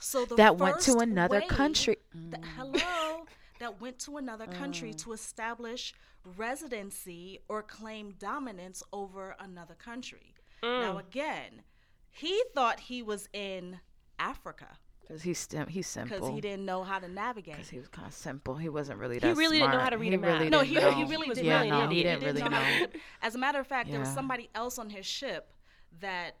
So 0.00 0.24
the 0.24 0.36
That 0.36 0.56
went 0.58 0.78
to 0.82 0.98
another 0.98 1.40
wave- 1.40 1.48
country. 1.48 1.96
th- 2.12 2.42
hello, 2.56 3.26
that 3.58 3.80
went 3.80 3.98
to 4.00 4.16
another 4.16 4.46
country 4.46 4.92
Mm. 4.92 4.98
to 5.02 5.12
establish 5.12 5.92
residency 6.36 7.40
or 7.48 7.62
claim 7.62 8.12
dominance 8.12 8.82
over 8.92 9.34
another 9.40 9.74
country. 9.74 10.34
Mm. 10.62 10.80
Now 10.82 10.98
again, 10.98 11.62
he 12.10 12.42
thought 12.54 12.80
he 12.80 13.02
was 13.02 13.28
in 13.32 13.80
Africa 14.18 14.78
Because 15.08 15.22
he's 15.22 15.38
sim- 15.38 15.66
he's 15.68 15.86
simple. 15.86 16.18
because 16.18 16.34
he 16.34 16.40
didn't 16.42 16.66
know 16.66 16.82
how 16.84 16.98
to 16.98 17.08
navigate. 17.08 17.54
Because 17.54 17.70
he 17.70 17.78
was 17.78 17.88
kind 17.88 18.06
of 18.06 18.12
simple. 18.12 18.56
He 18.56 18.68
wasn't 18.68 18.98
really 18.98 19.18
that. 19.18 19.26
He 19.26 19.32
that 19.32 19.38
really 19.38 19.58
didn't 19.58 19.72
know 19.72 19.78
how 19.78 19.88
to 19.88 19.96
read 19.96 20.08
he 20.10 20.14
a 20.14 20.18
map. 20.18 20.38
Really 20.38 20.50
No, 20.50 20.60
he, 20.60 20.74
know. 20.74 20.90
he 20.92 21.04
really 21.04 21.28
was 21.28 21.38
did 21.38 21.46
yeah, 21.46 21.58
really 21.58 21.70
no, 21.70 21.80
an 21.82 21.90
he 21.90 22.00
idiot. 22.00 22.20
didn't 22.20 22.36
really 22.36 22.50
know 22.50 22.60
know. 22.60 22.86
As 23.22 23.34
a 23.34 23.38
matter 23.38 23.58
of 23.58 23.66
fact, 23.66 23.90
there 23.90 24.00
was 24.00 24.10
somebody 24.10 24.50
else 24.54 24.78
on 24.78 24.90
his 24.90 25.06
ship 25.06 25.52
that 26.00 26.36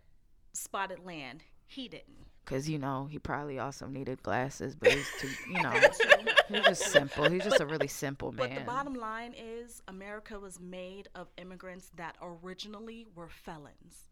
spotted 0.52 0.98
land. 0.98 1.44
He 1.66 1.88
didn't. 1.88 2.26
Because, 2.44 2.68
you 2.68 2.78
know, 2.78 3.06
he 3.10 3.18
probably 3.18 3.58
also 3.58 3.86
needed 3.86 4.22
glasses, 4.22 4.74
but 4.74 4.90
he's 4.90 5.06
too, 5.18 5.28
you 5.50 5.62
know, 5.62 5.70
he's 5.70 6.64
just 6.66 6.86
simple. 6.92 7.28
He's 7.28 7.44
just 7.44 7.60
a 7.60 7.66
really 7.66 7.88
simple 7.88 8.32
man. 8.32 8.48
But 8.48 8.54
the 8.58 8.64
bottom 8.64 8.94
line 8.94 9.34
is, 9.38 9.82
America 9.86 10.38
was 10.38 10.58
made 10.58 11.08
of 11.14 11.28
immigrants 11.36 11.90
that 11.96 12.16
originally 12.22 13.06
were 13.14 13.28
felons. 13.28 14.08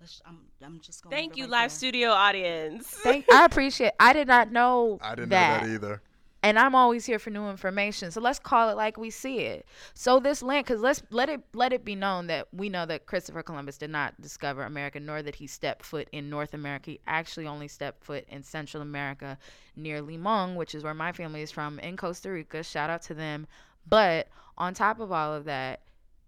Let's, 0.00 0.20
I'm, 0.26 0.38
I'm 0.62 0.80
just 0.80 1.02
going. 1.02 1.14
Thank 1.16 1.36
you, 1.36 1.46
live 1.46 1.72
studio 1.72 2.10
audience. 2.10 2.86
Thank, 2.86 3.26
I 3.32 3.44
appreciate 3.44 3.92
I 3.98 4.12
did 4.12 4.28
not 4.28 4.52
know 4.52 4.98
I 5.00 5.14
didn't 5.14 5.30
that. 5.30 5.62
know 5.62 5.68
that 5.68 5.74
either. 5.74 6.02
and 6.42 6.58
I'm 6.58 6.74
always 6.74 7.06
here 7.06 7.18
for 7.18 7.30
new 7.30 7.48
information. 7.48 8.10
So 8.10 8.20
let's 8.20 8.38
call 8.38 8.68
it 8.68 8.76
like 8.76 8.98
we 8.98 9.10
see 9.10 9.38
it. 9.40 9.66
So 9.94 10.20
this 10.20 10.42
land, 10.42 10.66
because 10.66 10.80
let's 10.82 11.02
let 11.10 11.28
it 11.28 11.40
let 11.54 11.72
it 11.72 11.84
be 11.84 11.94
known 11.94 12.26
that 12.28 12.48
we 12.52 12.68
know 12.68 12.84
that 12.86 13.06
Christopher 13.06 13.42
Columbus 13.42 13.78
did 13.78 13.90
not 13.90 14.20
discover 14.20 14.62
America, 14.64 15.00
nor 15.00 15.22
that 15.22 15.34
he 15.36 15.46
stepped 15.46 15.84
foot 15.84 16.08
in 16.12 16.28
North 16.30 16.52
America. 16.54 16.90
He 16.92 17.00
actually 17.06 17.46
only 17.46 17.66
stepped 17.68 18.04
foot 18.04 18.24
in 18.28 18.42
Central 18.42 18.82
America, 18.82 19.38
near 19.76 20.00
Limon, 20.02 20.54
which 20.56 20.74
is 20.74 20.84
where 20.84 20.94
my 20.94 21.10
family 21.12 21.42
is 21.42 21.50
from, 21.50 21.78
in 21.80 21.96
Costa 21.96 22.30
Rica. 22.30 22.62
Shout 22.62 22.90
out 22.90 23.02
to 23.02 23.14
them. 23.14 23.46
But 23.88 24.28
on 24.58 24.74
top 24.74 25.00
of 25.00 25.10
all 25.10 25.32
of 25.32 25.44
that, 25.46 25.80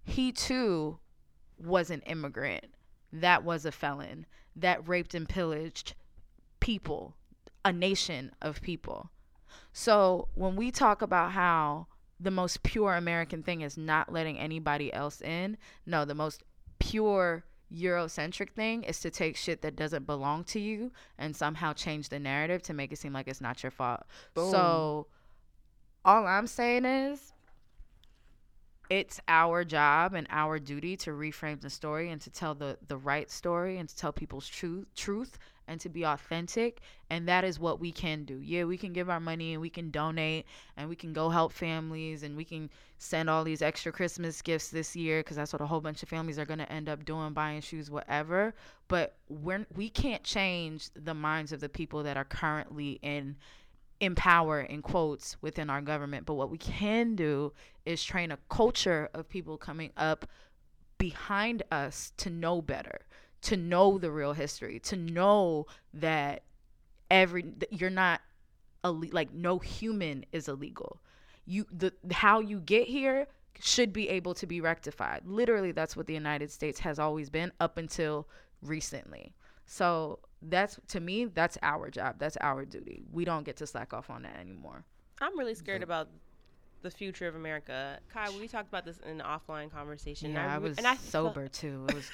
he 0.05 0.33
too 0.33 0.99
was 1.63 1.91
an 1.91 2.01
immigrant. 2.07 2.65
That 3.12 3.44
was 3.44 3.64
a 3.64 3.73
felon 3.73 4.27
that 4.57 4.87
raped 4.87 5.14
and 5.14 5.29
pillaged 5.29 5.94
people, 6.61 7.16
a 7.64 7.73
nation 7.73 8.33
of 8.42 8.61
people. 8.61 9.11
So 9.73 10.29
when 10.35 10.57
we 10.57 10.71
talk 10.71 11.03
about 11.03 11.33
how 11.33 11.87
the 12.21 12.31
most 12.31 12.62
pure 12.62 12.94
American 12.94 13.42
thing 13.42 13.61
is 13.61 13.77
not 13.77 14.12
letting 14.12 14.38
anybody 14.38 14.92
else 14.92 15.21
in, 15.21 15.57
no, 15.87 16.05
the 16.05 16.14
most 16.14 16.42
pure 16.79 17.44
Eurocentric 17.73 18.51
thing 18.51 18.83
is 18.83 19.01
to 19.01 19.11
take 19.11 19.37
shit 19.37 19.62
that 19.62 19.77
doesn't 19.77 20.07
belong 20.07 20.42
to 20.44 20.59
you 20.59 20.90
and 21.18 21.37
somehow 21.37 21.73
change 21.73 22.09
the 22.09 22.18
narrative 22.18 22.62
to 22.62 22.75
make 22.75 22.92
it 22.92 22.99
seem 22.99 23.12
like 23.12 23.29
it's 23.29 23.40
not 23.40 23.62
your 23.62 23.71
fault. 23.71 24.05
So 24.35 25.07
all 26.05 26.27
I'm 26.27 26.47
saying 26.47 26.85
is 26.85 27.33
it's 28.90 29.20
our 29.29 29.64
job 29.64 30.14
and 30.14 30.27
our 30.31 30.59
duty 30.59 30.96
to 30.96 31.11
reframe 31.11 31.61
the 31.61 31.68
story 31.70 32.11
and 32.11 32.20
to 32.22 32.31
tell 32.31 32.55
the 32.55 32.79
the 32.88 32.96
right 32.96 33.31
story 33.31 33.77
and 33.79 33.88
to 33.88 33.96
tell 33.96 34.12
people's 34.12 34.48
truth 34.48 34.87
truth 34.96 35.38
and 35.66 35.79
to 35.83 35.90
be 35.90 36.05
authentic. 36.05 36.81
And 37.11 37.29
that 37.29 37.44
is 37.44 37.61
what 37.61 37.79
we 37.79 37.92
can 37.92 38.24
do. 38.24 38.38
Yeah 38.40 38.64
we 38.64 38.79
can 38.79 38.94
give 38.94 39.11
our 39.11 39.20
money 39.20 39.53
and 39.53 39.61
we 39.61 39.68
can 39.68 39.90
donate 39.90 40.46
and 40.77 40.88
we 40.88 40.96
can 40.96 41.12
go 41.12 41.29
help 41.29 41.53
families 41.53 42.22
and 42.22 42.37
we 42.37 42.44
can 42.44 42.70
send 42.96 43.29
all 43.29 43.44
these 43.44 43.62
extra 43.62 43.92
christmas 43.92 44.42
gifts 44.42 44.70
this 44.70 44.96
year 44.96 45.20
because 45.20 45.37
that's 45.37 45.53
what 45.53 45.62
a 45.62 45.66
whole 45.66 45.81
bunch 45.81 46.03
of 46.03 46.09
families 46.09 46.38
are 46.38 46.46
going 46.46 46.59
to 46.59 46.72
end 46.72 46.88
up 46.88 47.05
doing 47.05 47.35
buying 47.35 47.61
shoes 47.61 47.90
whatever. 47.90 48.55
But 48.88 49.16
we're 49.29 49.66
we 49.77 49.90
can't 49.90 50.24
change 50.24 50.88
the 50.94 51.14
minds 51.14 51.53
of 51.53 51.61
the 51.61 51.68
people 51.68 52.03
that 52.05 52.16
are 52.16 52.24
currently 52.24 52.98
in 53.03 53.37
in 54.01 54.15
power 54.15 54.61
in 54.61 54.83
quotes 54.83 55.37
within 55.41 55.71
our 55.71 55.81
government. 55.81 56.27
But 56.27 56.35
what 56.35 56.51
we 56.51 56.59
can 56.59 57.17
do 57.17 57.53
is 57.85 58.05
train 58.05 58.31
a 58.31 58.39
culture 58.49 59.09
of 59.15 59.29
people 59.29 59.57
coming 59.57 59.91
up 59.97 60.27
behind 60.99 61.63
us 61.71 62.13
to 62.19 62.31
know 62.31 62.61
better 62.61 63.01
to 63.41 63.57
know 63.57 63.99
the 63.99 64.11
real 64.11 64.33
history 64.33 64.79
to 64.81 64.97
know 64.97 65.67
that 65.95 66.43
every 67.11 67.45
you're 67.71 67.91
not 67.91 68.21
like 68.85 69.33
no 69.33 69.59
human 69.59 70.25
is 70.33 70.49
illegal. 70.49 71.01
You 71.45 71.67
the 71.71 71.93
how 72.13 72.41
you 72.41 72.61
get 72.61 72.89
here 72.89 73.27
should 73.61 73.93
be 73.93 74.09
able 74.09 74.35
to 74.35 74.47
be 74.47 74.61
rectified. 74.61 75.23
Literally 75.25 75.73
that's 75.73 75.97
what 75.97 76.07
the 76.07 76.15
united 76.15 76.51
states 76.51 76.81
has 76.81 76.99
always 76.99 77.31
been 77.31 77.53
up 77.61 77.79
until 77.79 78.29
recently. 78.63 79.35
So 79.67 80.21
that's 80.42 80.79
to 80.88 81.01
me 81.01 81.27
that's 81.27 81.59
our 81.62 81.90
job. 81.90 82.16
That's 82.18 82.37
our 82.40 82.64
duty. 82.64 83.03
We 83.12 83.24
don't 83.24 83.44
get 83.44 83.57
to 83.59 83.66
slack 83.66 83.92
off 83.92 84.11
on 84.11 84.22
that 84.22 84.37
anymore. 84.38 84.85
I'm 85.20 85.38
really 85.38 85.55
scared 85.55 85.83
about 85.83 86.09
the 86.83 86.90
future 86.90 87.27
of 87.27 87.35
America. 87.35 87.98
Kai, 88.12 88.31
we 88.38 88.46
talked 88.46 88.68
about 88.68 88.85
this 88.85 88.98
in 88.98 89.20
an 89.20 89.27
offline 89.27 89.70
conversation. 89.70 90.33
yeah 90.33 90.55
i, 90.55 90.57
re- 90.57 90.68
was 90.68 90.79
and 90.79 90.87
I 90.87 90.94
felt- 90.94 91.35
sober 91.35 91.48
too. 91.48 91.87
It 91.88 91.94
was 91.94 92.11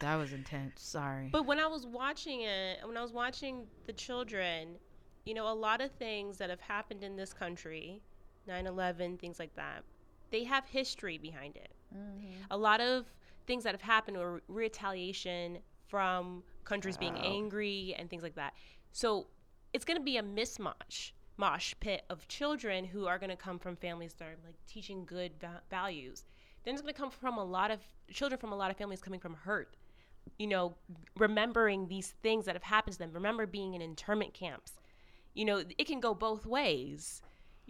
that 0.00 0.16
was 0.16 0.32
intense. 0.32 0.82
Sorry. 0.82 1.28
But 1.30 1.46
when 1.46 1.60
I 1.60 1.66
was 1.66 1.86
watching 1.86 2.42
it, 2.42 2.80
when 2.84 2.96
I 2.96 3.02
was 3.02 3.12
watching 3.12 3.66
the 3.86 3.92
children, 3.92 4.76
you 5.24 5.34
know, 5.34 5.46
a 5.46 5.54
lot 5.54 5.80
of 5.80 5.92
things 5.92 6.38
that 6.38 6.50
have 6.50 6.60
happened 6.60 7.04
in 7.04 7.14
this 7.14 7.32
country, 7.32 8.02
9/11, 8.48 9.20
things 9.20 9.38
like 9.38 9.54
that, 9.54 9.84
they 10.32 10.42
have 10.44 10.64
history 10.64 11.18
behind 11.18 11.56
it. 11.56 11.70
Mm-hmm. 11.96 12.32
A 12.50 12.56
lot 12.56 12.80
of 12.80 13.06
things 13.46 13.62
that 13.64 13.72
have 13.72 13.82
happened 13.82 14.16
were 14.16 14.42
retaliation 14.48 15.58
from 15.86 16.42
countries 16.64 16.96
being 16.96 17.16
angry 17.16 17.94
and 17.98 18.08
things 18.08 18.22
like 18.22 18.34
that. 18.36 18.54
So 18.92 19.28
it's 19.72 19.84
going 19.84 19.98
to 19.98 20.02
be 20.02 20.16
a 20.16 20.22
mismatch, 20.22 21.12
mosh 21.36 21.74
pit 21.80 22.02
of 22.10 22.28
children 22.28 22.84
who 22.84 23.06
are 23.06 23.18
going 23.18 23.30
to 23.30 23.36
come 23.36 23.58
from 23.58 23.76
families 23.76 24.14
that 24.14 24.24
are 24.24 24.36
like 24.44 24.56
teaching 24.66 25.04
good 25.04 25.32
va- 25.40 25.62
values. 25.70 26.24
Then 26.64 26.74
it's 26.74 26.82
going 26.82 26.94
to 26.94 26.98
come 27.00 27.10
from 27.10 27.38
a 27.38 27.44
lot 27.44 27.70
of 27.70 27.80
children 28.10 28.38
from 28.38 28.52
a 28.52 28.56
lot 28.56 28.70
of 28.70 28.76
families 28.76 29.00
coming 29.00 29.20
from 29.20 29.34
hurt 29.34 29.76
you 30.38 30.46
know, 30.46 30.74
remembering 31.16 31.88
these 31.88 32.14
things 32.22 32.44
that 32.46 32.54
have 32.54 32.62
happened 32.62 32.94
to 32.94 32.98
them. 32.98 33.12
Remember 33.12 33.46
being 33.46 33.74
in 33.74 33.82
internment 33.82 34.34
camps. 34.34 34.72
You 35.34 35.44
know, 35.44 35.62
it 35.78 35.86
can 35.86 36.00
go 36.00 36.14
both 36.14 36.46
ways. 36.46 37.22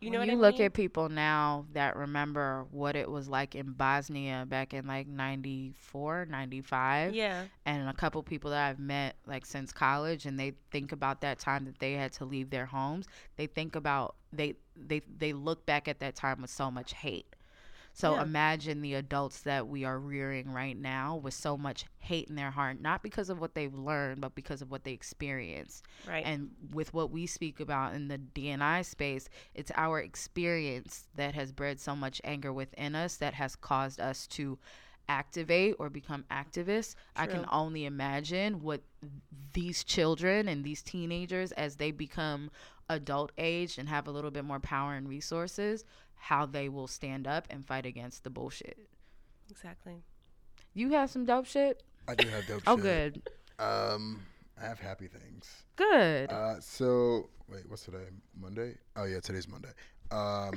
You 0.03 0.11
know 0.11 0.19
when 0.19 0.29
you 0.29 0.33
I 0.33 0.35
look 0.35 0.59
mean? 0.59 0.67
at 0.67 0.73
people 0.75 1.09
now 1.09 1.67
that 1.75 1.97
remember 1.97 2.67
what 2.73 2.97
it 2.97 3.09
was 3.11 3.29
like 3.29 3.55
in 3.55 3.73
Bosnia 3.73 4.45
back 4.49 4.75
in 4.75 4.87
like 4.87 5.07
94, 5.07 6.27
95, 6.27 7.15
yeah, 7.15 7.47
and 7.65 7.89
a 7.89 7.93
couple 7.95 8.23
people 8.23 8.51
that 8.51 8.69
I've 8.69 8.81
met 8.81 9.17
like 9.27 9.47
since 9.47 9.73
college 9.73 10.27
and 10.27 10.39
they 10.41 10.55
think 10.73 10.93
about 10.93 11.21
that 11.21 11.39
time 11.39 11.65
that 11.67 11.79
they 11.79 11.93
had 11.95 12.13
to 12.15 12.25
leave 12.25 12.51
their 12.51 12.67
homes, 12.67 13.07
they 13.37 13.47
think 13.47 13.77
about 13.77 14.17
they 14.33 14.55
they 14.77 15.03
they 15.19 15.33
look 15.33 15.67
back 15.67 15.87
at 15.89 16.01
that 16.01 16.17
time 16.17 16.43
with 16.43 16.51
so 16.51 16.71
much 16.71 16.93
hate. 16.95 17.37
So 17.93 18.15
Yeah. 18.15 18.23
imagine 18.23 18.81
the 18.81 18.95
adults 18.95 19.41
that 19.43 19.69
we 19.69 19.85
are 19.85 19.99
rearing 19.99 20.51
right 20.51 20.77
now 20.77 21.17
with 21.17 21.35
so 21.35 21.57
much 21.57 21.85
hate 21.99 22.29
in 22.29 22.35
their 22.37 22.51
heart, 22.51 22.81
not 22.81 23.03
because 23.03 23.29
of 23.29 23.39
what 23.41 23.55
they've 23.55 23.75
learned, 23.75 24.21
but 24.21 24.35
because 24.35 24.63
of 24.63 24.71
what 24.71 24.85
they 24.85 24.93
experienced. 24.93 25.85
right. 26.07 26.25
And 26.25 26.51
with 26.73 26.95
what 26.95 27.11
we 27.11 27.27
speak 27.27 27.61
about 27.61 27.95
in 27.95 28.09
the 28.09 28.19
DNI 28.19 28.83
space, 28.83 29.29
it's 29.55 29.71
our 29.77 30.01
experience 30.01 31.07
that 31.17 31.35
has 31.35 31.53
bred 31.53 31.81
so 31.81 31.95
much 31.95 32.21
anger 32.25 32.53
within 32.53 32.95
us 32.95 33.17
that 33.17 33.35
has 33.35 33.57
caused 33.57 34.01
us 34.01 34.27
to 34.29 34.59
activate 35.09 35.75
or 35.79 35.91
become 35.91 36.25
activists. 36.31 36.95
True. 36.95 37.25
I 37.25 37.27
can 37.27 37.47
only 37.51 37.85
imagine 37.85 38.63
what 38.63 38.83
these 39.53 39.85
children 39.85 40.49
and 40.49 40.65
these 40.65 40.83
teenagers, 40.83 41.53
as 41.53 41.77
they 41.77 41.91
become 41.91 42.51
adult 42.89 43.33
age 43.39 43.79
and 43.79 43.89
have 43.89 44.07
a 44.07 44.11
little 44.11 44.31
bit 44.31 44.45
more 44.45 44.61
power 44.61 44.95
and 44.95 45.09
resources, 45.09 45.85
how 46.27 46.47
they 46.47 46.69
will 46.69 46.87
stand 46.87 47.27
up 47.27 47.47
and 47.51 47.67
fight 47.67 47.85
against 47.85 48.23
the 48.23 48.31
bullshit. 48.31 48.79
exactly. 49.51 50.03
You 50.75 50.91
have 50.93 51.11
some 51.11 51.25
dope 51.27 51.47
shit? 51.47 51.83
I 52.09 52.15
do 52.15 52.29
have 52.29 52.47
dope 52.47 52.63
Oh, 52.67 52.77
shit. 52.77 52.83
good. 52.83 53.23
Um, 53.59 54.23
I 54.61 54.65
have 54.67 54.79
happy 54.79 55.09
things. 55.09 55.65
Good. 55.77 56.31
Uh, 56.31 56.61
so 56.61 57.29
wait, 57.49 57.69
what's 57.69 57.85
today? 57.85 58.07
Monday? 58.41 58.77
Oh 58.97 59.05
yeah, 59.05 59.19
today's 59.21 59.49
Monday. 59.49 59.71
Um, 60.13 60.53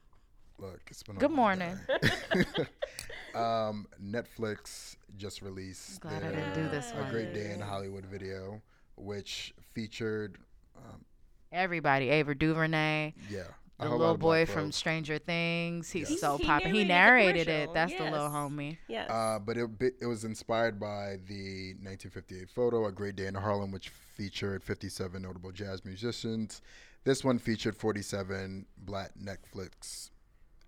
look, 0.58 0.80
it's 0.88 1.02
been 1.02 1.16
a 1.16 1.20
Good 1.20 1.30
morning. 1.30 1.78
um, 3.34 3.86
Netflix 4.02 4.96
just 5.16 5.40
released 5.42 6.00
Glad 6.00 6.22
I 6.22 6.28
didn't 6.30 6.54
do 6.54 6.68
this 6.68 6.92
A 6.92 7.00
one. 7.00 7.10
Great 7.10 7.32
Day 7.34 7.52
in 7.52 7.60
Hollywood 7.60 8.04
video, 8.06 8.60
which 8.96 9.54
featured, 9.74 10.36
um, 10.76 11.04
Everybody, 11.50 12.10
Ava 12.10 12.34
DuVernay. 12.34 13.14
yeah, 13.30 13.40
a 13.40 13.67
the 13.84 13.88
whole 13.90 13.98
little 13.98 14.16
boy 14.16 14.44
from 14.46 14.66
folks. 14.66 14.76
Stranger 14.76 15.18
Things. 15.18 15.90
He's 15.90 16.10
Yes. 16.10 16.20
so 16.20 16.36
He 16.36 16.44
popular. 16.44 16.74
He 16.74 16.84
narrated 16.84 17.46
the 17.46 17.50
narrated 17.50 17.62
it. 17.62 17.66
commercial. 17.68 17.74
That's 17.74 17.92
the 17.94 18.10
little 18.10 18.28
homie. 18.30 18.78
Yes. 18.88 19.10
Uh, 19.10 19.38
but 19.38 19.56
it 19.56 19.68
it 20.00 20.06
was 20.06 20.24
inspired 20.24 20.78
by 20.80 21.18
the 21.26 21.74
1958 21.82 22.48
photo, 22.50 22.86
A 22.86 22.92
Great 22.92 23.16
Day 23.16 23.26
in 23.26 23.34
Harlem, 23.34 23.70
which 23.70 23.88
featured 23.88 24.62
57 24.64 25.22
notable 25.22 25.52
jazz 25.52 25.84
musicians. 25.84 26.60
This 27.04 27.24
one 27.24 27.38
featured 27.38 27.76
47 27.76 28.66
black 28.76 29.12
Netflix 29.22 30.10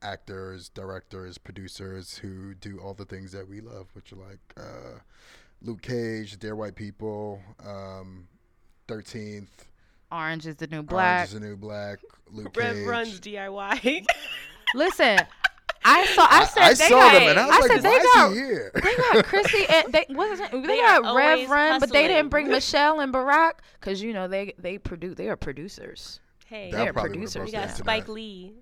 actors, 0.03 0.69
directors, 0.71 1.37
producers 1.37 2.17
who 2.19 2.55
do 2.55 2.79
all 2.79 2.95
the 2.95 3.05
things 3.05 3.33
that 3.33 3.47
we 3.49 3.61
love, 3.61 3.89
which 3.95 4.13
are 4.13 4.17
like 4.17 4.39
uh, 4.57 4.99
Luke 5.61 5.83
Cage, 5.83 6.39
Dear 6.39 6.55
White 6.57 6.75
People, 6.77 7.41
um, 7.67 8.27
13th, 8.89 9.49
Orange 10.13 10.47
is 10.47 10.57
the 10.57 10.67
new 10.67 10.79
Orange 10.79 10.89
black. 10.89 11.25
is 11.29 11.35
the 11.35 11.41
New 11.41 11.57
Black, 11.57 11.99
Luke 12.31 12.57
Rev 12.57 12.75
Cage. 12.77 12.87
runs 12.87 13.21
DIY. 13.21 14.05
Listen, 14.75 15.19
I 15.85 16.05
saw. 16.07 16.27
I 16.29 16.45
said 16.45 16.63
I 16.63 16.69
they 16.71 16.75
saw 16.89 16.89
got. 16.99 17.13
them 17.15 17.23
and 17.31 17.39
I 17.39 17.47
was 17.47 17.57
I 17.57 17.61
like, 17.61 17.71
said 17.73 17.83
why 17.85 17.91
they 17.91 17.97
is 17.97 18.15
got. 18.15 18.31
he 18.31 18.37
here? 18.37 18.71
They 18.75 18.81
got 18.97 19.25
Chrissy 19.25 19.65
and 19.69 19.93
they 19.93 20.07
wasn't 20.11 20.53
they, 20.53 20.61
They 20.63 20.77
got 20.79 21.03
Rev 21.03 21.07
always 21.07 21.49
Run, 21.49 21.81
but 21.81 21.93
they 21.93 22.07
didn't 22.09 22.29
bring. 22.29 22.49
Michelle 22.49 23.01
and 23.01 23.13
Barack 23.13 23.53
because 23.81 24.03
you 24.03 24.13
know 24.13 24.29
they 24.29 24.55
they 24.59 24.79
produce 24.79 25.17
they 25.17 25.29
are 25.29 25.37
producers. 25.37 26.21
hey, 26.47 26.71
They're 26.71 26.93
producers 26.93 27.35
broke 27.37 27.47
we 27.47 27.53
got 27.53 27.59
now. 27.59 27.63
internet. 27.65 27.77
Spike 27.79 28.09
Lee. 28.09 28.55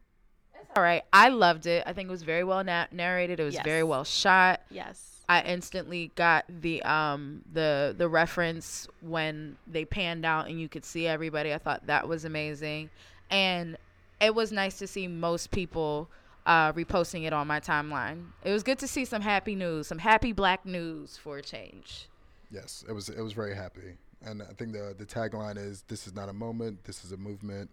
All 0.76 0.82
right, 0.82 1.02
I 1.12 1.30
loved 1.30 1.66
it. 1.66 1.82
I 1.86 1.92
think 1.94 2.08
it 2.08 2.10
was 2.12 2.22
very 2.22 2.44
well 2.44 2.62
na- 2.62 2.86
narrated. 2.92 3.40
It 3.40 3.44
was 3.44 3.56
very 3.64 3.82
well 3.82 4.04
shot. 4.04 4.60
Yes. 4.70 5.17
I 5.28 5.42
instantly 5.42 6.10
got 6.14 6.46
the 6.48 6.82
um 6.84 7.42
the 7.52 7.94
the 7.96 8.08
reference 8.08 8.88
when 9.00 9.56
they 9.66 9.84
panned 9.84 10.24
out 10.24 10.48
and 10.48 10.60
you 10.60 10.68
could 10.68 10.84
see 10.84 11.06
everybody. 11.06 11.52
I 11.52 11.58
thought 11.58 11.86
that 11.86 12.08
was 12.08 12.24
amazing, 12.24 12.90
and 13.30 13.76
it 14.20 14.34
was 14.34 14.52
nice 14.52 14.78
to 14.78 14.86
see 14.86 15.06
most 15.06 15.50
people 15.50 16.08
uh, 16.46 16.72
reposting 16.72 17.26
it 17.26 17.32
on 17.32 17.46
my 17.46 17.60
timeline. 17.60 18.24
It 18.42 18.52
was 18.52 18.62
good 18.62 18.78
to 18.78 18.88
see 18.88 19.04
some 19.04 19.20
happy 19.20 19.54
news, 19.54 19.86
some 19.86 19.98
happy 19.98 20.32
Black 20.32 20.64
news 20.64 21.18
for 21.18 21.36
a 21.36 21.42
change. 21.42 22.08
Yes, 22.50 22.84
it 22.88 22.92
was. 22.92 23.10
It 23.10 23.20
was 23.20 23.34
very 23.34 23.54
happy, 23.54 23.98
and 24.24 24.42
I 24.42 24.54
think 24.54 24.72
the 24.72 24.94
the 24.96 25.04
tagline 25.04 25.58
is 25.58 25.84
"This 25.88 26.06
is 26.06 26.14
not 26.14 26.30
a 26.30 26.32
moment. 26.32 26.84
This 26.84 27.04
is 27.04 27.12
a 27.12 27.18
movement." 27.18 27.70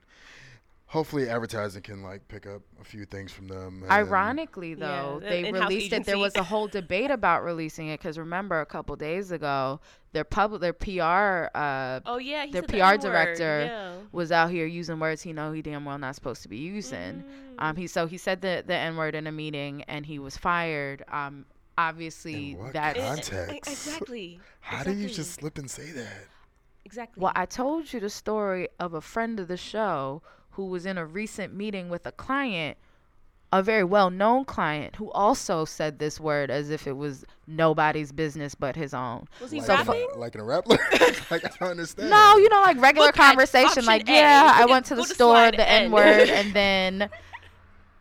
Hopefully, 0.88 1.28
advertising 1.28 1.82
can 1.82 2.04
like 2.04 2.28
pick 2.28 2.46
up 2.46 2.62
a 2.80 2.84
few 2.84 3.06
things 3.06 3.32
from 3.32 3.48
them. 3.48 3.82
and- 3.82 3.92
Ironically, 3.92 4.76
though, 4.76 5.20
the 5.22 5.28
they 5.30 5.46
in-house 5.48 5.70
released 5.70 5.92
it. 5.94 6.06
There 6.06 6.20
was 6.20 6.36
a 6.36 6.44
whole 6.44 6.68
debate 6.68 7.10
about 7.10 7.44
releasing 7.44 7.88
it 7.88 8.00
because 8.00 8.20
remember 8.20 8.62
a 8.62 8.66
couple 8.68 8.96
days 8.96 9.32
ago, 9.32 9.80
their 10.14 10.24
public, 10.24 10.62
their 10.62 10.74
PR, 10.74 11.50
uh, 11.58 12.02
Oh 12.06 12.18
yeah, 12.20 12.46
he 12.46 12.52
their 12.52 12.62
said 12.62 12.70
the 12.70 12.74
PR 12.78 12.84
N-word, 12.84 13.02
director 13.02 13.66
Yeah. 13.66 13.94
was 14.12 14.32
out 14.32 14.52
here 14.52 14.68
using 14.68 15.00
words 15.00 15.24
he 15.24 15.34
know 15.34 15.52
he 15.52 15.64
damn 15.64 15.86
well 15.86 15.98
not 15.98 16.14
supposed 16.14 16.44
to 16.44 16.50
be 16.50 16.58
using. 16.58 17.24
Mm. 17.24 17.24
Um, 17.58 17.76
he 17.78 17.88
so 17.88 18.06
he 18.06 18.18
said 18.18 18.42
the 18.42 18.64
the 18.66 18.76
n 18.76 18.96
word 18.96 19.16
in 19.16 19.26
a 19.26 19.32
meeting 19.32 19.82
and 19.88 20.06
he 20.06 20.20
was 20.20 20.38
fired. 20.38 21.04
Um, 21.12 21.48
obviously 21.80 22.52
In 22.52 22.58
what 22.60 22.74
that's 22.74 22.98
Eh, 23.00 23.02
eh, 23.02 23.08
context? 23.08 23.72
Exactly. 23.72 24.40
How 24.62 24.84
do 24.84 24.94
you 24.94 25.10
just 25.10 25.34
slip 25.34 25.58
and 25.58 25.70
say 25.70 25.90
that? 25.92 26.26
Exactly. 26.86 27.20
well. 27.22 27.34
I 27.36 27.48
told 27.48 27.92
you 27.92 28.00
the 28.00 28.10
story 28.12 28.70
of 28.80 28.94
a 28.94 29.02
friend 29.02 29.40
of 29.40 29.48
the 29.48 29.58
show 29.58 30.22
who 30.56 30.66
was 30.66 30.86
in 30.86 30.98
a 30.98 31.06
recent 31.06 31.54
meeting 31.54 31.90
with 31.90 32.06
a 32.06 32.12
client. 32.12 32.78
A 33.54 33.64
very 33.64 33.86
well 33.86 34.10
known 34.10 34.44
client 34.44 34.98
who 34.98 35.10
also 35.12 35.64
said 35.64 35.98
this 36.00 36.20
word 36.20 36.50
as 36.52 36.70
if 36.72 36.88
it 36.88 36.98
was 36.98 37.24
nobody's 37.48 38.12
business 38.12 38.54
but 38.54 38.76
his 38.76 38.94
own. 38.94 39.28
was 39.40 39.52
he 39.52 39.60
Like, 39.60 39.68
So 39.68 39.76
rapping? 39.76 40.08
like, 40.12 40.18
like 40.18 40.36
in 40.36 40.42
a 40.42 40.44
rap 40.44 40.68
like 41.32 41.46
I 41.46 41.50
don't 41.60 41.70
understand. 41.72 42.10
No, 42.10 42.38
you 42.38 42.50
know, 42.50 42.62
like 42.62 42.82
regular 42.82 43.08
Look 43.08 43.16
conversation. 43.16 43.86
Like, 43.86 44.10
A. 44.10 44.12
yeah, 44.14 44.52
I 44.56 44.66
went 44.66 44.88
to 44.88 44.96
the 44.96 45.04
store, 45.06 45.36
slide 45.36 45.54
the 45.58 45.70
N. 45.70 45.84
N 45.86 45.92
word, 45.92 46.30
and 46.30 46.54
then 46.54 47.10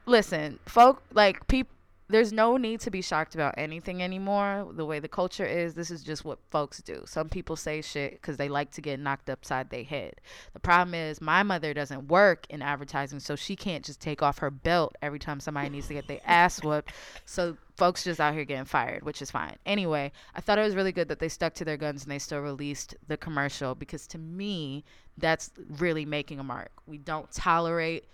listen, 0.07 0.59
folk, 0.67 1.03
like 1.13 1.47
people. 1.47 1.74
There's 2.07 2.35
no 2.35 2.59
need 2.59 2.81
to 2.81 2.91
be 2.91 3.01
shocked 3.01 3.35
about 3.35 3.55
anything 3.57 4.03
anymore. 4.03 4.69
The 4.73 4.85
way 4.85 4.99
the 4.99 5.09
culture 5.09 5.47
is, 5.47 5.73
this 5.73 5.91
is 5.91 6.03
just 6.03 6.23
what 6.23 6.39
folks 6.51 6.83
do. 6.83 7.03
Some 7.07 7.31
people 7.31 7.57
say 7.57 7.81
shit 7.81 8.13
because 8.13 8.37
they 8.37 8.51
like 8.51 8.71
to 8.73 8.83
get 8.83 9.01
knocked 9.01 9.31
upside 9.31 9.71
their 9.71 9.85
head. 9.85 10.17
The 10.53 10.61
problem 10.61 10.95
is, 10.95 11.23
my 11.23 11.43
mother 11.43 11.73
doesn't 11.73 12.09
work 12.09 12.47
in 12.51 12.61
advertising, 12.61 13.21
so 13.21 13.37
she 13.37 13.57
can't 13.57 13.85
just 13.85 14.01
take 14.01 14.23
off 14.23 14.39
her 14.39 14.51
belt 14.51 14.95
every 15.01 15.19
time 15.19 15.41
somebody 15.41 15.71
needs 15.71 15.89
to 15.89 15.95
get 15.95 16.07
their 16.07 16.21
ass 16.27 16.63
whooped. 16.63 16.93
So 17.25 17.57
folks 17.77 18.05
just 18.05 18.21
out 18.21 18.35
here 18.35 18.45
getting 18.45 18.67
fired, 18.67 19.03
which 19.03 19.23
is 19.23 19.31
fine. 19.31 19.57
Anyway, 19.65 20.13
I 20.35 20.43
thought 20.43 20.59
it 20.59 20.63
was 20.63 20.77
really 20.77 20.93
good 20.93 21.09
that 21.09 21.21
they 21.21 21.31
stuck 21.31 21.55
to 21.55 21.65
their 21.65 21.79
guns 21.79 22.03
and 22.03 22.13
they 22.13 22.19
still 22.19 22.41
released 22.41 22.95
the 23.09 23.17
commercial 23.17 23.75
because 23.75 24.07
to 24.09 24.19
me, 24.19 24.85
that's 25.17 25.53
really 25.79 26.05
making 26.05 26.39
a 26.39 26.45
mark. 26.45 26.71
We 26.87 26.99
don't 26.99 27.31
tolerate 27.33 28.05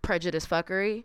prejudice 0.00 0.46
fuckery. 0.46 1.04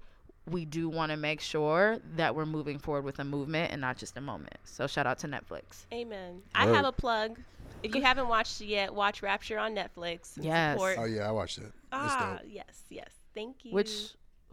We 0.51 0.65
do 0.65 0.89
want 0.89 1.11
to 1.11 1.17
make 1.17 1.41
sure 1.41 1.97
that 2.17 2.35
we're 2.35 2.45
moving 2.45 2.77
forward 2.77 3.05
with 3.05 3.19
a 3.19 3.23
movement 3.23 3.71
and 3.71 3.81
not 3.81 3.97
just 3.97 4.17
a 4.17 4.21
moment. 4.21 4.57
So 4.65 4.85
shout 4.85 5.07
out 5.07 5.17
to 5.19 5.27
Netflix. 5.27 5.85
Amen. 5.93 6.41
I 6.53 6.67
have 6.67 6.85
a 6.85 6.91
plug. 6.91 7.39
If 7.83 7.95
you 7.95 8.01
haven't 8.01 8.27
watched 8.27 8.61
it 8.61 8.65
yet, 8.65 8.93
watch 8.93 9.23
Rapture 9.23 9.57
on 9.57 9.73
Netflix. 9.73 10.33
Yes. 10.39 10.73
Support. 10.73 10.97
Oh 10.99 11.05
yeah, 11.05 11.27
I 11.27 11.31
watched 11.31 11.57
it. 11.57 11.71
Ah, 11.91 12.39
yes, 12.47 12.83
yes. 12.89 13.09
Thank 13.33 13.65
you. 13.65 13.73
Which 13.73 14.11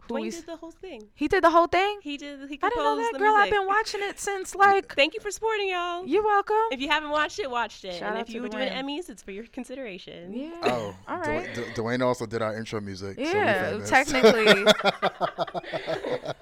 who 0.09 0.15
Dwayne 0.15 0.21
we, 0.21 0.29
did 0.31 0.45
the 0.45 0.57
whole 0.57 0.71
thing. 0.71 1.07
he 1.13 1.27
did 1.27 1.43
the 1.43 1.49
whole 1.49 1.67
thing? 1.67 1.99
He 2.01 2.17
did. 2.17 2.39
He 2.49 2.57
composed 2.57 2.63
I 2.63 2.69
didn't 2.69 2.83
know 2.83 2.95
that, 2.97 3.13
the 3.13 3.19
girl. 3.19 3.35
I've 3.35 3.51
been 3.51 3.67
watching 3.67 4.01
it 4.03 4.19
since 4.19 4.55
like. 4.65 4.95
Thank 4.95 5.13
you 5.13 5.21
for 5.21 5.31
supporting 5.31 5.69
y'all. 5.69 6.05
You're 6.05 6.23
welcome. 6.23 6.55
If 6.71 6.81
you 6.81 6.89
haven't 6.89 7.11
watched 7.11 7.39
it, 7.39 7.49
watched 7.49 7.85
it. 7.85 7.95
Shout 7.95 8.11
and 8.11 8.19
if 8.19 8.33
you 8.33 8.41
were 8.41 8.49
doing 8.49 8.69
Emmys, 8.69 9.09
it's 9.09 9.21
for 9.21 9.31
your 9.31 9.45
consideration. 9.45 10.33
Yeah. 10.33 10.51
Oh, 10.63 10.95
All 11.07 11.19
Dwayne, 11.19 11.75
Dwayne 11.75 12.01
also 12.01 12.25
did 12.25 12.41
our 12.41 12.57
intro 12.57 12.81
music. 12.81 13.17
Yeah, 13.17 13.71
famous. 13.71 13.89
technically. 13.89 14.65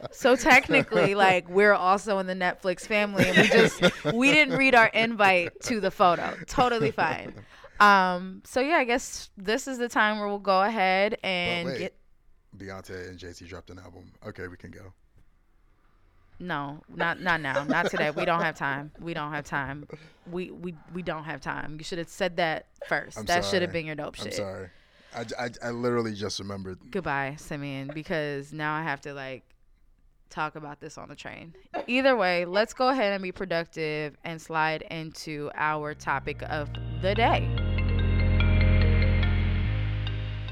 so 0.12 0.36
technically, 0.36 1.16
like 1.16 1.50
we're 1.50 1.74
also 1.74 2.20
in 2.20 2.28
the 2.28 2.36
Netflix 2.36 2.82
family, 2.82 3.26
and 3.28 3.38
we 3.38 3.48
just 3.48 4.14
we 4.14 4.32
didn't 4.32 4.58
read 4.58 4.76
our 4.76 4.88
invite 4.88 5.60
to 5.64 5.80
the 5.80 5.92
photo. 5.92 6.36
Totally 6.48 6.92
fine. 6.92 7.34
Um. 7.80 8.42
So 8.44 8.60
yeah, 8.60 8.78
I 8.78 8.86
guess 8.86 9.30
this 9.38 9.68
is 9.68 9.78
the 9.78 9.88
time 9.88 10.18
where 10.18 10.28
we'll 10.28 10.40
go 10.40 10.64
ahead 10.64 11.18
and 11.24 11.78
get. 11.78 11.96
Beyonce 12.58 13.10
and 13.10 13.18
Jay 13.18 13.32
Z 13.32 13.46
dropped 13.46 13.70
an 13.70 13.80
album. 13.80 14.12
Okay, 14.26 14.48
we 14.48 14.58
can 14.58 14.72
go. 14.72 14.94
No, 16.40 16.82
not 16.94 17.20
not 17.20 17.42
now, 17.42 17.64
not 17.64 17.90
today. 17.90 18.12
We 18.12 18.26
don't 18.26 18.42
have 18.42 18.56
time. 18.56 18.92
We 19.00 19.14
don't 19.14 19.32
have 19.32 19.46
time. 19.46 19.88
We 20.30 20.52
we 20.52 20.76
we 20.94 21.02
don't 21.02 21.24
have 21.24 21.42
time. 21.42 21.78
You 21.80 21.84
should 21.84 21.98
have 21.98 22.10
said 22.10 22.38
that 22.38 22.68
1st 22.90 23.18
I'm 23.18 23.26
that 23.26 23.44
should 23.44 23.62
have 23.64 23.72
been 23.72 23.88
your 23.88 23.96
dope 23.96 24.16
I'm 24.20 24.26
shit. 24.26 24.36
sorry. 24.36 24.70
I, 25.16 25.26
I, 25.40 25.50
I 25.64 25.70
literally 25.72 26.14
just 26.14 26.40
remembered. 26.40 26.78
Goodbye, 26.92 27.36
Simeon, 27.40 27.90
because 27.94 28.54
now 28.54 28.76
I 28.76 28.84
have 28.84 29.02
to 29.02 29.14
like 29.14 29.44
talk 30.30 30.56
about 30.56 30.80
this 30.80 30.98
on 30.98 31.10
the 31.10 31.16
train. 31.16 31.56
Either 31.88 32.16
way, 32.16 32.46
let's 32.46 32.74
go 32.74 32.90
ahead 32.90 33.14
and 33.14 33.24
be 33.24 33.32
productive 33.32 34.16
and 34.24 34.40
slide 34.40 34.84
into 34.92 35.50
our 35.56 35.94
topic 35.96 36.44
of 36.44 36.70
the 37.02 37.16
day. 37.16 37.77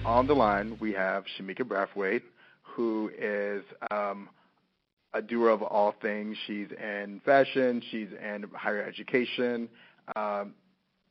On 0.06 0.28
the 0.28 0.36
line, 0.36 0.78
we 0.80 0.94
have 0.94 1.24
Shamika 1.36 1.62
Brathwaite, 1.62 2.22
who 2.62 3.10
is 3.18 3.64
um, 3.90 4.30
a 5.16 5.22
doer 5.22 5.50
of 5.50 5.64
all 5.64 5.96
things. 6.00 6.38
She's 6.46 6.68
in 6.72 7.22
fashion, 7.26 7.82
she's 7.90 8.10
in 8.12 8.46
higher 8.54 8.84
education, 8.84 9.68
um, 10.16 10.54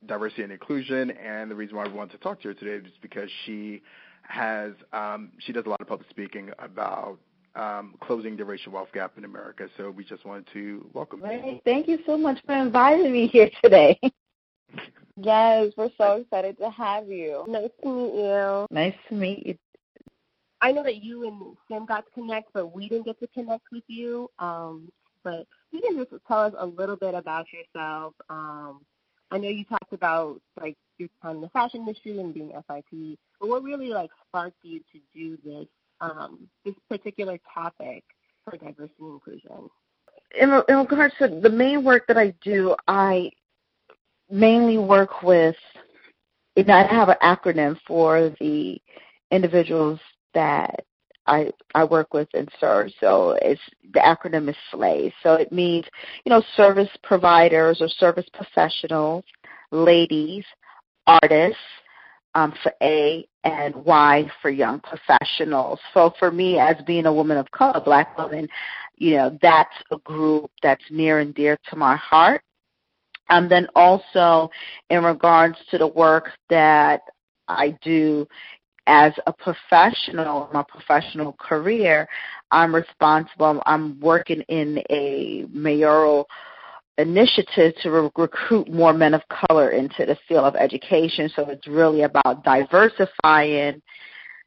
diversity 0.07 0.45
and 0.45 0.53
inclusion, 0.53 1.11
and 1.11 1.51
the 1.51 1.57
reason 1.57 1.77
why 1.77 1.89
we 1.89 1.93
want 1.93 2.13
to 2.13 2.19
talk 2.19 2.41
to 2.43 2.49
her 2.49 2.55
today 2.55 2.87
is 2.87 2.93
because 3.03 3.29
she 3.45 3.83
has 4.23 4.75
um, 4.93 5.33
she 5.41 5.53
does 5.53 5.67
a 5.67 5.69
lot 5.69 5.81
of 5.81 5.89
public 5.89 6.09
speaking 6.09 6.51
about 6.61 7.19
um, 7.57 7.97
closing 8.01 8.37
the 8.37 8.45
racial 8.45 8.71
wealth 8.71 8.91
gap 8.95 9.19
in 9.19 9.25
America. 9.25 9.69
So 9.77 9.91
we 9.91 10.05
just 10.05 10.25
wanted 10.25 10.47
to 10.53 10.89
welcome 10.95 11.21
you. 11.21 11.61
Thank 11.65 11.89
you 11.89 11.99
so 12.07 12.17
much 12.17 12.39
for 12.47 12.57
inviting 12.57 13.13
me 13.13 13.27
here 13.27 13.51
today. 13.61 13.99
yes, 15.17 15.73
we're 15.77 15.91
so 15.99 16.17
excited 16.17 16.59
to 16.59 16.71
have 16.71 17.09
you. 17.09 17.45
Nice 17.49 17.71
to 17.83 17.89
meet 17.89 18.15
you. 18.15 18.67
Nice 18.71 18.95
to 19.09 19.15
meet 19.15 19.47
you. 19.47 19.59
I 20.61 20.73
know 20.73 20.83
that 20.83 21.03
you 21.03 21.27
and 21.27 21.57
Sam 21.69 21.85
got 21.85 22.07
to 22.07 22.13
connect, 22.13 22.53
but 22.55 22.75
we 22.75 22.89
didn't 22.89 23.05
get 23.05 23.21
to 23.21 23.27
connect 23.29 23.65
with 23.71 23.85
you. 23.87 24.31
Um, 24.39 24.91
but 25.23 25.47
you 25.73 25.81
can 25.81 25.97
just 25.97 26.11
tell 26.27 26.41
us 26.41 26.55
a 26.57 26.67
little 26.67 26.97
bit 26.97 27.15
about 27.15 27.47
yourself. 27.53 28.15
Um, 28.29 28.81
I 29.31 29.39
know 29.39 29.49
you 29.49 29.65
talked 29.65 29.93
about 29.93 30.41
like 30.61 30.77
your 30.99 31.09
time 31.23 31.37
in 31.37 31.41
the 31.43 31.49
fashion 31.49 31.81
industry 31.81 32.19
and 32.19 32.33
being 32.33 32.53
FIT, 32.69 33.19
but 33.41 33.49
what 33.49 33.63
really 33.63 33.89
like 33.89 34.11
sparked 34.29 34.57
you 34.63 34.81
to 34.93 35.01
do 35.15 35.37
this 35.45 35.67
um, 36.01 36.49
this 36.65 36.75
particular 36.89 37.39
topic 37.53 38.05
for 38.45 38.57
diversity 38.57 38.95
and 39.01 39.15
inclusion? 39.15 39.71
In, 40.39 40.63
in 40.69 40.77
regards 40.79 41.15
to 41.19 41.29
the 41.29 41.51
main 41.51 41.85
work 41.85 42.07
that 42.09 42.19
I 42.19 42.35
do, 42.43 42.75
I 42.89 43.31
mainly 44.35 44.79
work 44.79 45.23
with. 45.23 45.57
You 46.57 46.65
know, 46.65 46.75
I 46.75 46.87
have 46.87 47.09
an 47.09 47.17
acronym 47.23 47.79
for 47.87 48.35
the 48.41 48.81
individuals 49.31 50.01
that 50.35 50.85
I 51.27 51.51
I 51.75 51.85
work 51.85 52.13
with 52.13 52.29
and 52.35 52.49
serve. 52.61 52.91
So 53.01 53.39
it's 53.41 53.61
the 53.93 54.01
acronym 54.01 54.49
is 54.49 54.57
SLAY. 54.71 55.13
So 55.23 55.35
it 55.35 55.53
means 55.53 55.87
you 56.25 56.31
know 56.31 56.43
service 56.57 56.91
providers 57.03 57.79
or 57.81 57.89
service 57.89 58.27
professionals, 58.35 59.25
ladies, 59.71 60.45
artists, 61.07 61.59
um, 62.35 62.53
for 62.63 62.73
A 62.83 63.27
and 63.45 63.75
Y 63.77 64.31
for 64.43 64.51
young 64.51 64.81
professionals. 64.81 65.79
So 65.93 66.13
for 66.19 66.31
me, 66.31 66.59
as 66.59 66.77
being 66.87 67.07
a 67.07 67.13
woman 67.13 67.37
of 67.37 67.51
color, 67.53 67.81
black 67.81 68.17
woman, 68.19 68.49
you 68.97 69.17
know, 69.17 69.39
that's 69.43 69.75
a 69.91 69.99
group 69.99 70.51
that's 70.63 70.85
near 70.91 71.21
and 71.21 71.35
dear 71.35 71.59
to 71.71 71.77
my 71.77 71.97
heart. 71.97 72.43
And 73.31 73.51
then 73.51 73.67
also 73.75 74.51
in 74.91 75.03
regards 75.03 75.57
to 75.71 75.79
the 75.79 75.87
work 75.87 76.31
that 76.51 77.01
I 77.49 77.77
do 77.83 78.27
as 78.87 79.13
a 79.27 79.33
professional, 79.33 80.51
my 80.53 80.63
professional 80.69 81.33
career, 81.35 82.07
I'm 82.51 82.75
responsible. 82.75 83.63
I'm 83.67 83.99
working 84.01 84.43
in 84.49 84.83
a 84.91 85.47
mayoral 85.51 86.29
initiative 86.99 87.75
to 87.83 87.91
re- 87.91 88.11
recruit 88.17 88.71
more 88.71 88.93
men 88.93 89.15
of 89.15 89.23
color 89.29 89.71
into 89.71 90.05
the 90.07 90.17
field 90.29 90.45
of 90.45 90.55
education. 90.55 91.31
So 91.35 91.49
it's 91.49 91.67
really 91.67 92.03
about 92.03 92.45
diversifying 92.45 93.83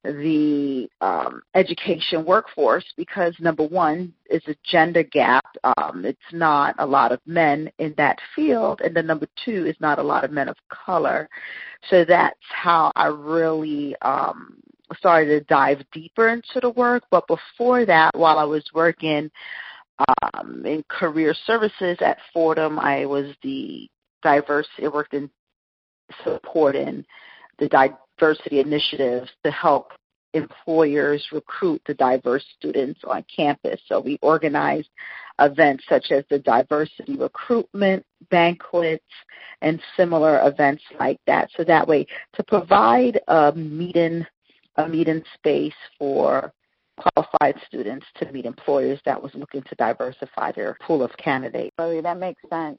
the 0.04 0.90
um, 1.02 1.42
education 1.56 2.24
workforce 2.24 2.86
because 2.96 3.34
number 3.40 3.66
one 3.66 4.14
is 4.30 4.42
a 4.48 4.56
gender 4.64 5.04
gap. 5.04 5.46
Um, 5.78 6.06
it's 6.06 6.20
not 6.32 6.76
a 6.80 6.86
lot 6.86 7.12
of 7.12 7.20
men 7.26 7.70
in 7.80 7.94
that 7.98 8.20
field, 8.36 8.82
and 8.82 8.96
then 8.96 9.08
number 9.08 9.28
two 9.44 9.66
is 9.66 9.76
not 9.80 10.00
a 10.00 10.04
lot 10.04 10.24
of 10.24 10.32
men 10.32 10.50
of 10.50 10.56
color. 10.70 11.30
So 11.90 12.06
that's 12.06 12.40
how 12.50 12.92
I 12.96 13.08
really 13.08 13.96
um, 14.02 14.62
started 14.96 15.28
to 15.28 15.46
dive 15.46 15.84
deeper 15.92 16.30
into 16.30 16.60
the 16.62 16.70
work. 16.72 17.04
But 17.12 17.28
before 17.28 17.86
that, 17.86 18.16
while 18.16 18.38
I 18.38 18.46
was 18.46 18.64
working 18.74 19.30
um, 20.34 20.64
in 20.66 20.84
career 20.88 21.34
services 21.46 21.98
at 22.02 22.20
Fordham, 22.34 22.80
I 22.80 23.06
was 23.06 23.34
the 23.44 23.90
diverse. 24.22 24.68
I 24.82 24.88
worked 24.88 25.14
in 25.14 25.30
supporting 26.24 27.06
the 27.60 27.68
diversity 28.18 28.60
initiatives 28.60 29.30
to 29.44 29.52
help 29.52 29.92
employers 30.34 31.26
recruit 31.32 31.82
the 31.88 31.94
diverse 31.94 32.44
students 32.58 33.00
on 33.06 33.24
campus. 33.34 33.80
So 33.88 34.00
we 34.00 34.20
organized 34.22 34.90
events 35.40 35.84
such 35.88 36.12
as 36.12 36.24
the 36.30 36.40
diversity 36.40 37.16
recruitment 37.16 38.06
banquets 38.30 39.04
and 39.62 39.80
similar 39.96 40.46
events 40.48 40.84
like 41.00 41.20
that. 41.28 41.50
So 41.56 41.64
that 41.64 41.88
way 41.88 42.06
to 42.34 42.44
provide 42.44 43.20
a 43.28 43.54
meeting 43.54 44.26
a 44.78 44.88
meeting 44.88 45.24
space 45.34 45.74
for 45.98 46.54
qualified 46.98 47.56
students 47.68 48.06
to 48.16 48.32
meet 48.32 48.46
employers 48.46 49.00
that 49.06 49.22
was 49.22 49.32
looking 49.34 49.64
to 49.64 49.76
diversify 49.76 50.52
their 50.52 50.78
pool 50.86 51.04
of 51.04 51.12
candidates. 51.18 51.74
Really, 51.80 52.02
that 52.02 52.20
makes 52.20 52.42
sense. 52.50 52.78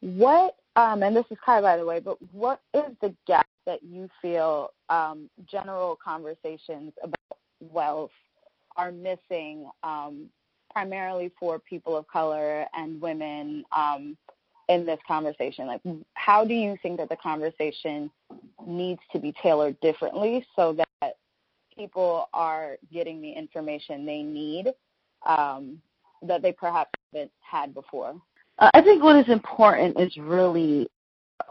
What, 0.00 0.56
um, 0.76 1.02
and 1.02 1.14
this 1.14 1.24
is 1.30 1.38
Kai, 1.44 1.60
by 1.60 1.76
the 1.76 1.84
way, 1.84 2.00
but 2.00 2.18
what 2.32 2.60
is 2.74 2.84
the 3.00 3.14
gap 3.26 3.46
that 3.70 3.84
you 3.84 4.08
feel 4.20 4.72
um, 4.88 5.30
general 5.48 5.96
conversations 6.04 6.92
about 7.04 7.38
wealth 7.60 8.10
are 8.76 8.90
missing, 8.90 9.70
um, 9.84 10.28
primarily 10.72 11.30
for 11.38 11.60
people 11.60 11.96
of 11.96 12.04
color 12.08 12.66
and 12.74 13.00
women 13.00 13.64
um, 13.70 14.16
in 14.68 14.84
this 14.84 14.98
conversation? 15.06 15.68
Like, 15.68 15.82
how 16.14 16.44
do 16.44 16.52
you 16.52 16.76
think 16.82 16.98
that 16.98 17.08
the 17.08 17.16
conversation 17.16 18.10
needs 18.66 19.00
to 19.12 19.20
be 19.20 19.32
tailored 19.40 19.78
differently 19.78 20.44
so 20.56 20.72
that 20.72 21.14
people 21.72 22.28
are 22.34 22.76
getting 22.92 23.22
the 23.22 23.30
information 23.30 24.04
they 24.04 24.22
need 24.22 24.66
um, 25.26 25.80
that 26.22 26.42
they 26.42 26.50
perhaps 26.52 26.90
haven't 27.12 27.30
had 27.40 27.72
before? 27.72 28.16
Uh, 28.58 28.70
I 28.74 28.82
think 28.82 29.00
what 29.00 29.14
is 29.14 29.28
important 29.28 30.00
is 30.00 30.16
really 30.16 30.90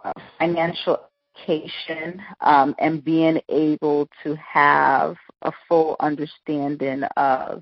uh, 0.03 0.11
financial 0.37 1.08
education 1.47 2.21
um, 2.41 2.75
and 2.79 3.03
being 3.03 3.39
able 3.49 4.07
to 4.23 4.35
have 4.35 5.15
a 5.43 5.51
full 5.67 5.95
understanding 5.99 7.03
of 7.17 7.61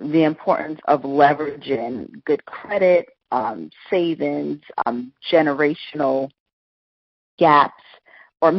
the 0.00 0.24
importance 0.24 0.80
of 0.86 1.02
leveraging 1.02 2.08
good 2.24 2.44
credit, 2.46 3.08
um, 3.32 3.70
savings, 3.90 4.60
um, 4.86 5.12
generational 5.30 6.30
gaps, 7.38 7.82
or 8.42 8.52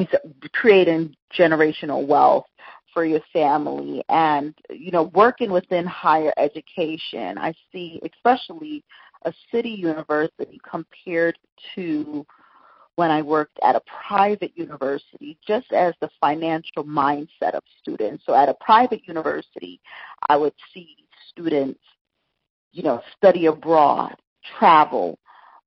creating 0.54 1.16
generational 1.38 2.06
wealth 2.06 2.46
for 2.94 3.06
your 3.06 3.22
family 3.32 4.04
and 4.10 4.54
you 4.70 4.92
know 4.92 5.04
working 5.14 5.52
within 5.52 5.86
higher 5.86 6.34
education. 6.38 7.38
I 7.38 7.54
see 7.72 8.00
especially 8.04 8.84
a 9.26 9.34
city 9.52 9.70
university 9.70 10.60
compared 10.70 11.38
to 11.76 12.26
when 12.96 13.12
i 13.12 13.22
worked 13.22 13.58
at 13.64 13.76
a 13.76 13.82
private 14.08 14.52
university 14.56 15.38
just 15.48 15.72
as 15.72 15.94
the 16.02 16.10
financial 16.20 16.84
mindset 16.84 17.54
of 17.54 17.64
students. 17.82 18.24
So 18.26 18.34
at 18.36 18.50
a 18.50 18.56
private 18.56 19.02
university 19.08 19.80
i 20.30 20.38
would 20.38 20.54
see 20.74 20.96
students 21.30 21.80
you 22.72 22.84
know 22.84 23.02
study 23.18 23.46
abroad 23.48 24.16
travel 24.58 25.18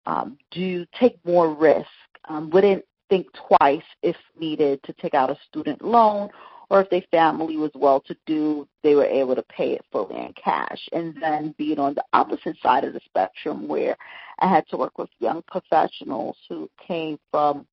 um, 0.06 0.38
do 0.50 0.84
take 0.98 1.18
more 1.24 1.54
risk. 1.54 1.88
Um, 2.28 2.50
wouldn't 2.50 2.84
think 3.08 3.26
twice 3.48 3.82
if 4.02 4.16
needed 4.38 4.82
to 4.84 4.92
take 4.94 5.14
out 5.14 5.30
a 5.30 5.36
student 5.48 5.82
loan 5.82 6.28
or 6.74 6.80
if 6.80 6.90
their 6.90 7.04
family 7.12 7.56
was 7.56 7.70
well 7.76 8.00
to 8.00 8.16
do, 8.26 8.66
they 8.82 8.96
were 8.96 9.04
able 9.04 9.36
to 9.36 9.44
pay 9.44 9.74
it 9.74 9.84
fully 9.92 10.16
in 10.16 10.32
cash. 10.32 10.88
And 10.90 11.14
then 11.22 11.54
being 11.56 11.78
on 11.78 11.94
the 11.94 12.02
opposite 12.12 12.56
side 12.60 12.82
of 12.82 12.94
the 12.94 13.00
spectrum 13.04 13.68
where 13.68 13.96
I 14.40 14.48
had 14.48 14.66
to 14.70 14.76
work 14.76 14.98
with 14.98 15.08
young 15.20 15.44
professionals 15.46 16.36
who 16.48 16.68
came 16.84 17.16
from 17.30 17.64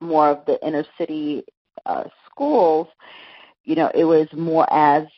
more 0.00 0.28
of 0.30 0.46
the 0.46 0.64
inner 0.64 0.84
city 0.96 1.42
uh, 1.86 2.04
schools, 2.30 2.86
you 3.64 3.74
know, 3.74 3.90
it 3.92 4.04
was 4.04 4.28
more 4.32 4.72
as 4.72 5.08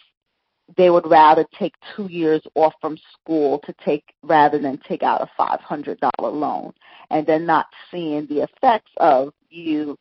they 0.79 0.89
would 0.89 1.07
rather 1.07 1.45
take 1.59 1.75
two 1.95 2.07
years 2.07 2.41
off 2.55 2.73
from 2.81 2.97
school 3.13 3.59
to 3.67 3.75
take 3.85 4.05
rather 4.23 4.59
than 4.59 4.81
take 4.89 5.03
out 5.03 5.21
a 5.21 5.29
five 5.37 5.61
hundred 5.61 6.01
dollar 6.01 6.33
loan 6.33 6.73
and 7.11 7.27
then 7.27 7.45
not 7.45 7.67
seeing 7.91 8.27
the 8.27 8.41
effects 8.41 8.91
of 8.97 9.35
you 9.51 9.99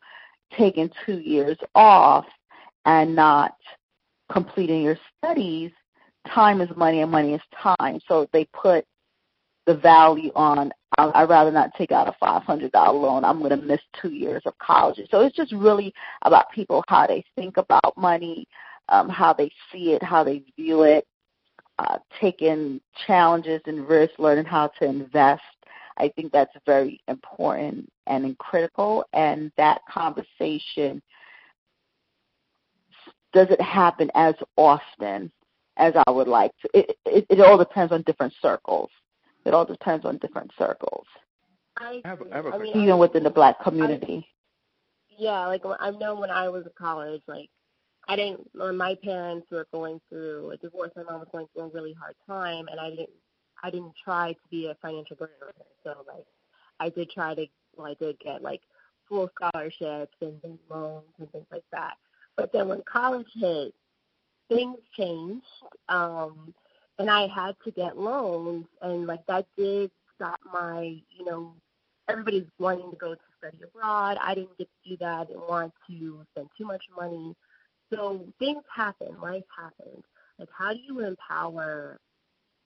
taking 0.56 0.90
two 1.04 1.18
years 1.18 1.58
off 1.74 2.24
and 2.86 3.14
not 3.14 3.56
completing 4.32 4.82
your 4.82 4.98
studies, 5.18 5.70
time 6.32 6.60
is 6.60 6.70
money 6.76 7.02
and 7.02 7.10
money 7.10 7.34
is 7.34 7.42
time. 7.62 8.00
So 8.08 8.26
they 8.32 8.46
put 8.52 8.84
the 9.66 9.74
value 9.74 10.30
on 10.34 10.72
I'd 10.98 11.28
rather 11.28 11.50
not 11.50 11.74
take 11.76 11.92
out 11.92 12.08
a 12.08 12.14
five 12.18 12.42
hundred 12.44 12.72
dollar 12.72 12.98
loan. 12.98 13.24
I'm 13.24 13.40
going 13.40 13.50
to 13.50 13.66
miss 13.66 13.80
two 14.00 14.12
years 14.12 14.40
of 14.46 14.56
college. 14.58 14.98
So 15.10 15.20
it's 15.20 15.36
just 15.36 15.52
really 15.52 15.92
about 16.22 16.50
people 16.52 16.82
how 16.88 17.06
they 17.06 17.22
think 17.34 17.58
about 17.58 17.96
money, 17.98 18.46
um, 18.88 19.08
how 19.08 19.34
they 19.34 19.50
see 19.70 19.92
it, 19.92 20.02
how 20.02 20.24
they 20.24 20.42
view 20.56 20.84
it, 20.84 21.06
uh, 21.78 21.98
taking 22.18 22.80
challenges 23.06 23.60
and 23.66 23.86
risks, 23.86 24.18
learning 24.18 24.46
how 24.46 24.68
to 24.78 24.86
invest. 24.86 25.42
I 25.98 26.10
think 26.16 26.32
that's 26.32 26.54
very 26.64 27.00
important 27.08 27.90
and 28.06 28.38
critical, 28.38 29.04
and 29.12 29.52
that 29.58 29.80
conversation 29.90 31.02
doesn't 33.32 33.60
happen 33.60 34.10
as 34.14 34.34
often 34.56 35.30
as 35.76 35.94
I 36.06 36.10
would 36.10 36.28
like 36.28 36.52
to. 36.62 36.68
It, 36.74 36.96
it, 37.04 37.26
it 37.30 37.40
all 37.40 37.58
depends 37.58 37.92
on 37.92 38.02
different 38.02 38.34
circles. 38.40 38.90
It 39.44 39.54
all 39.54 39.64
depends 39.64 40.04
on 40.04 40.18
different 40.18 40.50
circles. 40.58 41.06
I, 41.78 42.00
I 42.04 42.08
have, 42.08 42.22
I 42.32 42.36
have 42.36 42.46
a 42.46 42.50
I 42.50 42.58
mean, 42.58 42.76
Even 42.76 42.98
within 42.98 43.22
the 43.22 43.30
black 43.30 43.62
community. 43.62 44.26
yeah, 45.18 45.46
like 45.46 45.62
I 45.78 45.90
know 45.90 46.14
when 46.14 46.30
I 46.30 46.48
was 46.48 46.64
in 46.64 46.72
college, 46.78 47.22
like 47.26 47.50
I 48.08 48.16
didn't. 48.16 48.48
When 48.54 48.76
my 48.76 48.96
parents 49.02 49.46
were 49.50 49.66
going 49.72 50.00
through 50.08 50.50
a 50.50 50.56
divorce, 50.56 50.90
my 50.96 51.02
mom 51.02 51.20
was 51.20 51.28
going 51.32 51.46
through 51.52 51.64
a 51.64 51.68
really 51.68 51.92
hard 51.92 52.14
time, 52.26 52.66
and 52.70 52.80
I 52.80 52.90
didn't. 52.90 53.10
I 53.62 53.70
didn't 53.70 53.94
try 54.02 54.32
to 54.32 54.48
be 54.50 54.66
a 54.66 54.76
financial 54.80 55.16
burden 55.16 55.34
on 55.42 55.48
her. 55.58 55.64
So 55.84 56.04
like, 56.12 56.24
I 56.80 56.88
did 56.88 57.10
try 57.10 57.34
to. 57.34 57.46
Well, 57.76 57.88
I 57.88 57.94
did 57.94 58.18
get 58.20 58.42
like 58.42 58.62
full 59.08 59.30
scholarships 59.34 60.16
and, 60.20 60.40
and 60.44 60.58
loans 60.70 61.04
and 61.18 61.30
things 61.30 61.46
like 61.52 61.64
that. 61.72 61.94
But 62.36 62.52
then 62.52 62.68
when 62.68 62.82
college 62.82 63.28
hit, 63.34 63.74
things 64.48 64.78
changed, 64.96 65.44
um, 65.88 66.54
and 66.98 67.10
I 67.10 67.26
had 67.28 67.56
to 67.64 67.70
get 67.70 67.98
loans, 67.98 68.66
and 68.82 69.06
like 69.06 69.26
that 69.26 69.46
did 69.56 69.90
stop 70.14 70.40
my, 70.52 70.82
you 71.10 71.24
know, 71.24 71.54
everybody's 72.08 72.46
wanting 72.58 72.90
to 72.90 72.96
go 72.96 73.14
to 73.14 73.20
study 73.38 73.58
abroad. 73.62 74.16
I 74.20 74.34
didn't 74.34 74.56
get 74.58 74.68
to 74.68 74.90
do 74.90 74.96
that. 74.98 75.20
I 75.20 75.24
didn't 75.24 75.48
want 75.48 75.72
to 75.88 76.24
spend 76.32 76.48
too 76.56 76.64
much 76.64 76.82
money. 76.94 77.34
So 77.92 78.24
things 78.38 78.62
happen. 78.74 79.20
Life 79.20 79.44
happens. 79.56 80.02
Like, 80.38 80.48
how 80.56 80.72
do 80.72 80.78
you 80.78 81.00
empower, 81.00 81.98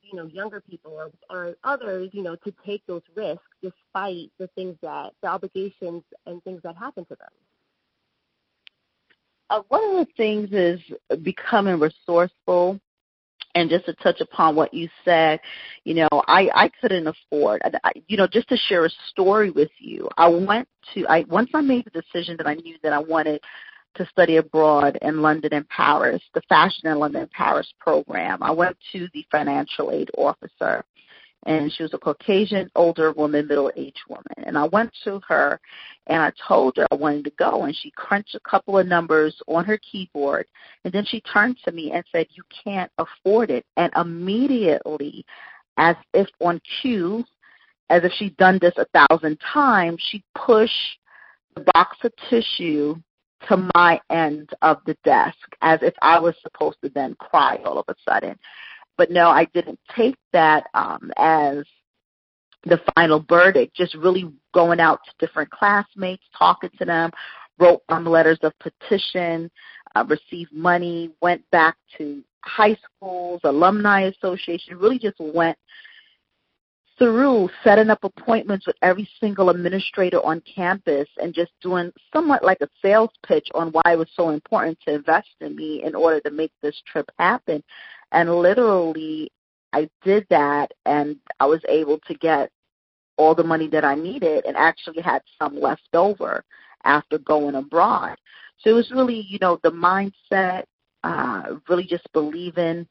you 0.03 0.17
know, 0.17 0.27
younger 0.27 0.61
people 0.61 0.93
or, 0.93 1.11
or 1.29 1.57
others, 1.65 2.11
you 2.13 2.23
know, 2.23 2.37
to 2.37 2.55
take 2.65 2.83
those 2.87 3.03
risks 3.15 3.43
despite 3.63 4.31
the 4.39 4.49
things 4.55 4.77
that, 4.83 5.13
the 5.23 5.29
obligations 5.29 6.03
and 6.27 6.43
things 6.43 6.61
that 6.63 6.77
happen 6.77 7.05
to 7.07 7.17
them? 7.17 7.29
Uh, 9.51 9.63
one 9.69 9.83
of 9.85 10.07
the 10.07 10.13
things 10.17 10.49
is 10.53 10.81
becoming 11.23 11.79
resourceful. 11.79 12.81
And 13.57 13.69
just 13.69 13.87
to 13.87 13.95
touch 13.95 14.21
upon 14.21 14.55
what 14.55 14.73
you 14.73 14.89
said, 15.05 15.41
you 15.83 15.95
know, 15.95 16.09
I 16.13 16.49
I 16.55 16.71
couldn't 16.81 17.09
afford, 17.09 17.61
I, 17.83 17.91
you 18.07 18.17
know, 18.17 18.29
just 18.29 18.49
to 18.51 18.57
share 18.57 18.85
a 18.85 18.91
story 19.09 19.51
with 19.51 19.73
you. 19.81 20.09
I 20.17 20.29
went 20.29 20.69
to, 20.95 21.05
I 21.09 21.25
once 21.29 21.51
I 21.53 21.61
made 21.61 21.85
the 21.85 22.01
decision 22.01 22.37
that 22.37 22.47
I 22.47 22.55
knew 22.55 22.77
that 22.85 22.93
I 22.93 23.01
wanted 23.01 23.41
to 23.97 24.07
study 24.07 24.37
abroad 24.37 24.99
in 25.03 25.21
London 25.21 25.53
and 25.53 25.69
Paris, 25.69 26.23
the 26.33 26.43
Fashion 26.49 26.87
in 26.87 27.01
London 27.01 27.23
and 27.23 27.31
Paris 27.33 27.67
program. 27.81 28.41
I 28.41 28.53
went 28.53 28.77
to 28.93 29.09
the 29.13 29.25
financial 29.33 29.91
aid 29.91 30.11
officer, 30.17 30.85
and 31.47 31.73
she 31.73 31.83
was 31.83 31.95
a 31.95 31.99
Caucasian, 31.99 32.71
older 32.75 33.13
woman, 33.13 33.47
middle-aged 33.47 34.03
woman. 34.09 34.25
And 34.45 34.59
I 34.59 34.65
went 34.65 34.93
to 35.05 35.21
her, 35.29 35.61
and 36.07 36.23
I 36.23 36.33
told 36.47 36.77
her 36.77 36.87
I 36.91 36.95
wanted 36.95 37.25
to 37.25 37.33
go, 37.39 37.65
and 37.65 37.75
she 37.75 37.91
crunched 37.93 38.35
a 38.35 38.41
couple 38.41 38.79
of 38.79 38.87
numbers 38.87 39.41
on 39.49 39.65
her 39.65 39.79
keyboard, 39.79 40.47
and 40.85 40.93
then 40.93 41.05
she 41.05 41.21
turned 41.23 41.57
to 41.65 41.73
me 41.73 41.93
and 41.93 42.05
said, 42.13 42.27
"You 42.31 42.43
can't 42.65 42.93
afford 42.99 43.51
it." 43.51 43.65
And 43.77 43.93
immediately, 43.97 45.25
as 45.77 45.97
if 46.13 46.29
on 46.41 46.61
cue, 46.81 47.25
as 47.89 48.05
if 48.05 48.13
she'd 48.13 48.37
done 48.37 48.59
this 48.61 48.75
a 48.77 48.87
thousand 48.87 49.41
times, 49.41 50.01
she 50.11 50.23
pushed 50.35 50.99
the 51.55 51.65
box 51.73 51.97
of 52.05 52.13
tissue 52.29 52.97
to 53.49 53.69
my 53.75 53.99
end 54.11 54.51
of 54.63 54.79
the 54.85 54.97
desk 55.03 55.39
as 55.63 55.81
if 55.83 55.95
I 56.03 56.19
was 56.19 56.35
supposed 56.43 56.77
to 56.83 56.91
then 56.91 57.15
cry 57.15 57.59
all 57.65 57.79
of 57.79 57.87
a 57.89 57.95
sudden. 58.07 58.39
But 59.01 59.11
no, 59.11 59.31
I 59.31 59.47
didn't 59.55 59.81
take 59.97 60.17
that 60.35 60.67
um, 60.75 61.11
as 61.17 61.65
the 62.65 62.79
final 62.95 63.25
verdict, 63.27 63.75
just 63.75 63.95
really 63.95 64.31
going 64.53 64.79
out 64.79 65.01
to 65.07 65.27
different 65.27 65.49
classmates, 65.49 66.23
talking 66.39 66.69
to 66.79 66.85
them, 66.85 67.11
wrote 67.59 67.81
um, 67.89 68.05
letters 68.05 68.39
of 68.43 68.53
petition, 68.59 69.51
uh, 69.97 70.05
received 70.07 70.53
money, 70.53 71.13
went 71.23 71.43
back 71.51 71.79
to 71.97 72.23
high 72.45 72.77
schools, 72.85 73.41
alumni 73.45 74.03
association, 74.03 74.77
really 74.77 74.99
just 74.99 75.17
went 75.19 75.57
through 76.99 77.49
setting 77.65 77.89
up 77.89 78.05
appointments 78.05 78.67
with 78.67 78.77
every 78.83 79.09
single 79.19 79.49
administrator 79.49 80.19
on 80.27 80.43
campus 80.43 81.09
and 81.23 81.33
just 81.33 81.53
doing 81.63 81.91
somewhat 82.13 82.45
like 82.45 82.59
a 82.61 82.69
sales 82.83 83.09
pitch 83.27 83.49
on 83.55 83.71
why 83.73 83.95
it 83.95 83.99
was 83.99 84.11
so 84.15 84.29
important 84.29 84.79
to 84.85 84.93
invest 84.93 85.31
in 85.41 85.57
me 85.57 85.83
in 85.87 85.95
order 85.95 86.21
to 86.21 86.31
make 86.31 86.53
this 86.61 86.79
trip 86.87 87.11
happen. 87.19 87.65
And 88.13 88.35
literally, 88.37 89.31
I 89.73 89.89
did 90.03 90.27
that 90.31 90.73
and 90.87 91.17
I 91.39 91.47
was 91.47 91.61
able 91.69 91.99
to 92.07 92.15
get 92.15 92.51
all 93.17 93.35
the 93.35 93.45
money 93.45 93.69
that 93.69 93.85
I 93.85 93.95
needed 93.95 94.45
and 94.47 94.57
actually 94.57 95.03
had 95.03 95.23
some 95.39 95.61
left 95.61 95.89
over 95.95 96.43
after 96.85 97.19
going 97.19 97.55
abroad. 97.55 98.17
So 98.59 98.71
it 98.71 98.75
was 98.75 98.91
really, 98.91 99.27
you 99.29 99.39
know, 99.41 99.59
the 99.63 99.71
mindset, 99.71 100.65
uh, 101.05 101.57
really 101.69 101.85
just 101.85 102.07
believing 102.13 102.87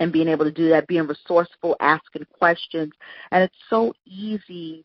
and 0.00 0.12
being 0.12 0.28
able 0.28 0.44
to 0.44 0.52
do 0.52 0.68
that, 0.68 0.86
being 0.86 1.06
resourceful, 1.06 1.76
asking 1.80 2.26
questions. 2.38 2.92
And 3.30 3.42
it's 3.42 3.56
so 3.68 3.92
easy 4.06 4.84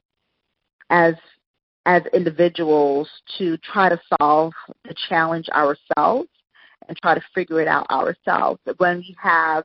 as 0.90 1.16
as 1.86 2.02
individuals 2.14 3.10
to 3.38 3.58
try 3.58 3.90
to 3.90 4.00
solve 4.18 4.54
the 4.86 4.96
challenge 5.10 5.50
ourselves 5.50 6.30
and 6.88 6.98
try 6.98 7.16
to 7.16 7.22
figure 7.34 7.62
it 7.62 7.68
out 7.68 7.90
ourselves. 7.90 8.60
When 8.78 8.98
we 8.98 9.16
have 9.22 9.64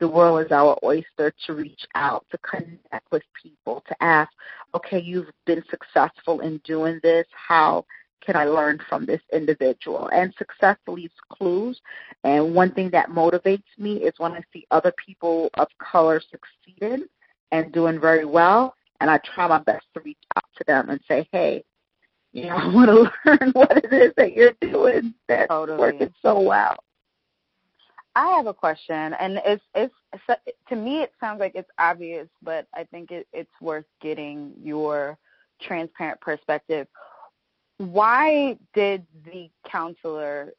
the 0.00 0.08
world 0.08 0.44
is 0.44 0.50
our 0.50 0.78
oyster 0.82 1.32
to 1.46 1.52
reach 1.52 1.86
out, 1.94 2.24
to 2.30 2.38
connect 2.38 3.12
with 3.12 3.22
people, 3.40 3.84
to 3.86 4.02
ask, 4.02 4.32
okay, 4.74 4.98
you've 4.98 5.30
been 5.44 5.62
successful 5.70 6.40
in 6.40 6.58
doing 6.64 6.98
this. 7.02 7.26
How 7.32 7.84
can 8.24 8.34
I 8.34 8.44
learn 8.44 8.80
from 8.88 9.04
this 9.04 9.20
individual? 9.32 10.08
And 10.08 10.32
success 10.38 10.78
leaves 10.88 11.14
clues. 11.30 11.80
And 12.24 12.54
one 12.54 12.72
thing 12.72 12.90
that 12.90 13.10
motivates 13.10 13.62
me 13.78 13.96
is 13.96 14.14
when 14.16 14.32
I 14.32 14.42
see 14.52 14.66
other 14.70 14.92
people 15.04 15.50
of 15.54 15.68
color 15.78 16.20
succeeding 16.30 17.04
and 17.52 17.72
doing 17.72 18.00
very 18.00 18.24
well, 18.24 18.74
and 19.00 19.10
I 19.10 19.18
try 19.18 19.46
my 19.48 19.58
best 19.58 19.86
to 19.94 20.00
reach 20.00 20.18
out 20.36 20.44
to 20.56 20.64
them 20.66 20.90
and 20.90 21.00
say, 21.08 21.28
hey, 21.32 21.64
you 22.32 22.46
know, 22.46 22.56
I 22.56 22.68
want 22.68 22.88
to 22.88 23.12
learn 23.24 23.50
what 23.52 23.84
it 23.84 23.92
is 23.92 24.12
that 24.16 24.34
you're 24.34 24.54
doing 24.60 25.14
that's 25.28 25.48
Totally. 25.48 25.78
working 25.78 26.14
so 26.22 26.40
well. 26.40 26.76
I 28.16 28.28
have 28.36 28.46
a 28.46 28.54
question, 28.54 29.14
and 29.14 29.40
it's 29.44 29.62
it's 29.74 29.94
to 30.68 30.76
me 30.76 31.00
it 31.00 31.12
sounds 31.20 31.38
like 31.38 31.52
it's 31.54 31.70
obvious, 31.78 32.28
but 32.42 32.66
I 32.74 32.84
think 32.84 33.12
it, 33.12 33.28
it's 33.32 33.50
worth 33.60 33.84
getting 34.02 34.52
your 34.60 35.16
transparent 35.62 36.20
perspective. 36.20 36.88
Why 37.78 38.58
did 38.74 39.06
the 39.24 39.48
counselor 39.70 40.52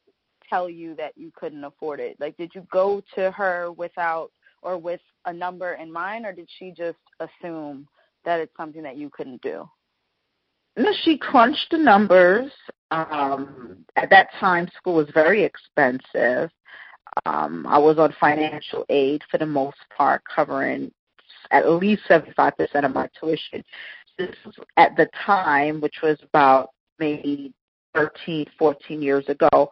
tell 0.48 0.68
you 0.68 0.94
that 0.96 1.12
you 1.16 1.30
couldn't 1.36 1.62
afford 1.62 2.00
it? 2.00 2.16
Like, 2.18 2.36
did 2.38 2.54
you 2.54 2.66
go 2.72 3.02
to 3.14 3.30
her 3.32 3.70
without 3.72 4.32
or 4.62 4.78
with 4.78 5.00
a 5.26 5.32
number 5.32 5.74
in 5.74 5.92
mind, 5.92 6.24
or 6.24 6.32
did 6.32 6.48
she 6.58 6.70
just 6.70 6.98
assume 7.20 7.86
that 8.24 8.40
it's 8.40 8.56
something 8.56 8.82
that 8.82 8.96
you 8.96 9.10
couldn't 9.10 9.42
do? 9.42 9.68
No, 10.76 10.90
she 11.04 11.18
crunched 11.18 11.68
the 11.70 11.78
numbers. 11.78 12.50
Um, 12.90 13.84
at 13.96 14.10
that 14.10 14.28
time, 14.38 14.68
school 14.76 14.94
was 14.94 15.08
very 15.12 15.44
expensive. 15.44 16.50
Um, 17.26 17.66
I 17.68 17.78
was 17.78 17.98
on 17.98 18.14
financial 18.18 18.84
aid 18.88 19.22
for 19.30 19.38
the 19.38 19.46
most 19.46 19.76
part, 19.96 20.22
covering 20.24 20.90
at 21.50 21.68
least 21.68 22.02
75% 22.08 22.52
of 22.84 22.94
my 22.94 23.08
tuition. 23.18 23.62
This 24.18 24.34
was 24.44 24.54
at 24.76 24.96
the 24.96 25.08
time, 25.26 25.80
which 25.80 25.96
was 26.02 26.18
about 26.22 26.70
maybe 26.98 27.52
13, 27.94 28.46
14 28.58 29.02
years 29.02 29.28
ago. 29.28 29.70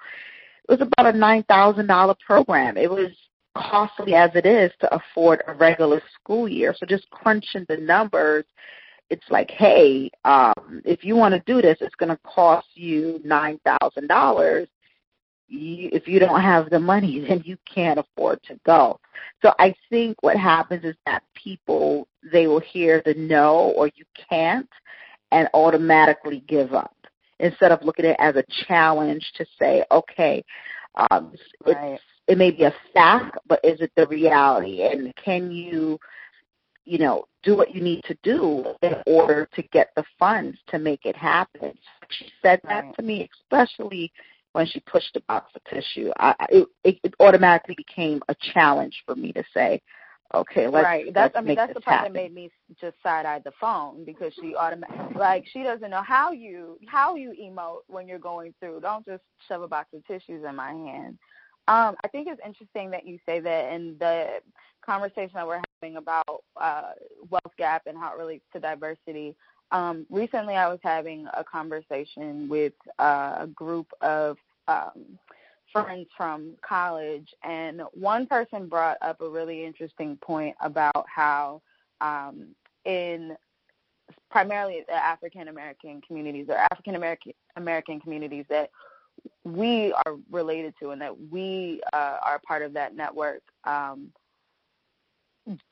It 0.69 0.79
was 0.79 0.81
about 0.81 1.15
a 1.15 1.19
$9,000 1.19 2.19
program. 2.21 2.77
It 2.77 2.91
was 2.91 3.11
costly 3.57 4.15
as 4.15 4.31
it 4.35 4.47
is 4.47 4.71
to 4.81 4.95
afford 4.95 5.43
a 5.47 5.55
regular 5.55 6.03
school 6.15 6.49
year. 6.49 6.75
So 6.77 6.87
just 6.87 7.09
crunching 7.11 7.67
the 7.69 7.77
numbers, 7.77 8.45
it's 9.11 9.29
like, 9.31 9.51
hey, 9.51 10.11
um, 10.25 10.83
if 10.85 11.05
you 11.05 11.17
want 11.17 11.35
to 11.35 11.53
do 11.53 11.61
this, 11.61 11.79
it's 11.81 11.95
going 11.97 12.11
to 12.11 12.19
cost 12.25 12.69
you 12.75 13.21
nine 13.25 13.61
thousand 13.65 14.07
dollars. 14.07 14.69
If 15.49 16.07
you 16.07 16.21
don't 16.21 16.41
have 16.41 16.71
the 16.71 16.79
money, 16.79 17.25
then 17.29 17.43
you 17.45 17.57
can't 17.73 17.99
afford 17.99 18.43
to 18.45 18.59
go. 18.65 18.99
So 19.43 19.53
I 19.59 19.75
think 19.91 20.23
what 20.23 20.37
happens 20.37 20.85
is 20.85 20.97
that 21.07 21.23
people 21.35 22.09
they 22.33 22.47
will 22.47 22.61
hear 22.61 23.03
the 23.05 23.15
no 23.15 23.73
or 23.77 23.89
you 23.89 24.05
can't, 24.29 24.69
and 25.33 25.49
automatically 25.55 26.45
give 26.49 26.73
up 26.73 26.95
instead 27.39 27.73
of 27.73 27.83
looking 27.83 28.05
at 28.05 28.13
it 28.13 28.17
as 28.19 28.37
a 28.37 28.45
challenge 28.67 29.33
to 29.37 29.47
say, 29.59 29.85
okay, 29.91 30.45
um, 31.11 31.33
Right. 31.65 31.99
it 32.27 32.39
may 32.39 32.51
be 32.51 32.65
a 32.65 32.75
fact, 32.93 33.39
but 33.47 33.61
is 33.65 33.81
it 33.81 33.93
the 33.97 34.07
reality? 34.07 34.83
And 34.83 35.15
can 35.17 35.51
you, 35.51 35.99
you 36.85 36.99
know, 36.99 37.25
do 37.43 37.57
what 37.57 37.75
you 37.75 37.81
need 37.81 38.03
to 38.05 38.17
do 38.23 38.65
in 38.83 38.95
order 39.07 39.49
to 39.55 39.63
get 39.73 39.91
the 39.97 40.05
funds 40.19 40.59
to 40.69 40.79
make 40.79 41.05
it 41.05 41.17
happen? 41.17 41.73
She 42.11 42.33
said 42.43 42.61
that 42.65 42.85
Right. 42.85 42.95
to 42.97 43.03
me, 43.03 43.29
especially 43.43 44.13
when 44.53 44.67
she 44.67 44.81
pushed 44.81 45.15
the 45.15 45.21
box 45.21 45.53
of 45.55 45.63
tissue. 45.65 46.11
I, 46.19 46.35
it, 46.51 46.69
it, 46.85 47.01
it 47.05 47.15
automatically 47.21 47.75
became 47.77 48.21
a 48.29 48.35
challenge 48.53 49.03
for 49.07 49.15
me 49.15 49.33
to 49.33 49.45
say, 49.55 49.81
okay, 50.35 50.67
let's, 50.67 50.85
right. 50.85 51.05
That's 51.15 51.35
let's 51.35 51.37
I 51.37 51.41
mean 51.41 51.57
that's 51.57 51.75
the 51.75 51.81
part 51.81 51.99
happen. 51.99 52.13
that 52.13 52.19
made 52.19 52.35
me 52.35 52.51
just 52.81 52.97
side 53.03 53.27
eye 53.27 53.41
the 53.45 53.53
phone 53.61 54.05
because 54.05 54.33
she 54.41 54.55
automatically 54.55 55.17
like 55.17 55.45
she 55.53 55.63
doesn't 55.63 55.91
know 55.91 56.03
how 56.03 56.33
you 56.33 56.79
how 56.87 57.15
you 57.17 57.35
emote 57.41 57.81
when 57.89 58.07
you're 58.09 58.19
going 58.19 58.55
through. 58.61 58.81
Don't 58.81 59.05
just 59.05 59.23
shove 59.49 59.63
a 59.63 59.69
box 59.69 59.89
of 59.95 60.05
tissues 60.07 60.45
in 60.49 60.57
my 60.57 60.73
hand. 60.73 61.19
Um, 61.69 61.95
I 62.03 62.09
think 62.09 62.27
it's 62.29 62.41
interesting 62.45 62.91
that 62.91 63.07
you 63.07 63.19
say 63.27 63.39
that 63.41 63.73
and 63.73 63.99
the 63.99 64.41
conversation 64.85 65.33
that 65.35 65.47
we're 65.47 65.63
having 65.81 65.97
about 65.97 66.45
uh, 66.61 66.93
wealth 67.29 67.57
gap 67.59 67.83
and 67.87 67.97
how 67.97 68.13
it 68.15 68.19
relates 68.19 68.45
to 68.53 68.61
diversity. 68.61 69.35
Um, 69.73 70.07
recently, 70.11 70.55
I 70.55 70.69
was 70.69 70.81
having 70.83 71.27
a 71.35 71.45
conversation 71.45 72.49
with 72.49 72.73
uh, 72.99 73.37
a 73.41 73.47
group 73.47 73.87
of 74.01 74.37
um, 74.67 75.19
friends 75.73 76.09
from 76.17 76.55
college, 76.67 77.29
and 77.45 77.83
one 77.93 78.27
person 78.27 78.69
brought 78.69 78.99
up 79.01 79.21
a 79.21 79.29
really 79.29 79.65
interesting 79.65 80.17
point 80.17 80.57
about 80.61 81.07
how 81.09 81.63
um, 82.01 82.49
in 82.85 83.37
primarily 84.31 84.85
the 84.89 84.95
African 84.95 85.49
American 85.49 86.01
communities 86.07 86.47
or 86.49 86.57
African 86.57 86.97
American 86.97 87.33
American 87.57 88.01
communities 88.01 88.45
that 88.49 88.71
we 89.45 89.93
are 90.05 90.17
related 90.31 90.75
to 90.81 90.91
and 90.91 91.01
that 91.01 91.15
we 91.31 91.81
uh, 91.93 92.19
are 92.25 92.41
part 92.47 92.63
of 92.63 92.73
that 92.73 92.97
network 92.97 93.43
um, 93.65 94.11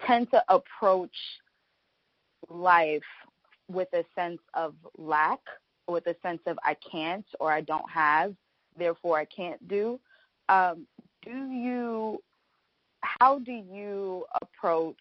tend 0.07 0.31
to 0.31 0.43
approach 0.49 1.17
life 2.49 3.03
with 3.69 3.89
a 3.93 4.05
sense 4.15 4.41
of 4.55 4.75
lack, 4.97 5.41
with 5.87 6.07
a 6.07 6.17
sense 6.23 6.41
of 6.47 6.59
I 6.65 6.75
can't 6.91 7.27
or 7.41 7.53
I 7.53 7.61
don't 7.61 7.89
have, 7.91 8.35
therefore 8.77 9.19
I 9.19 9.25
can't 9.25 9.67
do. 9.69 10.01
Um, 10.49 10.87
do 11.23 11.51
you, 11.51 12.23
how 13.01 13.39
do 13.41 13.53
you 13.53 14.25
approach 14.41 14.97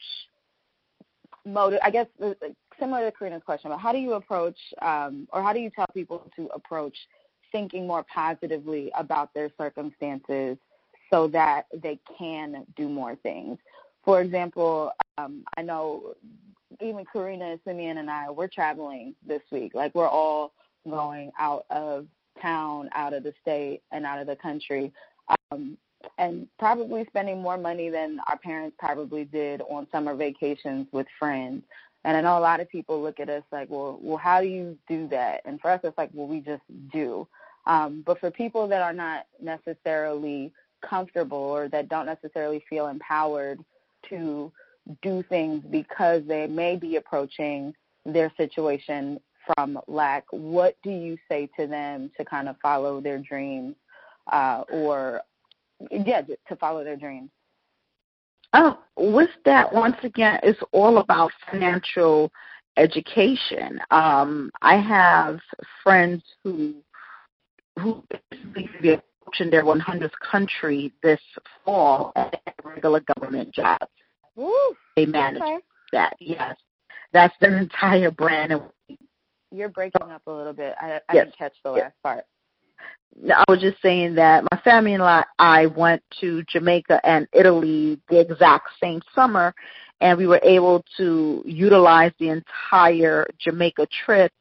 motive? 1.45 1.79
I 1.83 1.91
guess 1.91 2.07
uh, 2.21 2.33
similar 2.79 3.09
to 3.09 3.17
Karina's 3.17 3.43
question, 3.43 3.71
but 3.71 3.77
how 3.77 3.91
do 3.91 3.99
you 3.99 4.13
approach, 4.13 4.57
um, 4.81 5.27
or 5.31 5.41
how 5.41 5.53
do 5.53 5.59
you 5.59 5.69
tell 5.69 5.87
people 5.93 6.29
to 6.35 6.49
approach 6.53 6.97
thinking 7.51 7.87
more 7.87 8.05
positively 8.13 8.91
about 8.97 9.33
their 9.33 9.49
circumstances 9.57 10.57
so 11.09 11.27
that 11.29 11.67
they 11.73 11.97
can 12.17 12.65
do 12.75 12.89
more 12.89 13.15
things? 13.15 13.57
For 14.07 14.21
example, 14.21 14.93
um, 15.17 15.43
I 15.57 15.63
know 15.63 16.15
even 16.79 17.03
Karina, 17.11 17.59
Simeon, 17.65 17.97
and 17.97 18.09
I, 18.09 18.29
we're 18.29 18.47
traveling 18.47 19.13
this 19.27 19.41
week. 19.51 19.73
Like 19.75 19.93
we're 19.93 20.07
all 20.07 20.53
going 20.89 21.29
out 21.37 21.65
of 21.69 22.07
town, 22.41 22.89
out 22.93 23.11
of 23.11 23.23
the 23.23 23.33
state, 23.41 23.81
and 23.91 24.05
out 24.05 24.19
of 24.19 24.27
the 24.27 24.37
country, 24.37 24.93
um, 25.51 25.77
and 26.17 26.47
probably 26.57 27.03
spending 27.07 27.41
more 27.41 27.57
money 27.57 27.89
than 27.89 28.21
our 28.27 28.37
parents 28.37 28.77
probably 28.79 29.25
did 29.25 29.61
on 29.69 29.87
summer 29.91 30.15
vacations 30.15 30.87
with 30.93 31.07
friends. 31.19 31.63
And 32.05 32.15
I 32.15 32.21
know 32.21 32.37
a 32.37 32.39
lot 32.39 32.61
of 32.61 32.69
people 32.69 33.01
look 33.01 33.19
at 33.19 33.27
us 33.27 33.43
like, 33.51 33.69
well, 33.69 33.99
well, 34.01 34.15
how 34.15 34.39
do 34.39 34.47
you 34.47 34.77
do 34.87 35.09
that? 35.09 35.41
And 35.43 35.59
for 35.59 35.69
us, 35.69 35.81
it's 35.83 35.97
like, 35.97 36.11
well, 36.13 36.27
we 36.27 36.39
just 36.39 36.63
do. 36.93 37.27
Um, 37.65 38.03
but 38.05 38.21
for 38.21 38.31
people 38.31 38.69
that 38.69 38.81
are 38.81 38.93
not 38.93 39.25
necessarily 39.41 40.53
comfortable 40.81 41.37
or 41.37 41.67
that 41.67 41.89
don't 41.89 42.05
necessarily 42.05 42.63
feel 42.69 42.87
empowered 42.87 43.59
to 44.09 44.51
do 45.01 45.23
things 45.29 45.63
because 45.69 46.23
they 46.27 46.47
may 46.47 46.75
be 46.75 46.95
approaching 46.95 47.73
their 48.05 48.31
situation 48.37 49.19
from 49.45 49.79
lack, 49.87 50.25
what 50.31 50.75
do 50.83 50.89
you 50.89 51.17
say 51.29 51.49
to 51.57 51.67
them 51.67 52.11
to 52.17 52.25
kind 52.25 52.49
of 52.49 52.55
follow 52.61 53.01
their 53.01 53.17
dreams 53.17 53.75
uh, 54.31 54.63
or, 54.71 55.21
yeah, 55.91 56.21
to 56.21 56.55
follow 56.57 56.83
their 56.83 56.95
dreams? 56.95 57.29
Oh, 58.53 58.79
with 58.95 59.29
that, 59.45 59.73
once 59.73 59.97
again, 60.03 60.39
it's 60.43 60.59
all 60.71 60.99
about 60.99 61.31
financial 61.51 62.31
education. 62.77 63.79
Um, 63.91 64.51
I 64.61 64.77
have 64.77 65.39
friends 65.83 66.23
who 66.43 66.75
who 67.77 68.03
be 68.53 68.97
approaching 69.27 69.51
their 69.51 69.63
100th 69.63 70.11
country 70.31 70.91
this 71.03 71.19
fall 71.65 72.11
at 72.15 72.41
regular 72.63 73.01
government 73.15 73.53
jobs. 73.53 73.85
They 74.95 75.05
manage 75.05 75.41
okay. 75.41 75.57
that. 75.93 76.15
Yes, 76.19 76.55
that's 77.13 77.33
their 77.41 77.57
entire 77.57 78.11
brand. 78.11 78.53
You're 79.51 79.69
breaking 79.69 80.01
up 80.01 80.21
a 80.27 80.31
little 80.31 80.53
bit. 80.53 80.75
I, 80.79 80.99
I 81.09 81.13
yes. 81.13 81.25
didn't 81.25 81.37
catch 81.37 81.53
the 81.63 81.71
last 81.71 81.79
yes. 81.79 81.91
part. 82.03 82.25
I 83.33 83.43
was 83.47 83.59
just 83.59 83.81
saying 83.81 84.15
that 84.15 84.43
my 84.51 84.59
family 84.63 84.93
and 84.93 85.01
I, 85.01 85.25
I 85.39 85.65
went 85.65 86.03
to 86.19 86.43
Jamaica 86.43 87.01
and 87.03 87.27
Italy 87.33 87.99
the 88.09 88.19
exact 88.19 88.67
same 88.81 89.01
summer, 89.15 89.55
and 90.01 90.17
we 90.17 90.27
were 90.27 90.41
able 90.43 90.85
to 90.97 91.41
utilize 91.45 92.11
the 92.19 92.29
entire 92.29 93.25
Jamaica 93.39 93.87
trip 94.05 94.31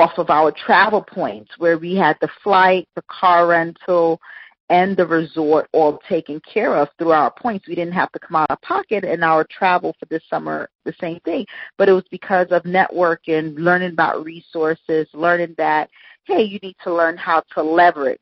off 0.00 0.18
of 0.18 0.30
our 0.30 0.52
travel 0.52 1.02
points, 1.02 1.50
where 1.58 1.78
we 1.78 1.94
had 1.94 2.16
the 2.20 2.28
flight, 2.42 2.88
the 2.94 3.02
car 3.08 3.46
rental, 3.48 4.20
and 4.68 4.96
the 4.96 5.06
resort 5.06 5.68
all 5.72 6.00
taken 6.08 6.40
care 6.40 6.74
of 6.74 6.88
through 6.98 7.12
our 7.12 7.30
points. 7.30 7.68
We 7.68 7.74
didn't 7.74 7.94
have 7.94 8.10
to 8.12 8.18
come 8.18 8.36
out 8.36 8.50
of 8.50 8.60
pocket 8.62 9.04
and 9.04 9.22
our 9.22 9.46
travel 9.48 9.94
for 9.98 10.06
this 10.06 10.22
summer 10.28 10.68
the 10.84 10.94
same 11.00 11.20
thing. 11.20 11.46
But 11.78 11.88
it 11.88 11.92
was 11.92 12.04
because 12.10 12.48
of 12.50 12.64
networking, 12.64 13.56
learning 13.56 13.92
about 13.92 14.24
resources, 14.24 15.06
learning 15.12 15.54
that, 15.58 15.88
hey, 16.24 16.42
you 16.42 16.58
need 16.62 16.76
to 16.82 16.92
learn 16.92 17.16
how 17.16 17.42
to 17.54 17.62
leverage 17.62 18.20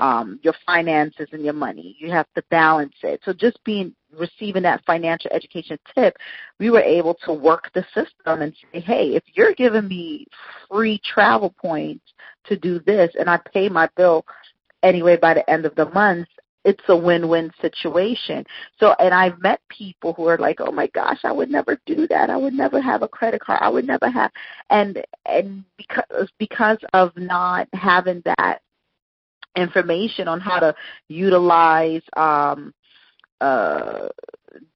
um, 0.00 0.40
your 0.42 0.54
finances 0.66 1.28
and 1.32 1.44
your 1.44 1.52
money. 1.52 1.94
You 1.98 2.10
have 2.10 2.26
to 2.34 2.42
balance 2.50 2.94
it. 3.02 3.20
So 3.24 3.32
just 3.32 3.62
being 3.64 3.94
receiving 4.18 4.62
that 4.64 4.84
financial 4.86 5.30
education 5.32 5.78
tip, 5.94 6.16
we 6.58 6.70
were 6.70 6.80
able 6.80 7.14
to 7.26 7.32
work 7.32 7.70
the 7.74 7.84
system 7.94 8.42
and 8.42 8.52
say, 8.72 8.80
hey, 8.80 9.14
if 9.14 9.22
you're 9.34 9.54
giving 9.54 9.86
me 9.86 10.26
free 10.68 11.00
travel 11.04 11.54
points 11.60 12.04
to 12.46 12.56
do 12.56 12.80
this 12.80 13.14
and 13.18 13.28
I 13.28 13.38
pay 13.52 13.68
my 13.68 13.88
bill 13.96 14.24
anyway 14.82 15.18
by 15.18 15.34
the 15.34 15.48
end 15.48 15.66
of 15.66 15.74
the 15.76 15.90
month 15.90 16.26
it's 16.64 16.84
a 16.88 16.96
win-win 16.96 17.50
situation. 17.60 18.44
So, 18.78 18.94
and 18.98 19.14
I've 19.14 19.40
met 19.40 19.60
people 19.70 20.12
who 20.12 20.28
are 20.28 20.36
like, 20.36 20.60
"Oh 20.60 20.70
my 20.70 20.88
gosh, 20.88 21.20
I 21.24 21.32
would 21.32 21.50
never 21.50 21.78
do 21.86 22.06
that. 22.08 22.28
I 22.28 22.36
would 22.36 22.52
never 22.52 22.82
have 22.82 23.02
a 23.02 23.08
credit 23.08 23.40
card. 23.40 23.60
I 23.62 23.70
would 23.70 23.86
never 23.86 24.10
have," 24.10 24.30
and 24.68 25.02
and 25.24 25.64
because 25.78 26.30
because 26.38 26.76
of 26.92 27.16
not 27.16 27.66
having 27.72 28.22
that 28.26 28.60
information 29.56 30.28
on 30.28 30.40
how 30.40 30.58
to 30.58 30.74
utilize 31.08 32.02
um, 32.16 32.72
uh, 33.40 34.08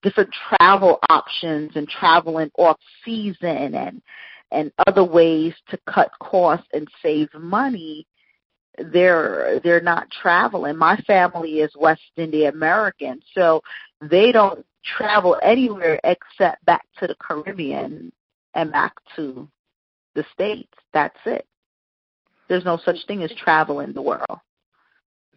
different 0.02 0.30
travel 0.48 0.98
options 1.10 1.72
and 1.74 1.88
traveling 1.88 2.50
off 2.58 2.78
season 3.04 3.74
and 3.74 4.02
and 4.50 4.70
other 4.86 5.02
ways 5.02 5.52
to 5.68 5.78
cut 5.88 6.10
costs 6.20 6.68
and 6.72 6.86
save 7.02 7.28
money 7.34 8.06
they're 8.78 9.60
they're 9.62 9.80
not 9.80 10.10
traveling. 10.10 10.76
My 10.76 10.96
family 11.06 11.60
is 11.60 11.70
West 11.76 12.02
Indian 12.16 12.54
American, 12.54 13.20
so 13.34 13.60
they 14.00 14.32
don't 14.32 14.64
travel 14.84 15.36
anywhere 15.42 16.00
except 16.04 16.64
back 16.64 16.84
to 16.98 17.06
the 17.06 17.14
Caribbean 17.20 18.12
and 18.54 18.72
back 18.72 18.94
to 19.16 19.48
the 20.14 20.24
States. 20.32 20.72
That's 20.92 21.18
it. 21.26 21.46
There's 22.48 22.64
no 22.64 22.78
such 22.84 22.96
thing 23.06 23.22
as 23.22 23.32
traveling 23.36 23.92
the 23.92 24.02
world. 24.02 24.38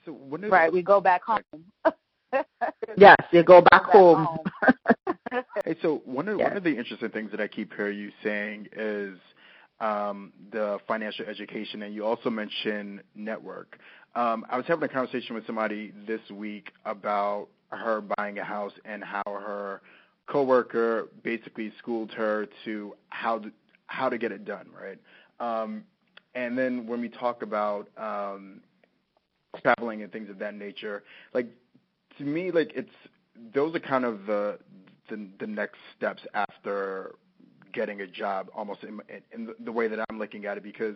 So 0.07 0.13
when 0.13 0.41
is, 0.45 0.49
right, 0.49 0.71
we 0.71 0.81
go 0.81 1.01
back 1.01 1.21
home. 1.21 1.41
yes, 2.97 3.17
you 3.31 3.43
go 3.43 3.61
back, 3.69 3.91
go 3.91 4.15
home. 4.15 4.37
Back 4.61 4.75
home. 5.31 5.43
hey, 5.65 5.75
so 5.81 6.01
one 6.05 6.29
of 6.29 6.39
yes. 6.39 6.47
one 6.47 6.57
of 6.57 6.63
the 6.63 6.77
interesting 6.77 7.09
things 7.09 7.29
that 7.31 7.41
I 7.41 7.47
keep 7.49 7.73
hearing 7.73 7.99
you 7.99 8.11
saying 8.23 8.69
is 8.73 9.17
um, 9.81 10.31
the 10.53 10.79
financial 10.87 11.25
education, 11.25 11.81
and 11.81 11.93
you 11.93 12.05
also 12.05 12.29
mentioned 12.29 13.01
network. 13.15 13.79
Um, 14.15 14.45
I 14.49 14.55
was 14.55 14.65
having 14.65 14.85
a 14.85 14.87
conversation 14.87 15.35
with 15.35 15.45
somebody 15.45 15.91
this 16.07 16.21
week 16.31 16.71
about 16.85 17.49
her 17.73 18.01
buying 18.15 18.39
a 18.39 18.45
house 18.45 18.71
and 18.85 19.03
how 19.03 19.23
her 19.25 19.81
coworker 20.25 21.09
basically 21.21 21.73
schooled 21.79 22.11
her 22.13 22.47
to 22.63 22.95
how 23.09 23.39
to, 23.39 23.51
how 23.87 24.07
to 24.07 24.17
get 24.17 24.31
it 24.31 24.45
done, 24.45 24.67
right? 24.73 24.99
Um, 25.41 25.83
and 26.33 26.57
then 26.57 26.87
when 26.87 27.01
we 27.01 27.09
talk 27.09 27.41
about 27.41 27.89
um, 27.97 28.61
traveling 29.61 30.03
and 30.03 30.11
things 30.11 30.29
of 30.29 30.39
that 30.39 30.55
nature, 30.55 31.03
like 31.33 31.47
to 32.17 32.23
me, 32.23 32.51
like 32.51 32.71
it's 32.75 32.89
those 33.53 33.75
are 33.75 33.79
kind 33.79 34.05
of 34.05 34.25
the 34.25 34.59
the, 35.09 35.27
the 35.39 35.47
next 35.47 35.77
steps 35.95 36.21
after 36.33 37.15
getting 37.73 38.01
a 38.01 38.07
job 38.07 38.49
almost 38.55 38.83
in, 38.83 38.99
in 39.31 39.49
the 39.63 39.71
way 39.71 39.87
that 39.87 39.99
I'm 40.09 40.19
looking 40.19 40.45
at 40.45 40.57
it 40.57 40.63
because 40.63 40.95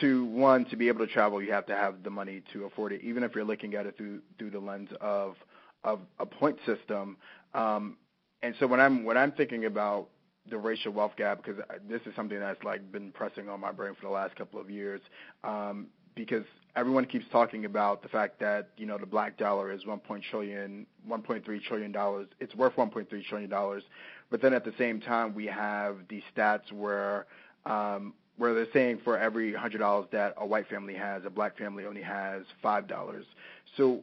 to 0.00 0.24
one 0.26 0.64
to 0.66 0.76
be 0.76 0.88
able 0.88 1.06
to 1.06 1.12
travel 1.12 1.42
you 1.42 1.52
have 1.52 1.66
to 1.66 1.74
have 1.74 2.02
the 2.02 2.10
money 2.10 2.42
to 2.52 2.64
afford 2.64 2.92
it. 2.92 3.00
Even 3.02 3.22
if 3.22 3.34
you're 3.34 3.44
looking 3.44 3.74
at 3.74 3.86
it 3.86 3.96
through 3.96 4.20
through 4.38 4.50
the 4.50 4.58
lens 4.58 4.90
of 5.00 5.36
of 5.84 6.00
a 6.18 6.26
point 6.26 6.58
system 6.66 7.16
um 7.54 7.96
and 8.42 8.54
so 8.58 8.66
when 8.66 8.80
I'm 8.80 9.04
when 9.04 9.16
I'm 9.16 9.32
thinking 9.32 9.64
about 9.66 10.08
the 10.50 10.58
racial 10.58 10.92
wealth 10.92 11.12
gap 11.16 11.42
because 11.42 11.62
this 11.88 12.00
is 12.06 12.14
something 12.14 12.38
that's 12.38 12.62
like 12.64 12.90
been 12.92 13.10
pressing 13.12 13.48
on 13.48 13.60
my 13.60 13.72
brain 13.72 13.94
for 13.94 14.06
the 14.06 14.12
last 14.12 14.36
couple 14.36 14.60
of 14.60 14.70
years 14.70 15.00
um 15.42 15.86
because 16.14 16.44
everyone 16.76 17.04
keeps 17.04 17.24
talking 17.30 17.64
about 17.64 18.02
the 18.02 18.08
fact 18.08 18.40
that 18.40 18.70
you 18.76 18.86
know 18.86 18.98
the 18.98 19.06
black 19.06 19.36
dollar 19.36 19.72
is 19.72 19.86
1. 19.86 20.00
trillion 20.30 20.86
1.3 21.08 21.62
trillion 21.62 21.92
dollars 21.92 22.26
it's 22.40 22.54
worth 22.54 22.74
1.3 22.76 23.06
trillion 23.24 23.50
dollars 23.50 23.82
but 24.30 24.42
then 24.42 24.52
at 24.52 24.64
the 24.64 24.74
same 24.78 25.00
time, 25.00 25.32
we 25.32 25.46
have 25.46 25.98
these 26.08 26.22
stats 26.36 26.72
where 26.72 27.26
um, 27.66 28.14
where 28.36 28.52
they're 28.52 28.66
saying 28.72 28.98
for 29.04 29.16
every 29.16 29.54
hundred 29.54 29.78
dollars 29.78 30.08
that 30.10 30.34
a 30.38 30.44
white 30.44 30.68
family 30.68 30.94
has, 30.94 31.22
a 31.24 31.30
black 31.30 31.56
family 31.56 31.86
only 31.86 32.02
has 32.02 32.42
five 32.62 32.88
dollars. 32.88 33.24
So 33.76 34.00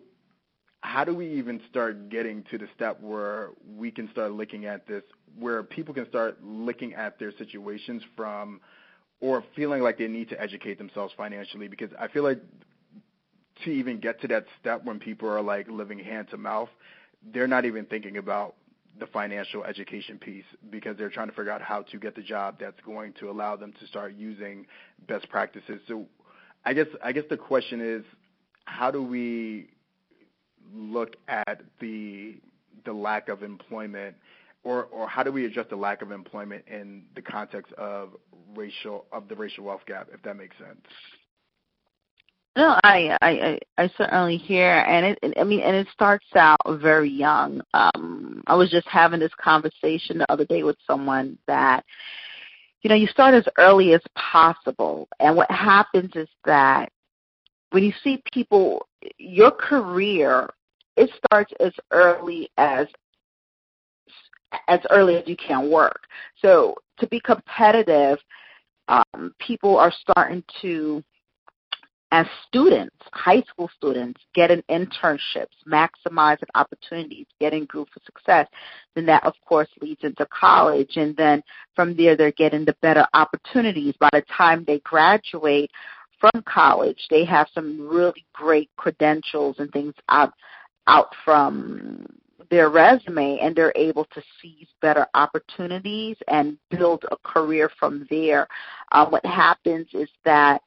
how 0.82 1.04
do 1.04 1.14
we 1.14 1.30
even 1.34 1.60
start 1.70 2.10
getting 2.10 2.44
to 2.50 2.58
the 2.58 2.68
step 2.76 3.00
where 3.02 3.50
we 3.78 3.92
can 3.92 4.10
start 4.12 4.32
looking 4.32 4.66
at 4.66 4.88
this, 4.88 5.04
where 5.38 5.64
people 5.64 5.94
can 5.94 6.08
start 6.08 6.42
looking 6.42 6.94
at 6.94 7.20
their 7.20 7.34
situations 7.38 8.02
from, 8.16 8.62
or 9.22 9.44
feeling 9.56 9.82
like 9.82 9.98
they 9.98 10.08
need 10.08 10.30
to 10.30 10.42
educate 10.42 10.78
themselves 10.78 11.14
financially? 11.16 11.68
Because 11.68 11.90
I 12.00 12.08
feel 12.08 12.24
like 12.24 12.42
to 13.64 13.72
even 13.72 14.00
get 14.00 14.20
to 14.22 14.28
that 14.28 14.46
step 14.60 14.84
when 14.84 15.00
people 15.00 15.30
are 15.30 15.42
like 15.42 15.68
living 15.70 16.00
hand 16.00 16.28
to 16.32 16.38
mouth, 16.38 16.70
they're 17.34 17.48
not 17.48 17.66
even 17.66 17.86
thinking 17.86 18.18
about 18.18 18.56
the 19.00 19.08
financial 19.08 19.64
education 19.64 20.18
piece 20.18 20.44
because 20.70 20.98
they're 20.98 21.10
trying 21.10 21.28
to 21.30 21.34
figure 21.34 21.52
out 21.52 21.62
how 21.62 21.82
to 21.84 21.98
get 21.98 22.16
the 22.16 22.22
job 22.22 22.58
that's 22.60 22.80
going 22.86 23.14
to 23.20 23.30
allow 23.30 23.56
them 23.56 23.74
to 23.80 23.88
start 23.88 24.14
using 24.16 24.66
best 25.08 25.30
practices. 25.30 25.80
So 25.88 26.06
I 26.66 26.74
guess 26.74 26.88
I 27.04 27.12
guess 27.12 27.24
the 27.30 27.38
question 27.38 27.80
is 27.82 28.04
how 28.66 28.92
do 28.92 29.02
we 29.02 29.70
look 30.74 31.16
at 31.28 31.62
the 31.80 32.36
the 32.86 32.94
lack 32.94 33.30
of 33.30 33.44
employment 33.44 34.16
or 34.64 34.86
or 34.86 35.08
how 35.08 35.24
do 35.24 35.32
we 35.32 35.46
address 35.46 35.66
the 35.70 35.76
lack 35.76 36.02
of 36.02 36.12
employment 36.12 36.64
in 36.68 37.04
the 37.16 37.22
context 37.22 37.72
of 37.74 38.16
racial 38.56 39.06
of 39.12 39.28
the 39.28 39.36
racial 39.36 39.64
wealth 39.64 39.82
gap 39.88 40.08
if 40.14 40.22
that 40.24 40.36
makes 40.36 40.58
sense 40.58 40.86
no, 42.58 42.78
I, 42.84 43.18
I, 43.22 43.60
I 43.78 43.90
certainly 43.98 44.36
hear, 44.36 44.80
and 44.86 45.06
it, 45.06 45.34
I 45.40 45.46
mean, 45.46 45.62
and 45.62 45.74
it 45.74 45.88
starts 45.94 46.26
out 46.36 46.60
very 46.82 47.10
young. 47.10 47.62
Um, 47.74 48.44
I 48.46 48.56
was 48.56 48.70
just 48.70 48.88
having 48.90 49.22
this 49.22 49.32
conversation 49.42 50.18
the 50.18 50.30
other 50.30 50.44
day 50.44 50.64
with 50.64 50.76
someone 50.86 51.38
that, 51.48 51.86
you 52.82 52.90
know, 52.90 52.96
you 52.96 53.08
start 53.08 53.36
as 53.36 53.46
early 53.58 53.94
as 53.94 54.02
possible, 54.16 55.08
and 55.22 55.38
what 55.38 55.50
happens 55.50 56.12
is 56.16 56.28
that 56.44 56.92
when 57.70 57.84
you 57.84 57.94
see 58.04 58.22
people, 58.34 58.86
your 59.18 59.52
career 59.52 60.50
it 60.98 61.10
starts 61.26 61.54
as 61.60 61.72
early 61.92 62.50
as 62.58 62.88
as 64.68 64.80
early 64.90 65.16
as 65.16 65.28
you 65.28 65.36
can 65.36 65.70
work. 65.72 66.02
So 66.42 66.76
to 67.00 67.08
be 67.08 67.20
competitive, 67.20 68.20
um, 68.88 69.34
people 69.40 69.78
are 69.78 69.92
starting 69.92 70.44
to, 70.62 71.04
as 72.12 72.26
students, 72.48 72.96
high 73.14 73.42
school 73.50 73.70
students, 73.76 74.20
getting 74.36 74.62
internships, 74.70 75.56
maximizing 75.66 76.50
opportunities, 76.56 77.28
getting 77.40 77.66
group 77.66 77.88
for 77.94 78.02
success. 78.06 78.48
Then 78.96 79.06
that, 79.06 79.24
of 79.24 79.34
course, 79.48 79.70
leads 79.82 80.04
into 80.04 80.28
college, 80.28 80.98
and 80.98 81.16
then 81.16 81.42
from 81.76 81.96
there, 81.96 82.18
they're 82.18 82.34
getting 82.34 82.66
the 82.66 82.76
better 82.82 83.06
opportunities. 83.14 83.96
By 84.00 84.10
the 84.12 84.24
time 84.36 84.66
they 84.66 84.80
graduate 84.80 85.72
from 86.20 86.44
college, 86.46 87.00
they 87.10 87.26
have 87.26 87.48
some 87.54 87.88
really 87.88 88.26
great 88.34 88.70
credentials 88.78 89.56
and 89.60 89.72
things 89.72 89.94
out 90.10 90.34
out 90.88 91.14
from 91.24 92.06
their 92.52 92.70
resume 92.70 93.40
and 93.42 93.56
they're 93.56 93.74
able 93.76 94.06
to 94.14 94.22
seize 94.40 94.68
better 94.82 95.08
opportunities 95.16 96.18
and 96.28 96.58
build 96.70 97.06
a 97.10 97.18
career 97.28 97.72
from 97.80 98.06
there. 98.12 98.48
Um, 98.92 99.10
what 99.10 99.26
happens 99.26 99.88
is 99.94 100.10
that 100.26 100.62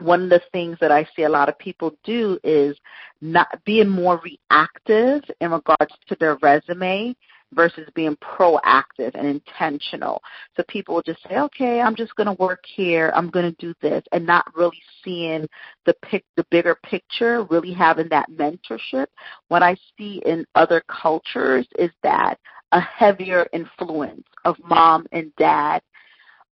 one 0.00 0.24
of 0.24 0.30
the 0.30 0.42
things 0.52 0.76
that 0.80 0.92
I 0.92 1.08
see 1.16 1.22
a 1.22 1.28
lot 1.28 1.48
of 1.48 1.58
people 1.58 1.94
do 2.04 2.38
is 2.44 2.76
not 3.20 3.48
being 3.64 3.88
more 3.88 4.20
reactive 4.22 5.22
in 5.40 5.52
regards 5.52 5.94
to 6.08 6.16
their 6.20 6.36
resume 6.42 7.16
versus 7.52 7.88
being 7.94 8.16
proactive 8.16 9.14
and 9.14 9.26
intentional. 9.26 10.22
So 10.56 10.62
people 10.68 10.94
will 10.94 11.02
just 11.02 11.22
say, 11.28 11.38
okay, 11.38 11.80
I'm 11.80 11.96
just 11.96 12.14
going 12.16 12.26
to 12.26 12.42
work 12.42 12.60
here. 12.66 13.12
I'm 13.14 13.30
going 13.30 13.50
to 13.50 13.56
do 13.58 13.74
this 13.80 14.02
and 14.12 14.26
not 14.26 14.44
really 14.54 14.80
seeing 15.04 15.46
the 15.86 15.94
pic, 16.02 16.24
the 16.36 16.46
bigger 16.50 16.76
picture, 16.82 17.44
really 17.50 17.72
having 17.72 18.08
that 18.10 18.30
mentorship. 18.30 19.06
What 19.48 19.62
I 19.62 19.76
see 19.96 20.22
in 20.26 20.46
other 20.54 20.82
cultures 20.88 21.66
is 21.78 21.90
that 22.02 22.38
a 22.72 22.80
heavier 22.80 23.46
influence 23.52 24.26
of 24.44 24.56
mom 24.62 25.06
and 25.12 25.34
dad, 25.36 25.80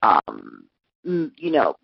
um, 0.03 0.65
you 1.05 1.31
know, 1.53 1.77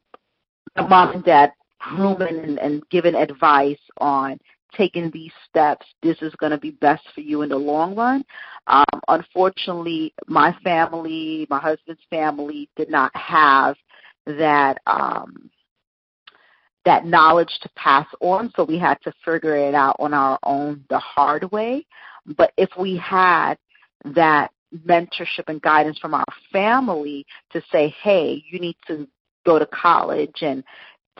mom 0.77 1.13
and 1.13 1.25
dad 1.25 1.53
grooming 1.79 2.39
and, 2.39 2.59
and 2.59 2.89
giving 2.91 3.15
advice 3.15 3.79
on 3.99 4.39
taking 4.77 5.11
these 5.11 5.33
steps, 5.49 5.87
this 6.03 6.17
is 6.23 6.35
going 6.37 6.53
to 6.53 6.59
be 6.59 6.73
best 6.73 7.03
for 7.15 7.21
you 7.21 7.43
in 7.43 7.49
the 7.49 7.57
long 7.57 7.95
run. 7.95 8.25
Um, 8.67 9.01
unfortunately, 9.09 10.13
my 10.27 10.57
family, 10.65 11.47
my 11.49 11.59
husband's 11.59 12.03
family, 12.11 12.69
did 12.77 12.91
not 12.91 13.15
have 13.15 13.77
that 14.27 14.79
um, 14.87 15.51
that 16.85 17.05
knowledge 17.05 17.59
to 17.63 17.69
pass 17.77 18.07
on, 18.21 18.53
so 18.55 18.65
we 18.65 18.79
had 18.79 18.97
to 19.03 19.13
figure 19.25 19.57
it 19.57 19.75
out 19.75 19.97
on 19.99 20.15
our 20.15 20.39
own 20.45 20.85
the 20.89 20.99
hard 20.99 21.51
way. 21.51 21.85
But 22.37 22.53
if 22.57 22.71
we 22.79 22.97
had 22.97 23.55
that 24.15 24.53
mentorship 24.87 25.49
and 25.49 25.61
guidance 25.63 25.99
from 25.99 26.15
our 26.15 26.25
family 26.53 27.27
to 27.53 27.63
say, 27.73 27.95
hey, 28.03 28.43
you 28.51 28.61
need 28.61 28.77
to 28.87 29.09
go 29.45 29.59
to 29.59 29.67
college 29.67 30.43
and 30.43 30.63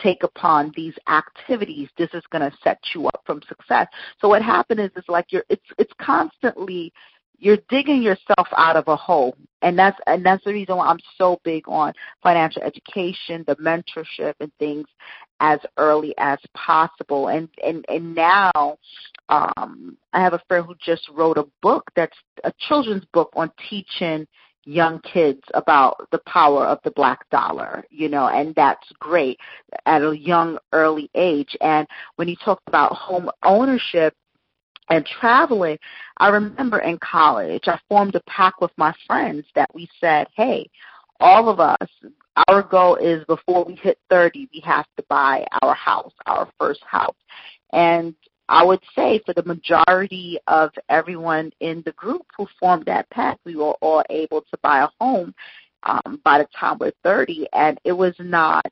take 0.03 0.23
upon 0.23 0.73
these 0.77 0.95
activities 1.09 1.89
this 1.97 2.11
is 2.13 2.23
going 2.31 2.49
to 2.49 2.57
set 2.63 2.79
you 2.95 3.07
up 3.09 3.23
from 3.25 3.41
success. 3.49 3.89
So 4.21 4.29
what 4.29 4.43
happened 4.43 4.81
is 4.81 4.91
it's 4.97 5.09
like 5.09 5.27
you're 5.31 5.45
it's 5.49 5.67
it's 5.79 5.93
constantly 6.01 6.93
you're 7.39 7.59
digging 7.69 8.03
yourself 8.03 8.49
out 8.57 8.77
of 8.77 8.89
a 8.89 8.97
hole. 8.97 9.37
And 9.63 9.79
that's 9.79 9.99
and 10.07 10.25
that's 10.25 10.45
the 10.45 10.53
reason 10.53 10.77
why 10.77 10.89
i'm 10.89 10.99
so 11.17 11.41
big 11.45 11.65
on 11.67 11.93
financial 12.23 12.63
education 12.63 13.45
the 13.47 13.57
mentorship 13.57 14.35
and 14.41 14.53
things 14.59 14.87
as 15.41 15.59
early 15.77 16.15
as 16.19 16.39
possible. 16.55 17.29
And 17.29 17.49
and 17.65 17.85
and 17.89 18.15
now 18.15 18.79
um 19.29 19.97
i 20.13 20.21
have 20.21 20.35
a 20.35 20.43
friend 20.47 20.67
who 20.67 20.75
just 20.85 21.09
wrote 21.13 21.39
a 21.39 21.47
book 21.63 21.91
that's 21.97 22.17
a 22.45 22.53
children's 22.69 23.05
book 23.13 23.31
on 23.35 23.51
teaching 23.69 24.27
young 24.67 25.01
kids 25.01 25.41
about 25.55 26.09
the 26.11 26.21
power 26.27 26.67
of 26.67 26.79
the 26.85 26.91
black 26.91 27.29
dollar, 27.31 27.85
you 27.91 28.09
know, 28.09 28.27
and 28.29 28.55
that's 28.55 28.87
great 28.99 29.39
at 29.87 30.03
a 30.03 30.17
young, 30.17 30.59
early 30.73 31.09
age. 31.15 31.57
And 31.61 31.87
when 32.17 32.29
you 32.29 32.37
talk 32.45 32.61
about 32.67 32.93
home 32.93 33.31
ownership, 33.43 34.15
and 34.89 35.05
traveling, 35.05 35.79
I 36.19 36.29
remember 36.29 36.79
in 36.79 36.99
college, 36.99 37.65
I 37.67 37.79
formed 37.89 38.15
a 38.15 38.21
pact 38.29 38.61
with 38.61 38.71
my 38.77 38.95
friends 39.07 39.45
that 39.57 39.69
we 39.75 39.89
said, 40.01 40.29
hey, 40.37 40.71
all 41.19 41.49
of 41.49 41.61
us, 41.61 41.89
our 42.49 42.63
goal 42.63 42.97
is 42.97 43.25
before 43.25 43.65
we 43.65 43.75
hit 43.75 43.99
30, 44.11 44.49
we 44.53 44.61
have 44.61 44.87
to 44.97 45.05
buy 45.09 45.45
our 45.63 45.75
house, 45.75 46.13
our 46.27 46.49
first 46.59 46.83
house. 46.85 47.17
And 47.73 48.15
I 48.49 48.63
would 48.65 48.81
say 48.95 49.21
for 49.25 49.35
the 49.35 49.43
majority 49.43 50.39
of 50.47 50.71
everyone 50.89 51.51
in 51.61 51.83
the 51.85 51.93
group 51.93 52.27
who 52.37 52.47
formed 52.61 52.85
that 52.87 53.11
pact, 53.11 53.41
we 53.45 53.57
were 53.57 53.75
all 53.81 54.05
able 54.11 54.43
to 54.43 54.59
buy 54.63 54.83
a 54.85 54.89
home 55.01 55.35
um, 55.83 56.21
by 56.25 56.39
the 56.39 56.49
time 56.59 56.79
we're 56.79 56.93
30, 57.03 57.49
and 57.53 57.79
it 57.85 57.93
was 57.93 58.15
not 58.19 58.67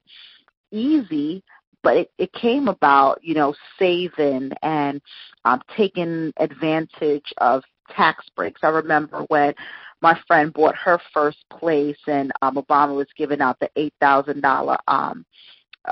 easy, 0.70 1.43
but 1.83 1.97
it, 1.97 2.11
it 2.18 2.33
came 2.33 2.68
about, 2.68 3.22
you 3.22 3.35
know, 3.35 3.55
saving 3.79 4.51
and 4.62 5.01
um, 5.45 5.61
taking 5.77 6.33
advantage 6.39 7.33
of 7.39 7.62
tax 7.95 8.25
breaks. 8.37 8.61
I 8.62 8.68
remember 8.68 9.25
when 9.29 9.55
my 10.01 10.18
friend 10.27 10.53
bought 10.53 10.77
her 10.77 10.99
first 11.12 11.39
place, 11.51 11.99
and 12.07 12.33
um, 12.43 12.57
Obama 12.57 12.95
was 12.95 13.07
giving 13.16 13.41
out 13.41 13.59
the 13.61 13.70
eight 13.77 13.95
thousand 14.01 14.45
um, 14.45 15.25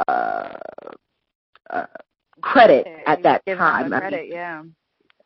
uh, 0.09 0.55
uh, 1.71 1.87
credit 2.43 2.87
at 3.07 3.23
that 3.23 3.45
time. 3.47 3.91
Credit, 3.91 4.17
I 4.17 4.21
mean, 4.23 4.33
yeah. 4.33 4.63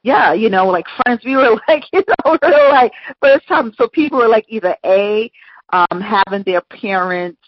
Yeah, 0.02 0.34
you 0.34 0.50
know, 0.50 0.66
like 0.68 0.86
friends, 1.02 1.22
we 1.24 1.34
were 1.34 1.58
like, 1.68 1.84
you 1.92 2.02
know, 2.06 2.38
we 2.40 2.48
were 2.48 2.68
like 2.70 2.92
first 3.20 3.48
time. 3.48 3.72
So 3.76 3.88
people 3.88 4.18
were 4.18 4.28
like 4.28 4.46
either 4.48 4.76
a 4.84 5.30
um 5.72 6.00
having 6.00 6.44
their 6.44 6.60
parents, 6.60 7.42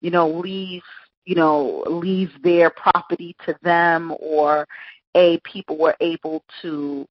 you 0.00 0.10
know, 0.10 0.28
leave, 0.28 0.82
you 1.26 1.34
know, 1.34 1.84
leave 1.86 2.30
their 2.42 2.70
property 2.70 3.36
to 3.44 3.54
them, 3.62 4.14
or 4.18 4.66
a 5.14 5.38
people 5.44 5.76
were 5.76 5.96
able 6.00 6.42
to 6.62 7.06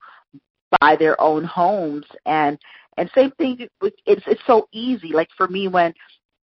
buy 0.79 0.95
their 0.95 1.19
own 1.19 1.43
homes 1.43 2.05
and 2.25 2.57
and 2.97 3.09
same 3.15 3.31
thing 3.31 3.67
it's 3.81 3.95
it's 4.05 4.41
so 4.45 4.67
easy 4.71 5.09
like 5.13 5.29
for 5.35 5.47
me 5.47 5.67
when 5.67 5.93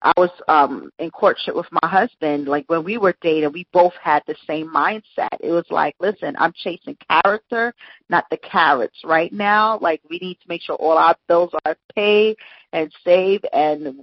I 0.03 0.13
was 0.17 0.31
um 0.49 0.91
in 0.99 1.11
courtship 1.11 1.55
with 1.55 1.67
my 1.71 1.89
husband. 1.89 2.49
Like 2.49 2.65
when 2.69 2.85
we 2.85 2.99
were 2.99 3.15
dating, 3.23 3.53
we 3.53 3.67
both 3.73 3.95
had 4.03 4.23
the 4.27 4.37
same 4.47 4.69
mindset. 4.69 5.37
It 5.41 5.53
was 5.53 5.67
like, 5.71 5.95
listen, 6.01 6.35
I'm 6.39 6.53
chasing 6.57 6.97
character, 7.09 7.75
not 8.09 8.25
the 8.31 8.39
carrots 8.39 8.99
right 9.05 9.33
now. 9.33 9.79
Like 9.81 10.01
we 10.11 10.19
need 10.19 10.35
to 10.35 10.49
make 10.49 10.63
sure 10.63 10.77
all 10.77 10.99
our 10.99 11.17
bills 11.29 11.51
are 11.65 11.77
paid 11.95 12.37
and 12.73 12.93
saved 13.05 13.47
and 13.53 14.01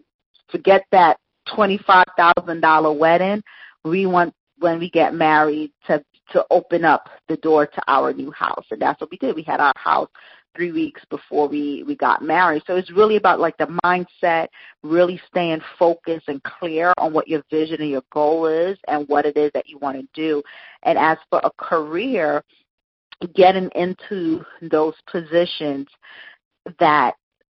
forget 0.52 0.86
that 0.92 1.20
twenty 1.54 1.78
five 1.86 2.08
thousand 2.18 2.62
dollar 2.62 2.94
wedding. 2.94 3.44
We 3.84 4.06
want 4.06 4.34
when 4.60 4.80
we 4.80 4.90
get 4.90 5.14
married 5.14 5.72
to 5.88 6.04
to 6.32 6.46
open 6.52 6.86
up 6.86 7.10
the 7.28 7.38
door 7.38 7.66
to 7.66 7.82
our 7.88 8.14
new 8.14 8.32
house. 8.32 8.66
And 8.72 8.82
that's 8.82 9.02
what 9.02 9.10
we 9.12 9.18
did. 9.18 9.36
We 9.36 9.42
had 9.44 9.60
our 9.60 9.74
house 9.76 10.10
three 10.56 10.72
weeks 10.72 11.02
before 11.10 11.48
we 11.48 11.84
we 11.84 11.96
got 11.96 12.22
married. 12.22 12.64
So 12.68 12.76
it's 12.76 12.92
really 12.92 13.16
about 13.16 13.40
like 13.40 13.58
the 13.58 13.78
mindset, 13.86 14.48
really 14.84 15.22
staying 15.28 15.62
focused 15.78 16.28
and 16.28 16.42
clear 16.44 16.94
on 16.98 17.14
what 17.14 17.28
your 17.28 17.44
vision 17.50 17.82
and 17.82 17.90
your 17.90 18.04
goal 18.12 18.48
is 18.48 18.78
and 18.88 19.08
what 19.08 19.26
it 19.26 19.38
is 19.38 19.52
that 19.54 19.68
you 19.68 19.78
want 19.80 19.98
to 19.98 20.08
do. 20.14 20.42
And 20.84 20.98
as 20.98 21.18
for 21.30 21.42
a 21.44 21.52
career, 21.58 22.44
getting 23.36 23.70
into 23.76 24.44
those 24.62 24.96
positions 25.08 25.88
that 26.80 27.16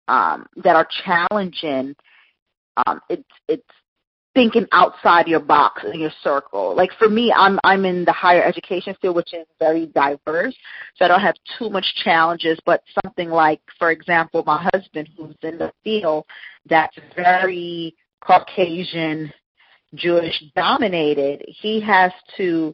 um, 0.07 0.45
that 0.57 0.75
are 0.75 0.87
challenging. 1.05 1.95
Um, 2.85 3.01
it's 3.09 3.23
it's 3.47 3.63
thinking 4.33 4.65
outside 4.71 5.27
your 5.27 5.39
box 5.39 5.83
in 5.91 5.99
your 5.99 6.11
circle. 6.23 6.75
Like 6.75 6.91
for 6.97 7.09
me, 7.09 7.33
I'm 7.35 7.59
I'm 7.63 7.85
in 7.85 8.05
the 8.05 8.11
higher 8.11 8.43
education 8.43 8.95
field, 9.01 9.15
which 9.15 9.33
is 9.33 9.45
very 9.59 9.87
diverse, 9.87 10.55
so 10.95 11.05
I 11.05 11.07
don't 11.07 11.21
have 11.21 11.35
too 11.57 11.69
much 11.69 11.85
challenges. 12.03 12.59
But 12.65 12.83
something 13.03 13.29
like, 13.29 13.61
for 13.77 13.91
example, 13.91 14.43
my 14.45 14.69
husband, 14.73 15.09
who's 15.17 15.35
in 15.43 15.57
the 15.57 15.71
field 15.83 16.25
that's 16.67 16.97
very 17.15 17.95
Caucasian, 18.21 19.33
Jewish 19.95 20.43
dominated, 20.55 21.43
he 21.47 21.81
has 21.81 22.11
to 22.37 22.73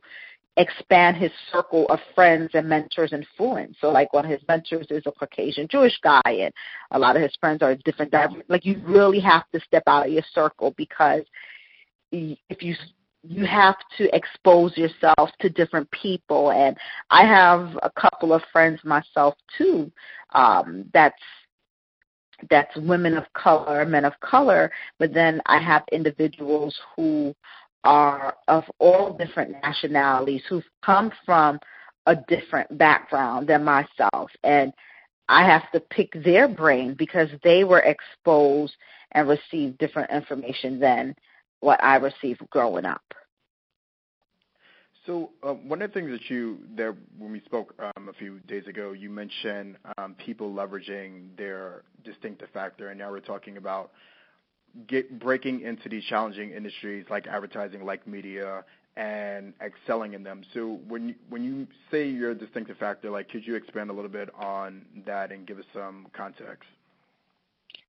expand 0.57 1.15
his 1.17 1.31
circle 1.51 1.85
of 1.89 1.99
friends 2.15 2.49
and 2.53 2.67
mentors 2.67 3.13
and 3.13 3.23
influence. 3.23 3.77
So 3.79 3.89
like 3.89 4.11
one 4.11 4.25
of 4.25 4.31
his 4.31 4.41
mentors 4.47 4.87
is 4.89 5.03
a 5.05 5.11
Caucasian 5.11 5.67
Jewish 5.69 5.97
guy 6.03 6.21
and 6.25 6.51
a 6.91 6.99
lot 6.99 7.15
of 7.15 7.21
his 7.21 7.33
friends 7.39 7.61
are 7.61 7.75
different 7.85 8.13
like 8.49 8.65
you 8.65 8.81
really 8.85 9.19
have 9.19 9.43
to 9.53 9.59
step 9.61 9.83
out 9.87 10.07
of 10.07 10.11
your 10.11 10.23
circle 10.33 10.73
because 10.77 11.23
if 12.11 12.61
you 12.61 12.75
you 13.23 13.45
have 13.45 13.75
to 13.97 14.15
expose 14.15 14.77
yourself 14.77 15.29
to 15.41 15.49
different 15.49 15.89
people 15.91 16.51
and 16.51 16.77
I 17.09 17.25
have 17.25 17.77
a 17.83 17.91
couple 17.99 18.33
of 18.33 18.41
friends 18.51 18.79
myself 18.83 19.35
too 19.57 19.91
um 20.33 20.85
that's 20.93 21.21
that's 22.49 22.75
women 22.77 23.17
of 23.17 23.23
color, 23.33 23.83
men 23.85 24.05
of 24.05 24.13
color, 24.19 24.71
but 24.99 25.13
then 25.13 25.41
I 25.47 25.59
have 25.59 25.83
individuals 25.91 26.77
who 26.95 27.35
are 27.87 28.35
of 28.49 28.65
all 28.79 29.13
different 29.13 29.51
nationalities 29.63 30.41
who've 30.49 30.69
come 30.83 31.09
from 31.25 31.57
a 32.05 32.17
different 32.27 32.77
background 32.77 33.47
than 33.47 33.63
myself. 33.63 34.29
And 34.43 34.73
I 35.29 35.45
have 35.45 35.71
to 35.71 35.79
pick 35.79 36.11
their 36.25 36.49
brain 36.49 36.95
because 36.99 37.29
they 37.45 37.63
were 37.63 37.79
exposed 37.79 38.73
and 39.13 39.29
received 39.29 39.77
different 39.77 40.11
information 40.11 40.81
than 40.81 41.15
what 41.61 41.81
I 41.81 41.95
received 41.95 42.41
growing 42.49 42.83
up. 42.83 43.01
So 45.05 45.29
uh, 45.41 45.53
one 45.53 45.81
of 45.81 45.89
the 45.89 45.93
things 45.97 46.11
that 46.11 46.29
you 46.29 46.57
there 46.75 46.93
when 47.17 47.31
we 47.31 47.39
spoke 47.45 47.73
um, 47.79 48.09
a 48.09 48.13
few 48.13 48.39
days 48.39 48.67
ago, 48.67 48.91
you 48.91 49.09
mentioned 49.09 49.77
um, 49.97 50.13
people 50.15 50.53
leveraging 50.53 51.37
their 51.37 51.83
distinctive 52.03 52.49
factor, 52.53 52.89
and 52.89 52.99
now 52.99 53.11
we're 53.11 53.21
talking 53.21 53.55
about 53.55 53.91
get 54.87 55.19
breaking 55.19 55.61
into 55.61 55.89
these 55.89 56.03
challenging 56.05 56.51
industries 56.51 57.05
like 57.09 57.27
advertising, 57.27 57.85
like 57.85 58.05
media, 58.07 58.63
and 58.95 59.53
excelling 59.61 60.13
in 60.13 60.23
them. 60.23 60.43
So 60.53 60.79
when 60.87 61.09
you, 61.09 61.15
when 61.29 61.43
you 61.43 61.67
say 61.91 62.07
your 62.07 62.33
distinctive 62.33 62.77
factor, 62.77 63.09
like 63.09 63.29
could 63.29 63.45
you 63.45 63.55
expand 63.55 63.89
a 63.89 63.93
little 63.93 64.09
bit 64.09 64.29
on 64.35 64.85
that 65.05 65.31
and 65.31 65.45
give 65.45 65.59
us 65.59 65.65
some 65.73 66.07
context? 66.13 66.67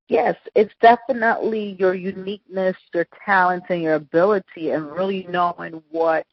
Yes, 0.09 0.37
it's 0.55 0.73
definitely 0.81 1.77
your 1.79 1.95
uniqueness, 1.95 2.77
your 2.95 3.07
talent, 3.27 3.65
and 3.69 3.83
your 3.83 3.95
ability, 3.95 4.71
and 4.71 4.91
really 4.91 5.27
knowing 5.29 5.83
what 5.91 6.27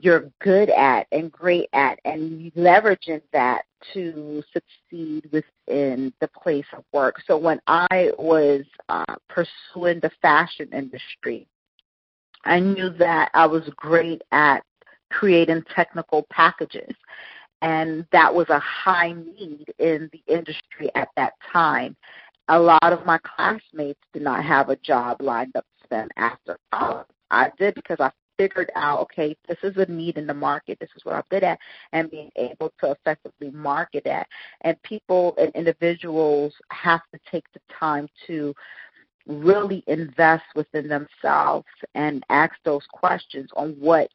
you're 0.00 0.30
good 0.40 0.70
at 0.70 1.06
and 1.12 1.30
great 1.30 1.68
at, 1.72 1.98
and 2.04 2.52
leveraging 2.52 3.22
that 3.32 3.62
to 3.92 4.42
succeed 4.52 5.28
within 5.32 6.12
the 6.20 6.28
place 6.28 6.66
of 6.76 6.84
work. 6.92 7.16
So 7.26 7.36
when 7.36 7.60
I 7.66 8.10
was 8.18 8.64
uh, 8.88 9.16
pursuing 9.28 10.00
the 10.00 10.10
fashion 10.22 10.68
industry, 10.72 11.46
I 12.44 12.60
knew 12.60 12.90
that 12.90 13.30
I 13.34 13.46
was 13.46 13.68
great 13.76 14.22
at 14.32 14.62
creating 15.10 15.64
technical 15.74 16.26
packages. 16.30 16.94
And 17.62 18.06
that 18.12 18.34
was 18.34 18.48
a 18.48 18.58
high 18.58 19.12
need 19.12 19.66
in 19.78 20.08
the 20.12 20.22
industry 20.32 20.90
at 20.94 21.08
that 21.16 21.34
time. 21.52 21.94
A 22.48 22.58
lot 22.58 22.92
of 22.92 23.04
my 23.04 23.18
classmates 23.18 24.00
did 24.12 24.22
not 24.22 24.44
have 24.44 24.70
a 24.70 24.76
job 24.76 25.20
lined 25.20 25.54
up 25.54 25.66
for 25.80 25.88
them 25.88 26.08
after 26.16 26.58
college. 26.72 27.06
I 27.30 27.50
did 27.58 27.74
because 27.74 27.98
I 28.00 28.10
figured 28.40 28.70
out, 28.74 29.00
okay, 29.00 29.36
this 29.48 29.58
is 29.62 29.76
a 29.76 29.84
need 29.92 30.16
in 30.16 30.26
the 30.26 30.32
market, 30.32 30.78
this 30.80 30.88
is 30.96 31.04
what 31.04 31.14
I'm 31.14 31.22
good 31.30 31.44
at, 31.44 31.58
and 31.92 32.10
being 32.10 32.30
able 32.36 32.72
to 32.80 32.92
effectively 32.92 33.50
market 33.50 34.02
that. 34.04 34.26
And 34.62 34.82
people 34.82 35.34
and 35.36 35.54
individuals 35.54 36.54
have 36.70 37.02
to 37.12 37.20
take 37.30 37.44
the 37.52 37.60
time 37.78 38.08
to 38.28 38.54
really 39.26 39.84
invest 39.88 40.44
within 40.54 40.88
themselves 40.88 41.66
and 41.94 42.24
ask 42.30 42.54
those 42.64 42.86
questions 42.90 43.50
on 43.56 43.72
what 43.78 44.08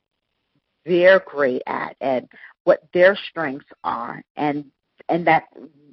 they're 0.88 1.21
great 1.28 1.61
at 1.67 1.95
and 2.01 2.28
what 2.63 2.82
their 2.93 3.15
strengths 3.30 3.65
are 3.84 4.23
and 4.38 4.65
and 5.09 5.26
that 5.28 5.43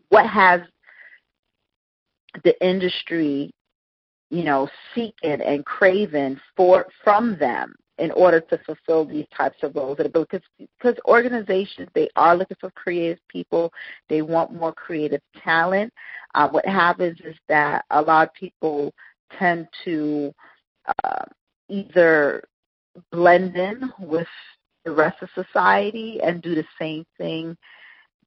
what 0.08 0.26
has 0.26 0.62
the 2.44 2.66
industry 2.66 3.50
you 4.30 4.42
know 4.42 4.68
seeking 4.94 5.40
and 5.40 5.64
craving 5.64 6.38
for 6.56 6.86
from 7.04 7.36
them 7.38 7.74
in 8.02 8.10
order 8.10 8.40
to 8.40 8.58
fulfill 8.66 9.04
these 9.04 9.26
types 9.36 9.62
of 9.62 9.76
roles 9.76 9.96
because 9.96 10.40
because 10.58 10.96
organizations 11.06 11.88
they 11.94 12.08
are 12.16 12.36
looking 12.36 12.56
for 12.60 12.70
creative 12.72 13.18
people 13.28 13.72
they 14.08 14.22
want 14.22 14.52
more 14.52 14.72
creative 14.72 15.20
talent 15.44 15.92
uh, 16.34 16.48
what 16.48 16.66
happens 16.66 17.16
is 17.24 17.36
that 17.48 17.84
a 17.90 18.02
lot 18.02 18.26
of 18.26 18.34
people 18.34 18.92
tend 19.38 19.68
to 19.84 20.34
uh, 21.04 21.24
either 21.68 22.42
blend 23.12 23.56
in 23.56 23.88
with 24.00 24.26
the 24.84 24.90
rest 24.90 25.22
of 25.22 25.28
society 25.32 26.18
and 26.24 26.42
do 26.42 26.56
the 26.56 26.66
same 26.80 27.04
thing 27.16 27.56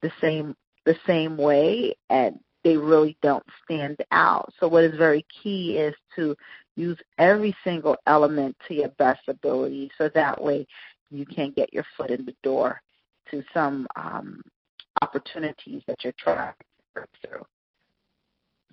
the 0.00 0.10
same 0.22 0.56
the 0.86 0.96
same 1.06 1.36
way 1.36 1.94
and 2.08 2.38
they 2.66 2.76
really 2.76 3.16
don't 3.22 3.44
stand 3.62 3.96
out. 4.10 4.52
So 4.58 4.66
what 4.66 4.82
is 4.82 4.98
very 4.98 5.24
key 5.40 5.76
is 5.76 5.94
to 6.16 6.34
use 6.76 6.98
every 7.18 7.54
single 7.64 7.96
element 8.06 8.56
to 8.68 8.74
your 8.74 8.88
best 8.90 9.22
ability 9.28 9.90
so 9.98 10.10
that 10.14 10.40
way 10.40 10.66
you 11.10 11.24
can 11.26 11.52
get 11.52 11.72
your 11.72 11.84
foot 11.96 12.10
in 12.10 12.24
the 12.24 12.34
door 12.42 12.80
to 13.30 13.42
some 13.52 13.86
um, 13.96 14.40
opportunities 15.02 15.82
that 15.86 15.96
you're 16.04 16.12
trying 16.18 16.52
to 16.52 17.00
work 17.00 17.08
through. 17.26 17.44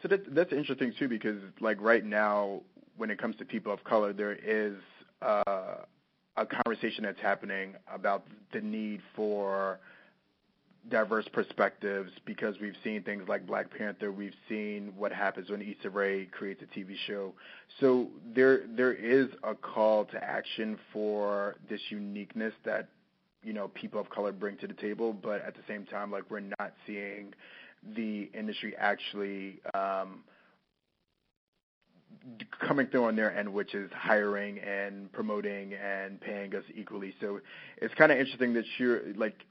So 0.02 0.08
that, 0.10 0.36
that's 0.36 0.52
interesting 0.52 0.94
too 0.98 1.08
because 1.08 1.38
like 1.62 1.82
right 1.82 2.06
now 2.06 2.62
when 2.98 3.10
it 3.10 3.20
comes 3.20 3.36
to 3.38 3.46
people 3.46 3.72
of 3.72 3.84
color 3.84 4.14
there 4.14 4.34
is 4.34 4.76
uh, 5.22 5.76
a 6.36 6.46
conversation 6.46 7.04
that's 7.04 7.20
happening 7.22 7.76
about 7.92 8.26
the 8.52 8.60
need 8.60 9.02
for 9.16 9.80
diverse 10.90 11.28
perspectives 11.32 12.12
because 12.26 12.56
we've 12.60 12.76
seen 12.84 13.04
things 13.04 13.24
like 13.28 13.48
Black 13.48 13.68
Panther, 13.76 14.12
we've 14.12 14.36
seen 14.50 14.94
what 14.98 15.12
happens 15.12 15.50
when 15.50 15.62
Issa 15.62 15.90
Rae 15.90 16.26
creates 16.26 16.62
a 16.62 16.80
TV 16.80 16.96
show. 17.08 17.34
So 17.80 18.08
there 18.36 18.64
there 18.76 18.94
is 18.94 19.28
a 19.44 19.56
call 19.56 20.06
to 20.06 20.24
action 20.24 20.78
for 20.92 21.56
this 21.70 21.80
uniqueness 21.90 22.54
that 22.66 22.90
you 23.44 23.54
know 23.54 23.70
people 23.70 24.00
of 24.00 24.10
color 24.10 24.32
bring 24.32 24.58
to 24.58 24.68
the 24.68 24.74
table, 24.74 25.14
but 25.14 25.42
at 25.42 25.56
the 25.56 25.62
same 25.68 25.86
time, 25.86 26.12
like 26.12 26.30
we're 26.30 26.42
not 26.60 26.74
seeing 26.86 27.34
the 27.96 28.30
industry 28.34 28.76
actually 28.78 29.60
um, 29.74 30.24
coming 32.66 32.88
through 32.88 33.06
on 33.06 33.16
their 33.16 33.36
end, 33.38 33.52
which 33.52 33.74
is 33.74 33.90
hiring 33.94 34.60
and 34.60 35.12
promoting 35.12 35.74
and 35.74 36.20
paying 36.22 36.56
us 36.56 36.64
equally. 36.76 37.14
So 37.22 37.40
it's 37.78 37.94
kind 37.96 38.12
of 38.12 38.18
interesting 38.18 38.54
that 38.54 38.66
you're 38.78 39.14
like 39.16 39.46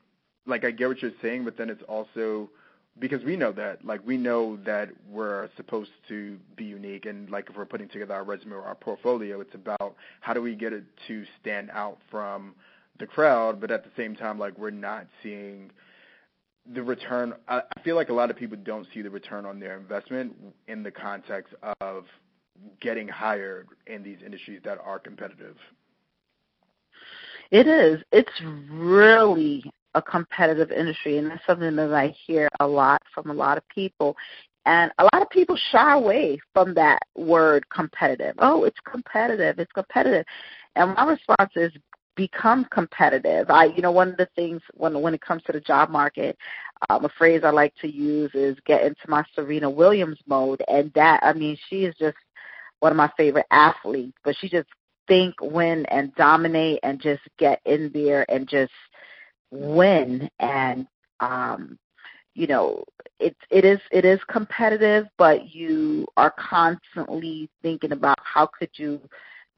like 0.47 0.65
I 0.65 0.71
get 0.71 0.89
what 0.89 1.03
you're 1.03 1.13
saying, 1.21 1.45
but 1.45 1.57
then 1.57 1.71
it's 1.71 1.83
also 1.89 2.51
because 2.99 3.25
we 3.25 3.37
know 3.37 3.53
that, 3.53 3.85
like 3.85 4.07
we 4.07 4.17
know 4.17 4.59
that 4.67 4.91
we're 5.11 5.49
supposed 5.57 5.91
to 6.09 6.39
be 6.57 6.65
unique, 6.65 7.07
and 7.07 7.31
like 7.31 7.49
if 7.49 7.57
we're 7.57 7.65
putting 7.65 7.89
together 7.89 8.15
our 8.15 8.25
resume 8.25 8.53
or 8.53 8.63
our 8.63 8.75
portfolio, 8.75 9.41
it's 9.41 9.55
about 9.55 9.95
how 10.21 10.35
do 10.35 10.43
we 10.43 10.55
get 10.55 10.73
it 10.73 10.85
to 11.09 11.25
stand 11.41 11.71
out 11.71 11.99
from 12.11 12.55
the 12.99 13.07
crowd, 13.07 13.61
but 13.61 13.71
at 13.71 13.85
the 13.85 13.91
same 13.97 14.15
time, 14.15 14.39
like 14.39 14.57
we're 14.59 14.71
not 14.71 15.07
seeing 15.23 15.71
the 16.75 16.83
return. 16.83 17.33
I, 17.49 17.63
I 17.77 17.81
feel 17.83 17.97
like 17.97 18.11
a 18.11 18.15
lot 18.15 18.31
of 18.31 18.37
people 18.37 18.59
don't 18.63 18.87
see 18.93 19.03
the 19.03 19.11
return 19.11 19.47
on 19.47 19.59
their 19.59 19.77
investment 19.77 20.37
in 20.69 20.83
the 20.83 20.91
context 20.91 21.55
of 21.81 22.05
getting 22.81 23.09
hired 23.09 23.69
in 23.87 24.03
these 24.03 24.19
industries 24.25 24.61
that 24.65 24.79
are 24.85 24.99
competitive. 24.99 25.57
It 27.51 27.67
is. 27.67 28.03
It's 28.13 28.31
really 28.71 29.65
a 29.95 30.03
competitive 30.03 30.71
industry, 30.71 31.19
and 31.19 31.31
that's 31.31 31.45
something 31.47 31.77
that 31.77 31.93
I 31.93 32.15
hear 32.27 32.49
a 32.61 32.67
lot 32.67 33.03
from 33.15 33.31
a 33.31 33.35
lot 33.35 33.59
of 33.59 33.69
people. 33.69 34.17
And 34.65 34.93
a 34.99 35.05
lot 35.05 35.23
of 35.23 35.31
people 35.31 35.59
shy 35.71 35.93
away 35.95 36.39
from 36.55 36.73
that 36.75 37.01
word 37.17 37.69
competitive. 37.69 38.35
Oh, 38.39 38.65
it's 38.65 38.79
competitive. 38.89 39.59
It's 39.59 39.73
competitive. 39.73 40.25
And 40.77 40.95
my 40.95 41.05
response 41.05 41.51
is 41.57 41.73
become 42.15 42.67
competitive. 42.71 43.51
I, 43.51 43.67
you 43.67 43.83
know, 43.83 43.91
one 43.91 44.11
of 44.11 44.17
the 44.17 44.29
things 44.37 44.63
when 44.75 45.01
when 45.01 45.15
it 45.15 45.21
comes 45.21 45.43
to 45.45 45.53
the 45.53 45.61
job 45.61 45.91
market, 45.91 46.37
um, 46.91 47.05
a 47.05 47.09
phrase 47.09 47.43
I 47.45 47.51
like 47.51 47.75
to 47.81 47.89
use 47.89 48.31
is 48.35 48.57
get 48.67 48.83
into 48.83 49.09
my 49.09 49.25
Serena 49.35 49.69
Williams 49.69 50.19
mode. 50.27 50.63
And 50.69 50.93
that, 50.95 51.21
I 51.23 51.33
mean, 51.33 51.57
she 51.69 51.85
is 51.85 51.95
just 51.99 52.17
one 52.81 52.93
of 52.93 52.97
my 52.97 53.11
favorite 53.17 53.47
athletes. 53.51 54.17
But 54.25 54.37
she 54.39 54.49
just 54.49 54.69
think, 55.09 55.35
win, 55.41 55.87
and 55.87 56.15
dominate, 56.15 56.81
and 56.83 57.01
just 57.01 57.23
get 57.39 57.61
in 57.65 57.91
there 57.93 58.25
and 58.31 58.49
just 58.49 58.73
win 59.53 60.29
and 60.41 60.87
um, 61.21 61.79
you 62.35 62.47
know, 62.47 62.83
it 63.21 63.37
it 63.51 63.65
is 63.65 63.79
it 63.91 64.05
is 64.05 64.19
competitive, 64.29 65.07
but 65.19 65.55
you 65.55 66.07
are 66.17 66.33
constantly 66.39 67.51
thinking 67.63 67.93
about 67.93 68.19
how 68.23 68.47
could 68.47 68.71
you 68.75 69.01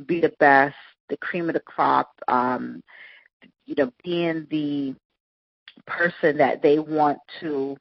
be 0.06 0.20
the 0.20 0.32
best, 0.40 0.74
the 1.08 1.16
cream 1.18 1.48
of 1.48 1.54
the 1.54 1.60
crop, 1.60 2.10
um, 2.28 2.82
you 3.64 3.74
know, 3.78 3.92
being 4.02 4.46
the 4.50 4.94
person 5.86 6.36
that 6.36 6.62
they 6.62 6.78
want 6.78 7.18
to 7.40 7.76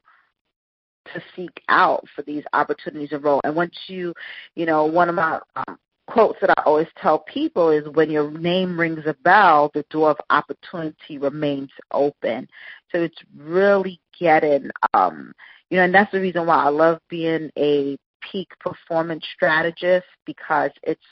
to 1.12 1.22
seek 1.36 1.60
out 1.68 2.04
for 2.14 2.22
these 2.22 2.44
opportunities 2.52 3.12
of 3.12 3.24
role. 3.24 3.40
And 3.44 3.54
once 3.54 3.74
you, 3.88 4.14
you 4.54 4.64
know, 4.64 4.86
one 4.86 5.08
of 5.08 5.14
my 5.16 5.38
um, 5.56 5.78
quotes 6.06 6.40
that 6.40 6.50
I 6.58 6.62
always 6.64 6.88
tell 7.00 7.20
people 7.20 7.70
is 7.70 7.88
when 7.88 8.10
your 8.10 8.30
name 8.30 8.78
rings 8.78 9.04
a 9.06 9.14
bell, 9.24 9.70
the 9.74 9.84
door 9.90 10.10
of 10.10 10.16
opportunity 10.30 11.18
remains 11.18 11.70
open. 11.92 12.48
So 12.92 13.02
it's 13.02 13.22
really 13.36 14.00
getting, 14.18 14.70
um, 14.92 15.32
you 15.70 15.78
know, 15.78 15.84
and 15.84 15.94
that's 15.94 16.12
the 16.12 16.20
reason 16.20 16.46
why 16.46 16.64
I 16.64 16.68
love 16.68 16.98
being 17.08 17.50
a 17.58 17.96
peak 18.20 18.48
performance 18.60 19.24
strategist 19.34 20.06
because 20.24 20.70
it's 20.82 21.04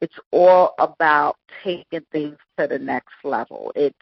it's 0.00 0.18
all 0.30 0.74
about 0.78 1.36
taking 1.64 2.06
things 2.12 2.36
to 2.58 2.66
the 2.68 2.78
next 2.78 3.14
level. 3.24 3.72
It's 3.74 3.96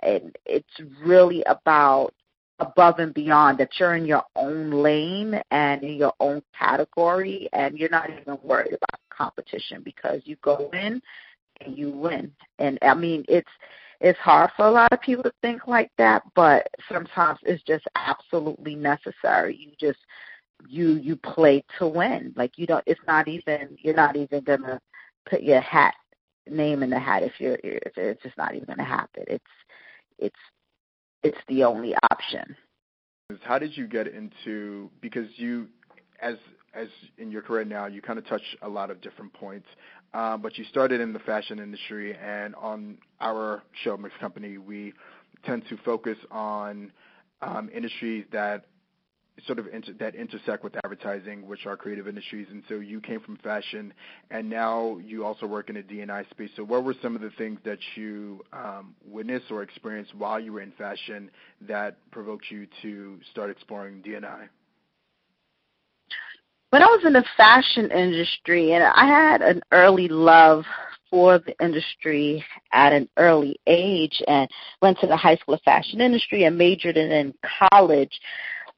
and 0.00 0.36
it's 0.44 0.80
really 1.04 1.42
about 1.44 2.14
above 2.58 2.98
and 2.98 3.12
beyond 3.12 3.58
that 3.58 3.78
you're 3.78 3.94
in 3.94 4.06
your 4.06 4.24
own 4.34 4.70
lane 4.70 5.40
and 5.50 5.82
in 5.82 5.94
your 5.94 6.14
own 6.20 6.42
category 6.58 7.48
and 7.52 7.78
you're 7.78 7.90
not 7.90 8.08
even 8.10 8.38
worried 8.42 8.72
about 8.72 9.00
competition 9.10 9.82
because 9.84 10.22
you 10.24 10.36
go 10.42 10.70
in 10.72 11.00
and 11.60 11.76
you 11.76 11.90
win. 11.90 12.32
And 12.58 12.78
I 12.82 12.94
mean 12.94 13.24
it's 13.28 13.50
it's 14.00 14.18
hard 14.18 14.50
for 14.56 14.66
a 14.66 14.70
lot 14.70 14.92
of 14.92 15.00
people 15.00 15.22
to 15.24 15.32
think 15.40 15.66
like 15.66 15.90
that, 15.96 16.22
but 16.34 16.68
sometimes 16.90 17.38
it's 17.42 17.62
just 17.62 17.84
absolutely 17.94 18.74
necessary. 18.74 19.56
You 19.56 19.72
just 19.78 20.04
you 20.68 20.94
you 20.94 21.16
play 21.16 21.64
to 21.78 21.86
win. 21.86 22.32
Like 22.36 22.56
you 22.56 22.66
don't 22.66 22.84
it's 22.86 23.00
not 23.06 23.28
even 23.28 23.76
you're 23.80 23.94
not 23.94 24.16
even 24.16 24.42
gonna 24.44 24.80
put 25.28 25.42
your 25.42 25.60
hat 25.60 25.94
name 26.48 26.82
in 26.82 26.90
the 26.90 26.98
hat 26.98 27.22
if 27.22 27.32
you're 27.38 27.58
it's 27.62 28.22
just 28.22 28.38
not 28.38 28.54
even 28.54 28.66
gonna 28.66 28.84
happen. 28.84 29.24
It's 29.28 29.44
it's 30.18 30.36
it's 31.26 31.38
the 31.48 31.64
only 31.64 31.94
option. 32.10 32.56
How 33.42 33.58
did 33.58 33.76
you 33.76 33.88
get 33.88 34.06
into 34.06 34.88
because 35.00 35.26
you 35.34 35.66
as 36.22 36.36
as 36.74 36.88
in 37.18 37.30
your 37.30 37.42
career 37.42 37.64
now 37.64 37.86
you 37.86 38.00
kind 38.00 38.18
of 38.18 38.26
touch 38.26 38.42
a 38.62 38.68
lot 38.68 38.90
of 38.90 39.00
different 39.00 39.32
points, 39.32 39.66
um, 40.14 40.40
but 40.40 40.56
you 40.56 40.64
started 40.64 41.00
in 41.00 41.12
the 41.12 41.18
fashion 41.20 41.58
industry 41.58 42.16
and 42.16 42.54
on 42.54 42.98
our 43.20 43.64
show 43.82 43.96
Mixed 43.96 44.18
Company 44.20 44.58
we 44.58 44.92
tend 45.44 45.64
to 45.68 45.76
focus 45.84 46.16
on 46.30 46.92
um, 47.42 47.68
industries 47.74 48.24
that 48.30 48.66
sort 49.46 49.58
of 49.58 49.66
inter- 49.68 49.92
that 49.98 50.14
intersect 50.14 50.64
with 50.64 50.74
advertising, 50.84 51.46
which 51.46 51.66
are 51.66 51.76
creative 51.76 52.08
industries. 52.08 52.46
And 52.50 52.62
so 52.68 52.76
you 52.76 53.00
came 53.00 53.20
from 53.20 53.36
fashion, 53.38 53.92
and 54.30 54.48
now 54.48 54.98
you 55.04 55.24
also 55.24 55.46
work 55.46 55.68
in 55.68 55.76
a 55.76 55.82
D&I 55.82 56.24
space. 56.30 56.50
So 56.56 56.64
what 56.64 56.84
were 56.84 56.94
some 57.02 57.14
of 57.14 57.22
the 57.22 57.30
things 57.36 57.58
that 57.64 57.78
you 57.96 58.42
um, 58.52 58.94
witnessed 59.06 59.50
or 59.50 59.62
experienced 59.62 60.14
while 60.14 60.40
you 60.40 60.52
were 60.52 60.62
in 60.62 60.72
fashion 60.72 61.30
that 61.62 61.98
provoked 62.10 62.46
you 62.50 62.66
to 62.82 63.18
start 63.30 63.50
exploring 63.50 64.00
D&I? 64.02 64.48
When 66.70 66.82
I 66.82 66.86
was 66.86 67.04
in 67.04 67.12
the 67.12 67.24
fashion 67.36 67.90
industry, 67.90 68.72
and 68.72 68.82
I 68.84 69.06
had 69.06 69.40
an 69.40 69.62
early 69.70 70.08
love 70.08 70.64
for 71.10 71.38
the 71.38 71.54
industry 71.62 72.44
at 72.72 72.92
an 72.92 73.08
early 73.16 73.56
age 73.66 74.20
and 74.26 74.48
went 74.82 74.98
to 75.00 75.06
the 75.06 75.16
high 75.16 75.36
school 75.36 75.54
of 75.54 75.62
fashion 75.62 76.00
industry 76.00 76.44
and 76.44 76.58
majored 76.58 76.96
in, 76.96 77.10
in 77.12 77.34
college. 77.70 78.20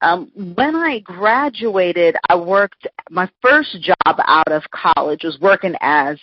Um, 0.00 0.30
when 0.54 0.76
I 0.76 1.00
graduated, 1.00 2.16
I 2.28 2.36
worked, 2.36 2.86
my 3.10 3.28
first 3.42 3.80
job 3.80 4.20
out 4.26 4.50
of 4.50 4.62
college 4.70 5.24
was 5.24 5.38
working 5.40 5.74
as 5.80 6.18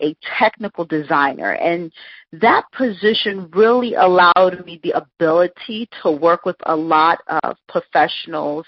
a 0.00 0.16
technical 0.38 0.84
designer. 0.84 1.54
And 1.54 1.92
that 2.32 2.64
position 2.76 3.50
really 3.52 3.94
allowed 3.94 4.64
me 4.64 4.80
the 4.82 4.92
ability 4.92 5.88
to 6.02 6.12
work 6.12 6.44
with 6.44 6.56
a 6.66 6.76
lot 6.76 7.20
of 7.42 7.56
professionals 7.68 8.66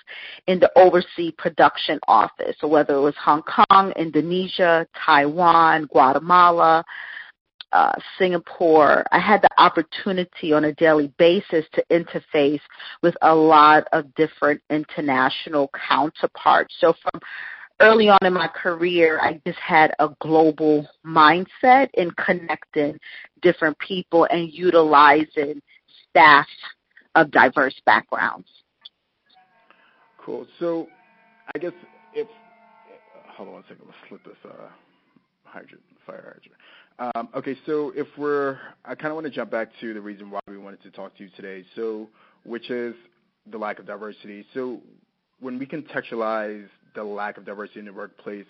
in 0.48 0.58
the 0.58 0.70
overseas 0.76 1.32
production 1.38 2.00
office. 2.08 2.56
So 2.60 2.66
whether 2.66 2.94
it 2.94 3.00
was 3.00 3.14
Hong 3.22 3.42
Kong, 3.42 3.92
Indonesia, 3.96 4.86
Taiwan, 5.04 5.86
Guatemala, 5.86 6.84
uh, 7.72 7.92
Singapore, 8.18 9.04
I 9.12 9.18
had 9.18 9.42
the 9.42 9.48
opportunity 9.58 10.52
on 10.52 10.64
a 10.64 10.74
daily 10.74 11.12
basis 11.18 11.64
to 11.74 11.84
interface 11.90 12.60
with 13.02 13.14
a 13.22 13.34
lot 13.34 13.86
of 13.92 14.12
different 14.14 14.60
international 14.70 15.70
counterparts. 15.88 16.74
So 16.80 16.94
from 17.02 17.20
early 17.80 18.08
on 18.08 18.18
in 18.22 18.32
my 18.32 18.48
career, 18.48 19.20
I 19.20 19.40
just 19.46 19.58
had 19.58 19.92
a 19.98 20.08
global 20.20 20.86
mindset 21.06 21.88
in 21.94 22.10
connecting 22.12 22.98
different 23.42 23.78
people 23.78 24.26
and 24.30 24.52
utilizing 24.52 25.60
staff 26.08 26.46
of 27.14 27.30
diverse 27.30 27.74
backgrounds. 27.86 28.48
Cool. 30.18 30.46
So 30.58 30.88
I 31.54 31.58
guess 31.58 31.72
if, 32.14 32.28
hold 33.28 33.48
on 33.48 33.60
a 33.60 33.62
second, 33.62 33.86
let's 33.86 33.98
flip 34.08 34.20
this 34.24 34.34
uh, 34.44 34.68
hydrant, 35.44 35.82
fire 36.06 36.36
hydrant. 36.36 36.60
Um, 37.00 37.30
okay, 37.34 37.56
so 37.64 37.94
if 37.96 38.06
we're, 38.18 38.58
I 38.84 38.94
kind 38.94 39.06
of 39.06 39.14
want 39.14 39.24
to 39.24 39.30
jump 39.30 39.50
back 39.50 39.70
to 39.80 39.94
the 39.94 40.00
reason 40.02 40.30
why 40.30 40.40
we 40.46 40.58
wanted 40.58 40.82
to 40.82 40.90
talk 40.90 41.16
to 41.16 41.24
you 41.24 41.30
today, 41.34 41.64
so 41.74 42.06
which 42.44 42.68
is 42.70 42.94
the 43.50 43.56
lack 43.56 43.78
of 43.78 43.86
diversity. 43.86 44.44
So 44.52 44.80
when 45.40 45.58
we 45.58 45.64
contextualize 45.64 46.68
the 46.94 47.02
lack 47.02 47.38
of 47.38 47.46
diversity 47.46 47.80
in 47.80 47.86
the 47.86 47.92
workplace, 47.94 48.44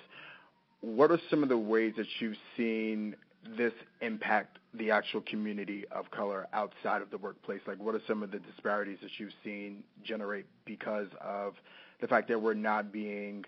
what 0.81 1.13
are 1.13 1.21
some 1.31 1.45
of 1.45 1.49
the 1.49 1.57
ways 1.57 1.95
that 1.97 2.07
you've 2.19 2.37
seen 2.57 3.15
this 3.57 3.73
impact 4.01 4.59
the 4.75 4.91
actual 4.91 5.21
community 5.21 5.85
of 5.93 6.11
color 6.11 6.49
outside 6.53 7.03
of 7.03 7.11
the 7.13 7.19
workplace? 7.19 7.61
Like, 7.69 7.79
what 7.79 7.95
are 7.95 8.03
some 8.09 8.21
of 8.21 8.33
the 8.33 8.41
disparities 8.41 8.99
that 9.03 9.11
you've 9.19 9.33
seen 9.45 9.85
generate 10.03 10.47
because 10.65 11.09
of 11.21 11.55
the 12.01 12.09
fact 12.09 12.27
that 12.29 12.43
we're 12.43 12.55
not 12.55 12.91
being 12.91 13.45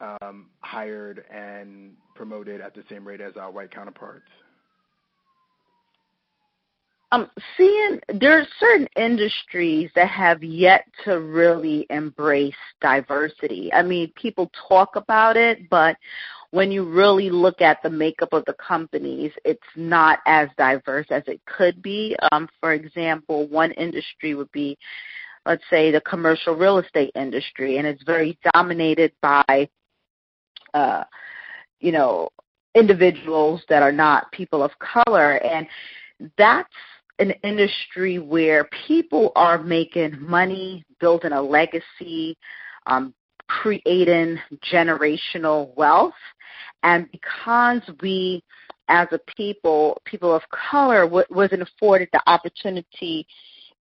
um, 0.00 0.46
hired 0.60 1.24
and 1.30 1.92
promoted 2.14 2.60
at 2.60 2.74
the 2.74 2.82
same 2.88 3.06
rate 3.06 3.20
as 3.20 3.36
our 3.36 3.50
white 3.50 3.70
counterparts? 3.70 4.28
Um, 7.12 7.28
seeing 7.56 7.98
there 8.20 8.38
are 8.38 8.46
certain 8.60 8.86
industries 8.96 9.90
that 9.96 10.08
have 10.08 10.44
yet 10.44 10.84
to 11.04 11.18
really 11.18 11.84
embrace 11.90 12.54
diversity. 12.80 13.72
I 13.72 13.82
mean, 13.82 14.12
people 14.14 14.48
talk 14.68 14.94
about 14.94 15.36
it, 15.36 15.68
but 15.70 15.96
when 16.52 16.70
you 16.70 16.88
really 16.88 17.28
look 17.28 17.60
at 17.60 17.82
the 17.82 17.90
makeup 17.90 18.32
of 18.32 18.44
the 18.44 18.54
companies, 18.54 19.32
it's 19.44 19.60
not 19.74 20.20
as 20.26 20.48
diverse 20.56 21.06
as 21.10 21.24
it 21.26 21.40
could 21.46 21.82
be. 21.82 22.16
Um, 22.30 22.48
for 22.60 22.74
example, 22.74 23.48
one 23.48 23.72
industry 23.72 24.34
would 24.34 24.50
be, 24.52 24.78
let's 25.46 25.64
say, 25.68 25.90
the 25.90 26.00
commercial 26.02 26.54
real 26.54 26.78
estate 26.78 27.10
industry, 27.16 27.78
and 27.78 27.88
it's 27.88 28.04
very 28.04 28.38
dominated 28.54 29.12
by 29.20 29.68
uh, 30.74 31.04
you 31.80 31.92
know, 31.92 32.28
individuals 32.74 33.62
that 33.68 33.82
are 33.82 33.92
not 33.92 34.30
people 34.32 34.62
of 34.62 34.70
color. 34.78 35.42
And 35.44 35.66
that's 36.38 36.68
an 37.18 37.32
industry 37.42 38.18
where 38.18 38.68
people 38.86 39.32
are 39.36 39.62
making 39.62 40.20
money, 40.20 40.84
building 41.00 41.32
a 41.32 41.42
legacy, 41.42 42.36
um, 42.86 43.14
creating 43.48 44.38
generational 44.72 45.74
wealth. 45.76 46.14
And 46.82 47.10
because 47.10 47.82
we, 48.00 48.42
as 48.88 49.08
a 49.12 49.20
people, 49.36 50.00
people 50.04 50.34
of 50.34 50.42
color, 50.50 51.04
w- 51.04 51.26
wasn't 51.30 51.62
afforded 51.62 52.08
the 52.12 52.22
opportunity 52.26 53.26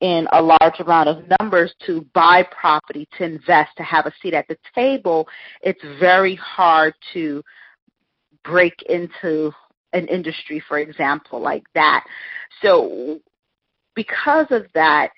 in 0.05 0.27
a 0.33 0.41
large 0.41 0.79
amount 0.79 1.09
of 1.09 1.23
numbers 1.39 1.73
to 1.83 2.05
buy 2.13 2.43
property, 2.43 3.07
to 3.17 3.23
invest, 3.23 3.71
to 3.75 3.81
have 3.81 4.05
a 4.05 4.13
seat 4.21 4.35
at 4.35 4.47
the 4.47 4.55
table, 4.75 5.27
it's 5.61 5.81
very 5.99 6.35
hard 6.35 6.93
to 7.11 7.41
break 8.43 8.83
into 8.87 9.51
an 9.93 10.07
industry, 10.07 10.61
for 10.67 10.77
example, 10.77 11.39
like 11.41 11.63
that. 11.73 12.05
So 12.61 13.19
because 13.95 14.45
of 14.51 14.67
that, 14.75 15.09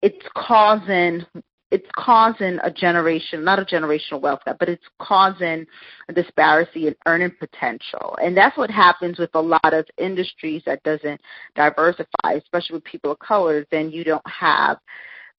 it's 0.00 0.26
causing 0.34 1.22
it's 1.70 1.88
causing 1.94 2.58
a 2.62 2.70
generation, 2.70 3.42
not 3.42 3.58
a 3.58 3.64
generational 3.64 4.20
wealth 4.20 4.40
gap, 4.44 4.58
but 4.58 4.68
it's 4.68 4.86
causing 5.00 5.66
a 6.08 6.12
disparity 6.12 6.86
in 6.86 6.94
earning 7.06 7.32
potential. 7.38 8.16
And 8.22 8.36
that's 8.36 8.56
what 8.56 8.70
happens 8.70 9.18
with 9.18 9.30
a 9.34 9.40
lot 9.40 9.74
of 9.74 9.86
industries 9.98 10.62
that 10.66 10.82
doesn't 10.84 11.20
diversify, 11.56 12.34
especially 12.36 12.74
with 12.74 12.84
people 12.84 13.12
of 13.12 13.18
color, 13.18 13.66
then 13.70 13.90
you 13.90 14.04
don't 14.04 14.26
have 14.28 14.78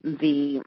the 0.04 0.62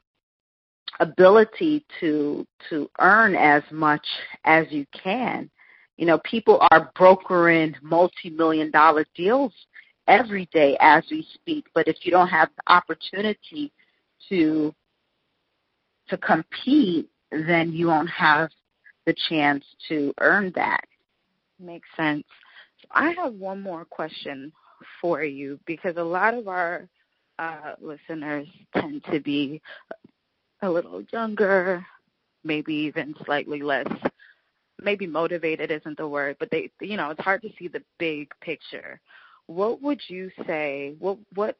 ability 0.99 1.85
to 1.99 2.45
to 2.69 2.89
earn 2.99 3.35
as 3.35 3.63
much 3.71 4.05
as 4.45 4.65
you 4.71 4.85
can. 4.91 5.49
You 5.97 6.05
know, 6.07 6.19
people 6.25 6.59
are 6.71 6.91
brokering 6.95 7.75
multi-million 7.81 8.71
dollar 8.71 9.05
deals 9.15 9.53
every 10.07 10.47
day 10.51 10.75
as 10.79 11.03
we 11.11 11.25
speak, 11.35 11.65
but 11.75 11.87
if 11.87 11.97
you 12.01 12.11
don't 12.11 12.27
have 12.27 12.49
the 12.57 12.73
opportunity 12.73 13.71
to 14.29 14.73
to 16.11 16.17
compete, 16.17 17.09
then 17.31 17.71
you 17.71 17.87
won't 17.87 18.09
have 18.09 18.49
the 19.05 19.15
chance 19.29 19.65
to 19.89 20.13
earn 20.19 20.51
that. 20.55 20.83
Makes 21.59 21.89
sense. 21.97 22.23
So 22.81 22.87
I 22.91 23.11
have 23.11 23.33
one 23.33 23.61
more 23.61 23.85
question 23.85 24.51
for 25.01 25.23
you 25.23 25.59
because 25.65 25.97
a 25.97 26.03
lot 26.03 26.33
of 26.33 26.47
our 26.47 26.87
uh, 27.39 27.73
listeners 27.81 28.47
tend 28.75 29.03
to 29.11 29.19
be 29.19 29.61
a 30.61 30.69
little 30.69 31.01
younger, 31.11 31.83
maybe 32.43 32.73
even 32.73 33.15
slightly 33.25 33.61
less 33.61 33.87
maybe 34.81 35.07
motivated 35.07 35.71
isn't 35.71 35.97
the 35.97 36.07
word, 36.07 36.35
but 36.39 36.49
they 36.51 36.69
you 36.81 36.97
know, 36.97 37.09
it's 37.09 37.21
hard 37.21 37.41
to 37.43 37.49
see 37.57 37.67
the 37.67 37.83
big 37.99 38.31
picture. 38.41 38.99
What 39.47 39.81
would 39.81 40.01
you 40.07 40.31
say 40.45 40.95
what 40.99 41.17
what 41.35 41.57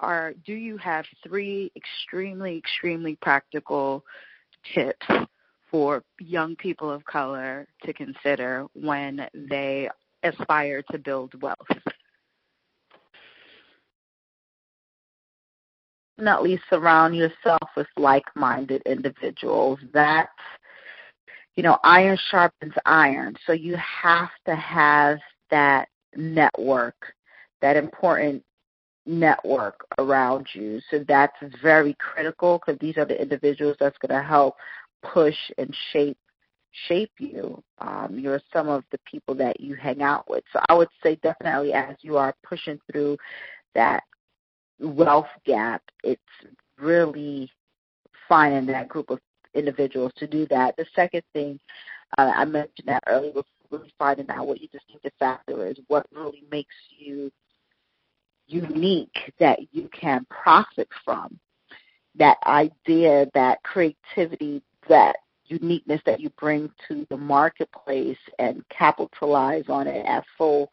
are 0.00 0.32
do 0.46 0.52
you 0.52 0.76
have 0.78 1.04
three 1.26 1.70
extremely 1.76 2.56
extremely 2.56 3.16
practical 3.20 4.04
tips 4.74 5.06
for 5.70 6.02
young 6.20 6.56
people 6.56 6.90
of 6.90 7.04
color 7.04 7.66
to 7.84 7.92
consider 7.92 8.66
when 8.74 9.28
they 9.34 9.88
aspire 10.22 10.82
to 10.90 10.98
build 10.98 11.40
wealth? 11.42 11.56
Definitely 16.18 16.60
surround 16.68 17.14
yourself 17.14 17.68
with 17.76 17.86
like 17.96 18.24
minded 18.34 18.82
individuals. 18.86 19.78
That's, 19.92 20.28
you 21.54 21.62
know, 21.62 21.78
iron 21.84 22.18
sharpens 22.30 22.74
iron. 22.84 23.36
So 23.46 23.52
you 23.52 23.76
have 23.76 24.30
to 24.46 24.56
have 24.56 25.18
that 25.50 25.88
network, 26.16 26.96
that 27.60 27.76
important 27.76 28.42
network 29.08 29.86
around 29.98 30.46
you. 30.52 30.80
So 30.90 31.04
that's 31.08 31.36
very 31.62 31.96
critical 31.98 32.60
because 32.60 32.78
these 32.78 32.96
are 32.98 33.06
the 33.06 33.20
individuals 33.20 33.76
that's 33.80 33.96
going 33.98 34.16
to 34.16 34.26
help 34.26 34.56
push 35.02 35.36
and 35.56 35.74
shape 35.92 36.18
shape 36.86 37.12
you. 37.18 37.62
Um, 37.78 38.18
you're 38.18 38.42
some 38.52 38.68
of 38.68 38.84
the 38.92 38.98
people 39.10 39.34
that 39.36 39.58
you 39.58 39.74
hang 39.74 40.02
out 40.02 40.28
with. 40.28 40.44
So 40.52 40.60
I 40.68 40.74
would 40.74 40.90
say 41.02 41.16
definitely 41.22 41.72
as 41.72 41.96
you 42.02 42.18
are 42.18 42.34
pushing 42.44 42.78
through 42.92 43.16
that 43.74 44.04
wealth 44.78 45.28
gap, 45.46 45.82
it's 46.04 46.20
really 46.78 47.50
finding 48.28 48.66
that 48.66 48.88
group 48.88 49.10
of 49.10 49.18
individuals 49.54 50.12
to 50.18 50.26
do 50.26 50.46
that. 50.48 50.76
The 50.76 50.86
second 50.94 51.22
thing 51.32 51.58
uh, 52.18 52.32
I 52.36 52.44
mentioned 52.44 52.86
that 52.86 53.02
earlier 53.06 53.32
was 53.32 53.44
really 53.70 53.92
finding 53.98 54.28
out 54.30 54.46
what 54.46 54.60
your 54.60 54.68
distinctive 54.70 55.12
factor 55.18 55.66
is, 55.66 55.78
what 55.88 56.06
really 56.14 56.44
makes 56.50 56.74
you 56.98 57.32
unique 58.48 59.32
that 59.38 59.58
you 59.72 59.88
can 59.88 60.26
profit 60.30 60.88
from. 61.04 61.38
That 62.16 62.38
idea, 62.46 63.28
that 63.34 63.62
creativity, 63.62 64.62
that 64.88 65.16
uniqueness 65.46 66.00
that 66.06 66.20
you 66.20 66.30
bring 66.38 66.70
to 66.88 67.06
the 67.10 67.16
marketplace 67.16 68.18
and 68.38 68.64
capitalize 68.68 69.64
on 69.68 69.86
it 69.86 70.04
at 70.04 70.24
full 70.36 70.70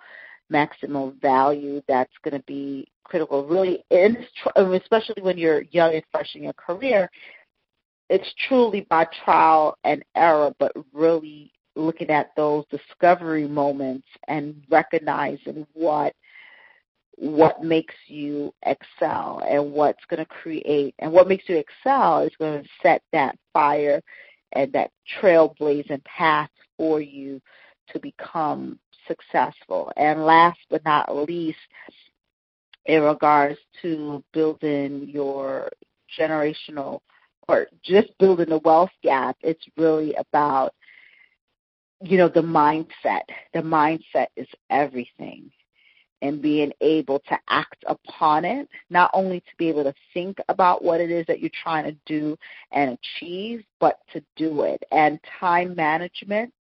maximum 0.50 1.18
value 1.22 1.82
that's 1.88 2.14
going 2.24 2.38
to 2.38 2.44
be 2.46 2.88
critical 3.04 3.46
really 3.48 3.84
and 3.90 4.18
um, 4.56 4.74
especially 4.74 5.22
when 5.22 5.38
you're 5.38 5.64
young 5.72 5.94
and 5.94 6.04
fresh 6.12 6.36
in 6.36 6.44
your 6.44 6.54
career 6.54 7.10
it's 8.10 8.32
truly 8.48 8.86
by 8.90 9.08
trial 9.24 9.76
and 9.84 10.04
error 10.16 10.54
but 10.60 10.72
really 10.94 11.52
looking 11.76 12.10
at 12.10 12.30
those 12.38 12.64
discovery 12.70 13.48
moments 13.48 14.08
and 14.28 14.64
recognizing 14.70 15.66
what 15.74 16.14
what 17.18 17.64
makes 17.64 17.96
you 18.08 18.54
excel 18.64 19.42
and 19.50 19.72
what's 19.72 20.04
going 20.10 20.20
to 20.20 20.26
create 20.26 20.94
and 21.00 21.12
what 21.12 21.28
makes 21.28 21.48
you 21.48 21.58
excel 21.58 22.22
is 22.22 22.32
going 22.38 22.62
to 22.62 22.70
set 22.82 23.02
that 23.14 23.38
fire 23.54 24.02
and 24.52 24.72
that 24.74 24.92
trailblazing 25.22 26.04
path 26.04 26.50
for 26.78 27.00
you 27.00 27.42
to 27.90 28.00
become 28.00 28.80
successful. 29.08 29.92
And 29.98 30.26
last 30.26 30.60
but 30.70 30.84
not 30.84 31.16
least, 31.16 31.58
in 32.86 33.02
regards 33.02 33.60
to 33.82 34.24
building 34.34 35.10
your 35.10 35.70
generational 36.20 37.00
or 37.48 37.68
just 37.84 38.18
building 38.20 38.50
the 38.50 38.60
wealth 38.60 38.92
gap, 39.04 39.38
it's 39.42 39.66
really 39.78 40.16
about 40.16 40.74
you 42.04 42.18
know 42.18 42.28
the 42.28 42.42
mindset. 42.42 43.24
The 43.54 43.62
mindset 43.62 44.28
is 44.36 44.48
everything 44.70 45.50
and 46.26 46.42
being 46.42 46.72
able 46.82 47.20
to 47.20 47.38
act 47.50 47.84
upon 47.88 48.46
it, 48.46 48.68
not 48.90 49.12
only 49.14 49.40
to 49.42 49.56
be 49.58 49.70
able 49.70 49.84
to 49.84 49.94
think 50.14 50.38
about 50.50 50.84
what 50.84 51.00
it 51.00 51.12
is 51.12 51.26
that 51.28 51.40
you're 51.40 51.50
trying 51.64 51.86
to 51.86 51.98
do 52.06 52.38
and 52.72 52.98
achieve, 52.98 53.64
but 53.80 54.00
to 54.12 54.24
do 54.36 54.64
it. 54.64 54.84
And 54.92 55.20
time 55.40 55.76
management, 55.76 56.52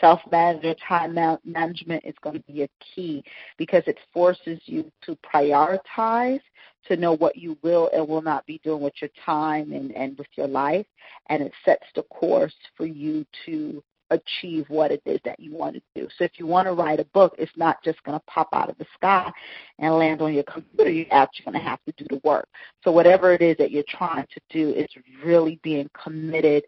self 0.00 0.20
management, 0.30 0.78
time 0.86 1.14
management 1.44 2.04
is 2.04 2.14
going 2.22 2.36
to 2.36 2.52
be 2.52 2.62
a 2.62 2.68
key 2.94 3.24
because 3.58 3.82
it 3.86 3.98
forces 4.12 4.60
you 4.66 4.90
to 5.02 5.18
prioritize, 5.34 6.40
to 6.86 6.96
know 6.96 7.16
what 7.16 7.36
you 7.36 7.58
will 7.62 7.90
and 7.92 8.06
will 8.06 8.22
not 8.22 8.46
be 8.46 8.60
doing 8.62 8.82
with 8.82 8.94
your 9.00 9.10
time 9.24 9.72
and, 9.72 9.92
and 9.92 10.16
with 10.16 10.28
your 10.36 10.48
life. 10.48 10.86
And 11.28 11.42
it 11.42 11.52
sets 11.64 11.86
the 11.94 12.02
course 12.04 12.54
for 12.76 12.86
you 12.86 13.26
to 13.46 13.82
achieve 14.12 14.66
what 14.68 14.90
it 14.90 15.02
is 15.06 15.20
that 15.24 15.40
you 15.40 15.54
want 15.54 15.74
to 15.74 15.82
do. 15.94 16.08
So 16.16 16.24
if 16.24 16.32
you 16.38 16.46
want 16.46 16.66
to 16.66 16.72
write 16.72 17.00
a 17.00 17.04
book, 17.06 17.34
it's 17.38 17.52
not 17.56 17.82
just 17.82 18.02
going 18.04 18.18
to 18.18 18.24
pop 18.26 18.48
out 18.52 18.70
of 18.70 18.78
the 18.78 18.86
sky 18.94 19.30
and 19.78 19.94
land 19.94 20.22
on 20.22 20.34
your 20.34 20.44
computer. 20.44 20.90
You're 20.90 21.06
actually 21.10 21.44
going 21.44 21.58
to 21.58 21.68
have 21.68 21.80
to 21.86 21.92
do 21.96 22.06
the 22.08 22.20
work. 22.24 22.48
So 22.84 22.92
whatever 22.92 23.32
it 23.32 23.42
is 23.42 23.56
that 23.58 23.70
you're 23.70 23.84
trying 23.88 24.26
to 24.26 24.40
do, 24.50 24.70
it's 24.70 24.94
really 25.24 25.58
being 25.62 25.88
committed, 26.00 26.64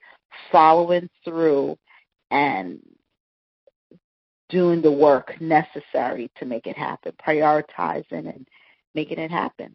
following 0.51 1.09
through, 1.25 1.77
and 2.31 2.81
doing 4.49 4.83
the 4.83 4.93
work 4.93 5.41
necessary 5.41 6.31
to 6.37 6.45
make 6.45 6.66
it 6.66 6.77
happen, 6.77 7.12
prioritizing 7.27 8.05
and 8.11 8.47
making 8.95 9.19
it 9.19 9.31
happen. 9.31 9.75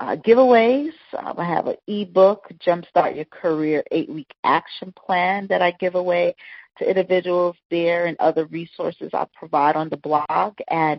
uh, 0.00 0.16
giveaways. 0.16 0.92
Um, 1.18 1.34
I 1.38 1.44
have 1.44 1.66
an 1.66 1.76
ebook, 1.86 2.48
Jumpstart 2.66 3.16
Your 3.16 3.26
Career 3.26 3.84
Eight 3.90 4.08
Week 4.08 4.32
Action 4.44 4.90
Plan, 4.92 5.46
that 5.48 5.60
I 5.60 5.72
give 5.72 5.96
away 5.96 6.34
to 6.78 6.88
individuals 6.88 7.56
there, 7.70 8.06
and 8.06 8.16
other 8.20 8.46
resources 8.46 9.10
I 9.12 9.26
provide 9.34 9.76
on 9.76 9.90
the 9.90 9.98
blog. 9.98 10.54
And 10.70 10.98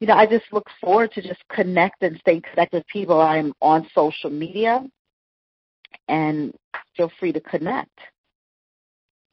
you 0.00 0.06
know, 0.06 0.14
I 0.14 0.26
just 0.26 0.46
look 0.52 0.66
forward 0.80 1.12
to 1.12 1.22
just 1.22 1.40
connect 1.50 2.02
and 2.02 2.18
stay 2.20 2.40
connected 2.40 2.78
with 2.78 2.86
people. 2.86 3.20
I'm 3.20 3.52
on 3.60 3.86
social 3.94 4.30
media, 4.30 4.82
and 6.08 6.54
feel 6.96 7.10
free 7.20 7.32
to 7.32 7.40
connect. 7.40 7.98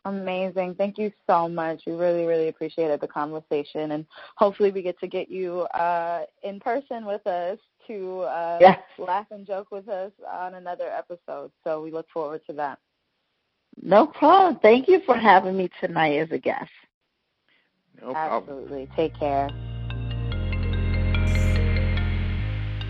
Amazing. 0.06 0.76
Thank 0.76 0.98
you 0.98 1.12
so 1.26 1.50
much. 1.50 1.82
We 1.86 1.94
really, 1.94 2.26
really 2.26 2.48
appreciated 2.48 3.02
the 3.02 3.08
conversation, 3.08 3.92
and 3.92 4.06
hopefully 4.36 4.72
we 4.72 4.82
get 4.82 4.98
to 5.00 5.08
get 5.08 5.30
you 5.30 5.62
uh, 5.74 6.26
in 6.44 6.60
person 6.60 7.06
with 7.06 7.26
us 7.28 7.58
to 7.88 8.22
uh, 8.22 8.58
Yeah. 8.62 8.78
laugh 8.98 9.28
and 9.32 9.46
joke 9.46 9.68
with 9.72 9.90
us 9.90 10.12
on 10.30 10.56
another 10.56 10.90
episode. 10.90 11.52
So 11.64 11.82
we 11.82 11.92
look 11.92 12.08
forward 12.14 12.42
to 12.48 12.54
that. 12.54 12.80
No 13.82 14.08
problem. 14.08 14.60
Thank 14.62 14.88
you 14.88 15.02
for 15.06 15.16
having 15.16 15.58
me 15.58 15.70
tonight 15.82 16.18
as 16.18 16.32
a 16.32 16.38
guest. 16.38 16.72
No 18.02 18.14
problem. 18.14 18.44
Absolutely. 18.50 18.90
Take 18.96 19.18
care. 19.18 19.50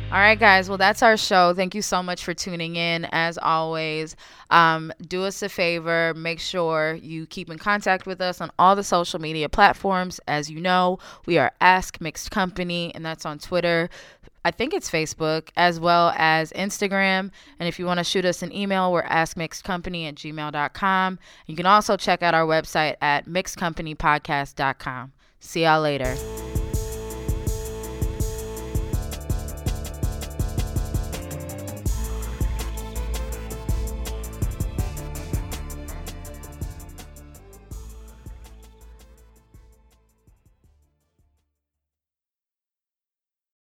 All 0.09 0.19
right, 0.19 0.39
guys. 0.39 0.69
Well, 0.69 0.77
that's 0.77 1.03
our 1.03 1.17
show. 1.17 1.53
Thank 1.53 1.75
you 1.75 1.81
so 1.81 2.01
much 2.01 2.23
for 2.23 2.33
tuning 2.33 2.77
in. 2.77 3.05
As 3.11 3.37
always, 3.37 4.15
um, 4.49 4.93
do 5.05 5.25
us 5.25 5.41
a 5.41 5.49
favor. 5.49 6.13
Make 6.15 6.39
sure 6.39 6.97
you 7.01 7.25
keep 7.25 7.49
in 7.49 7.57
contact 7.57 8.05
with 8.05 8.21
us 8.21 8.39
on 8.39 8.49
all 8.57 8.73
the 8.73 8.85
social 8.85 9.19
media 9.19 9.49
platforms. 9.49 10.21
As 10.25 10.49
you 10.49 10.61
know, 10.61 10.97
we 11.25 11.37
are 11.37 11.51
Ask 11.59 11.99
Mixed 11.99 12.31
Company, 12.31 12.95
and 12.95 13.05
that's 13.05 13.25
on 13.25 13.37
Twitter. 13.37 13.89
I 14.45 14.51
think 14.51 14.73
it's 14.73 14.89
Facebook 14.89 15.49
as 15.57 15.77
well 15.77 16.13
as 16.15 16.53
Instagram. 16.53 17.29
And 17.59 17.67
if 17.67 17.77
you 17.77 17.85
want 17.85 17.97
to 17.97 18.05
shoot 18.05 18.23
us 18.23 18.41
an 18.41 18.55
email, 18.55 18.93
we're 18.93 19.03
askmixedcompany 19.03 20.07
at 20.07 20.15
gmail.com. 20.15 21.19
You 21.47 21.55
can 21.57 21.65
also 21.65 21.97
check 21.97 22.23
out 22.23 22.33
our 22.33 22.45
website 22.45 22.95
at 23.01 23.25
mixedcompanypodcast.com. 23.25 25.11
See 25.41 25.63
y'all 25.63 25.81
later. 25.81 26.46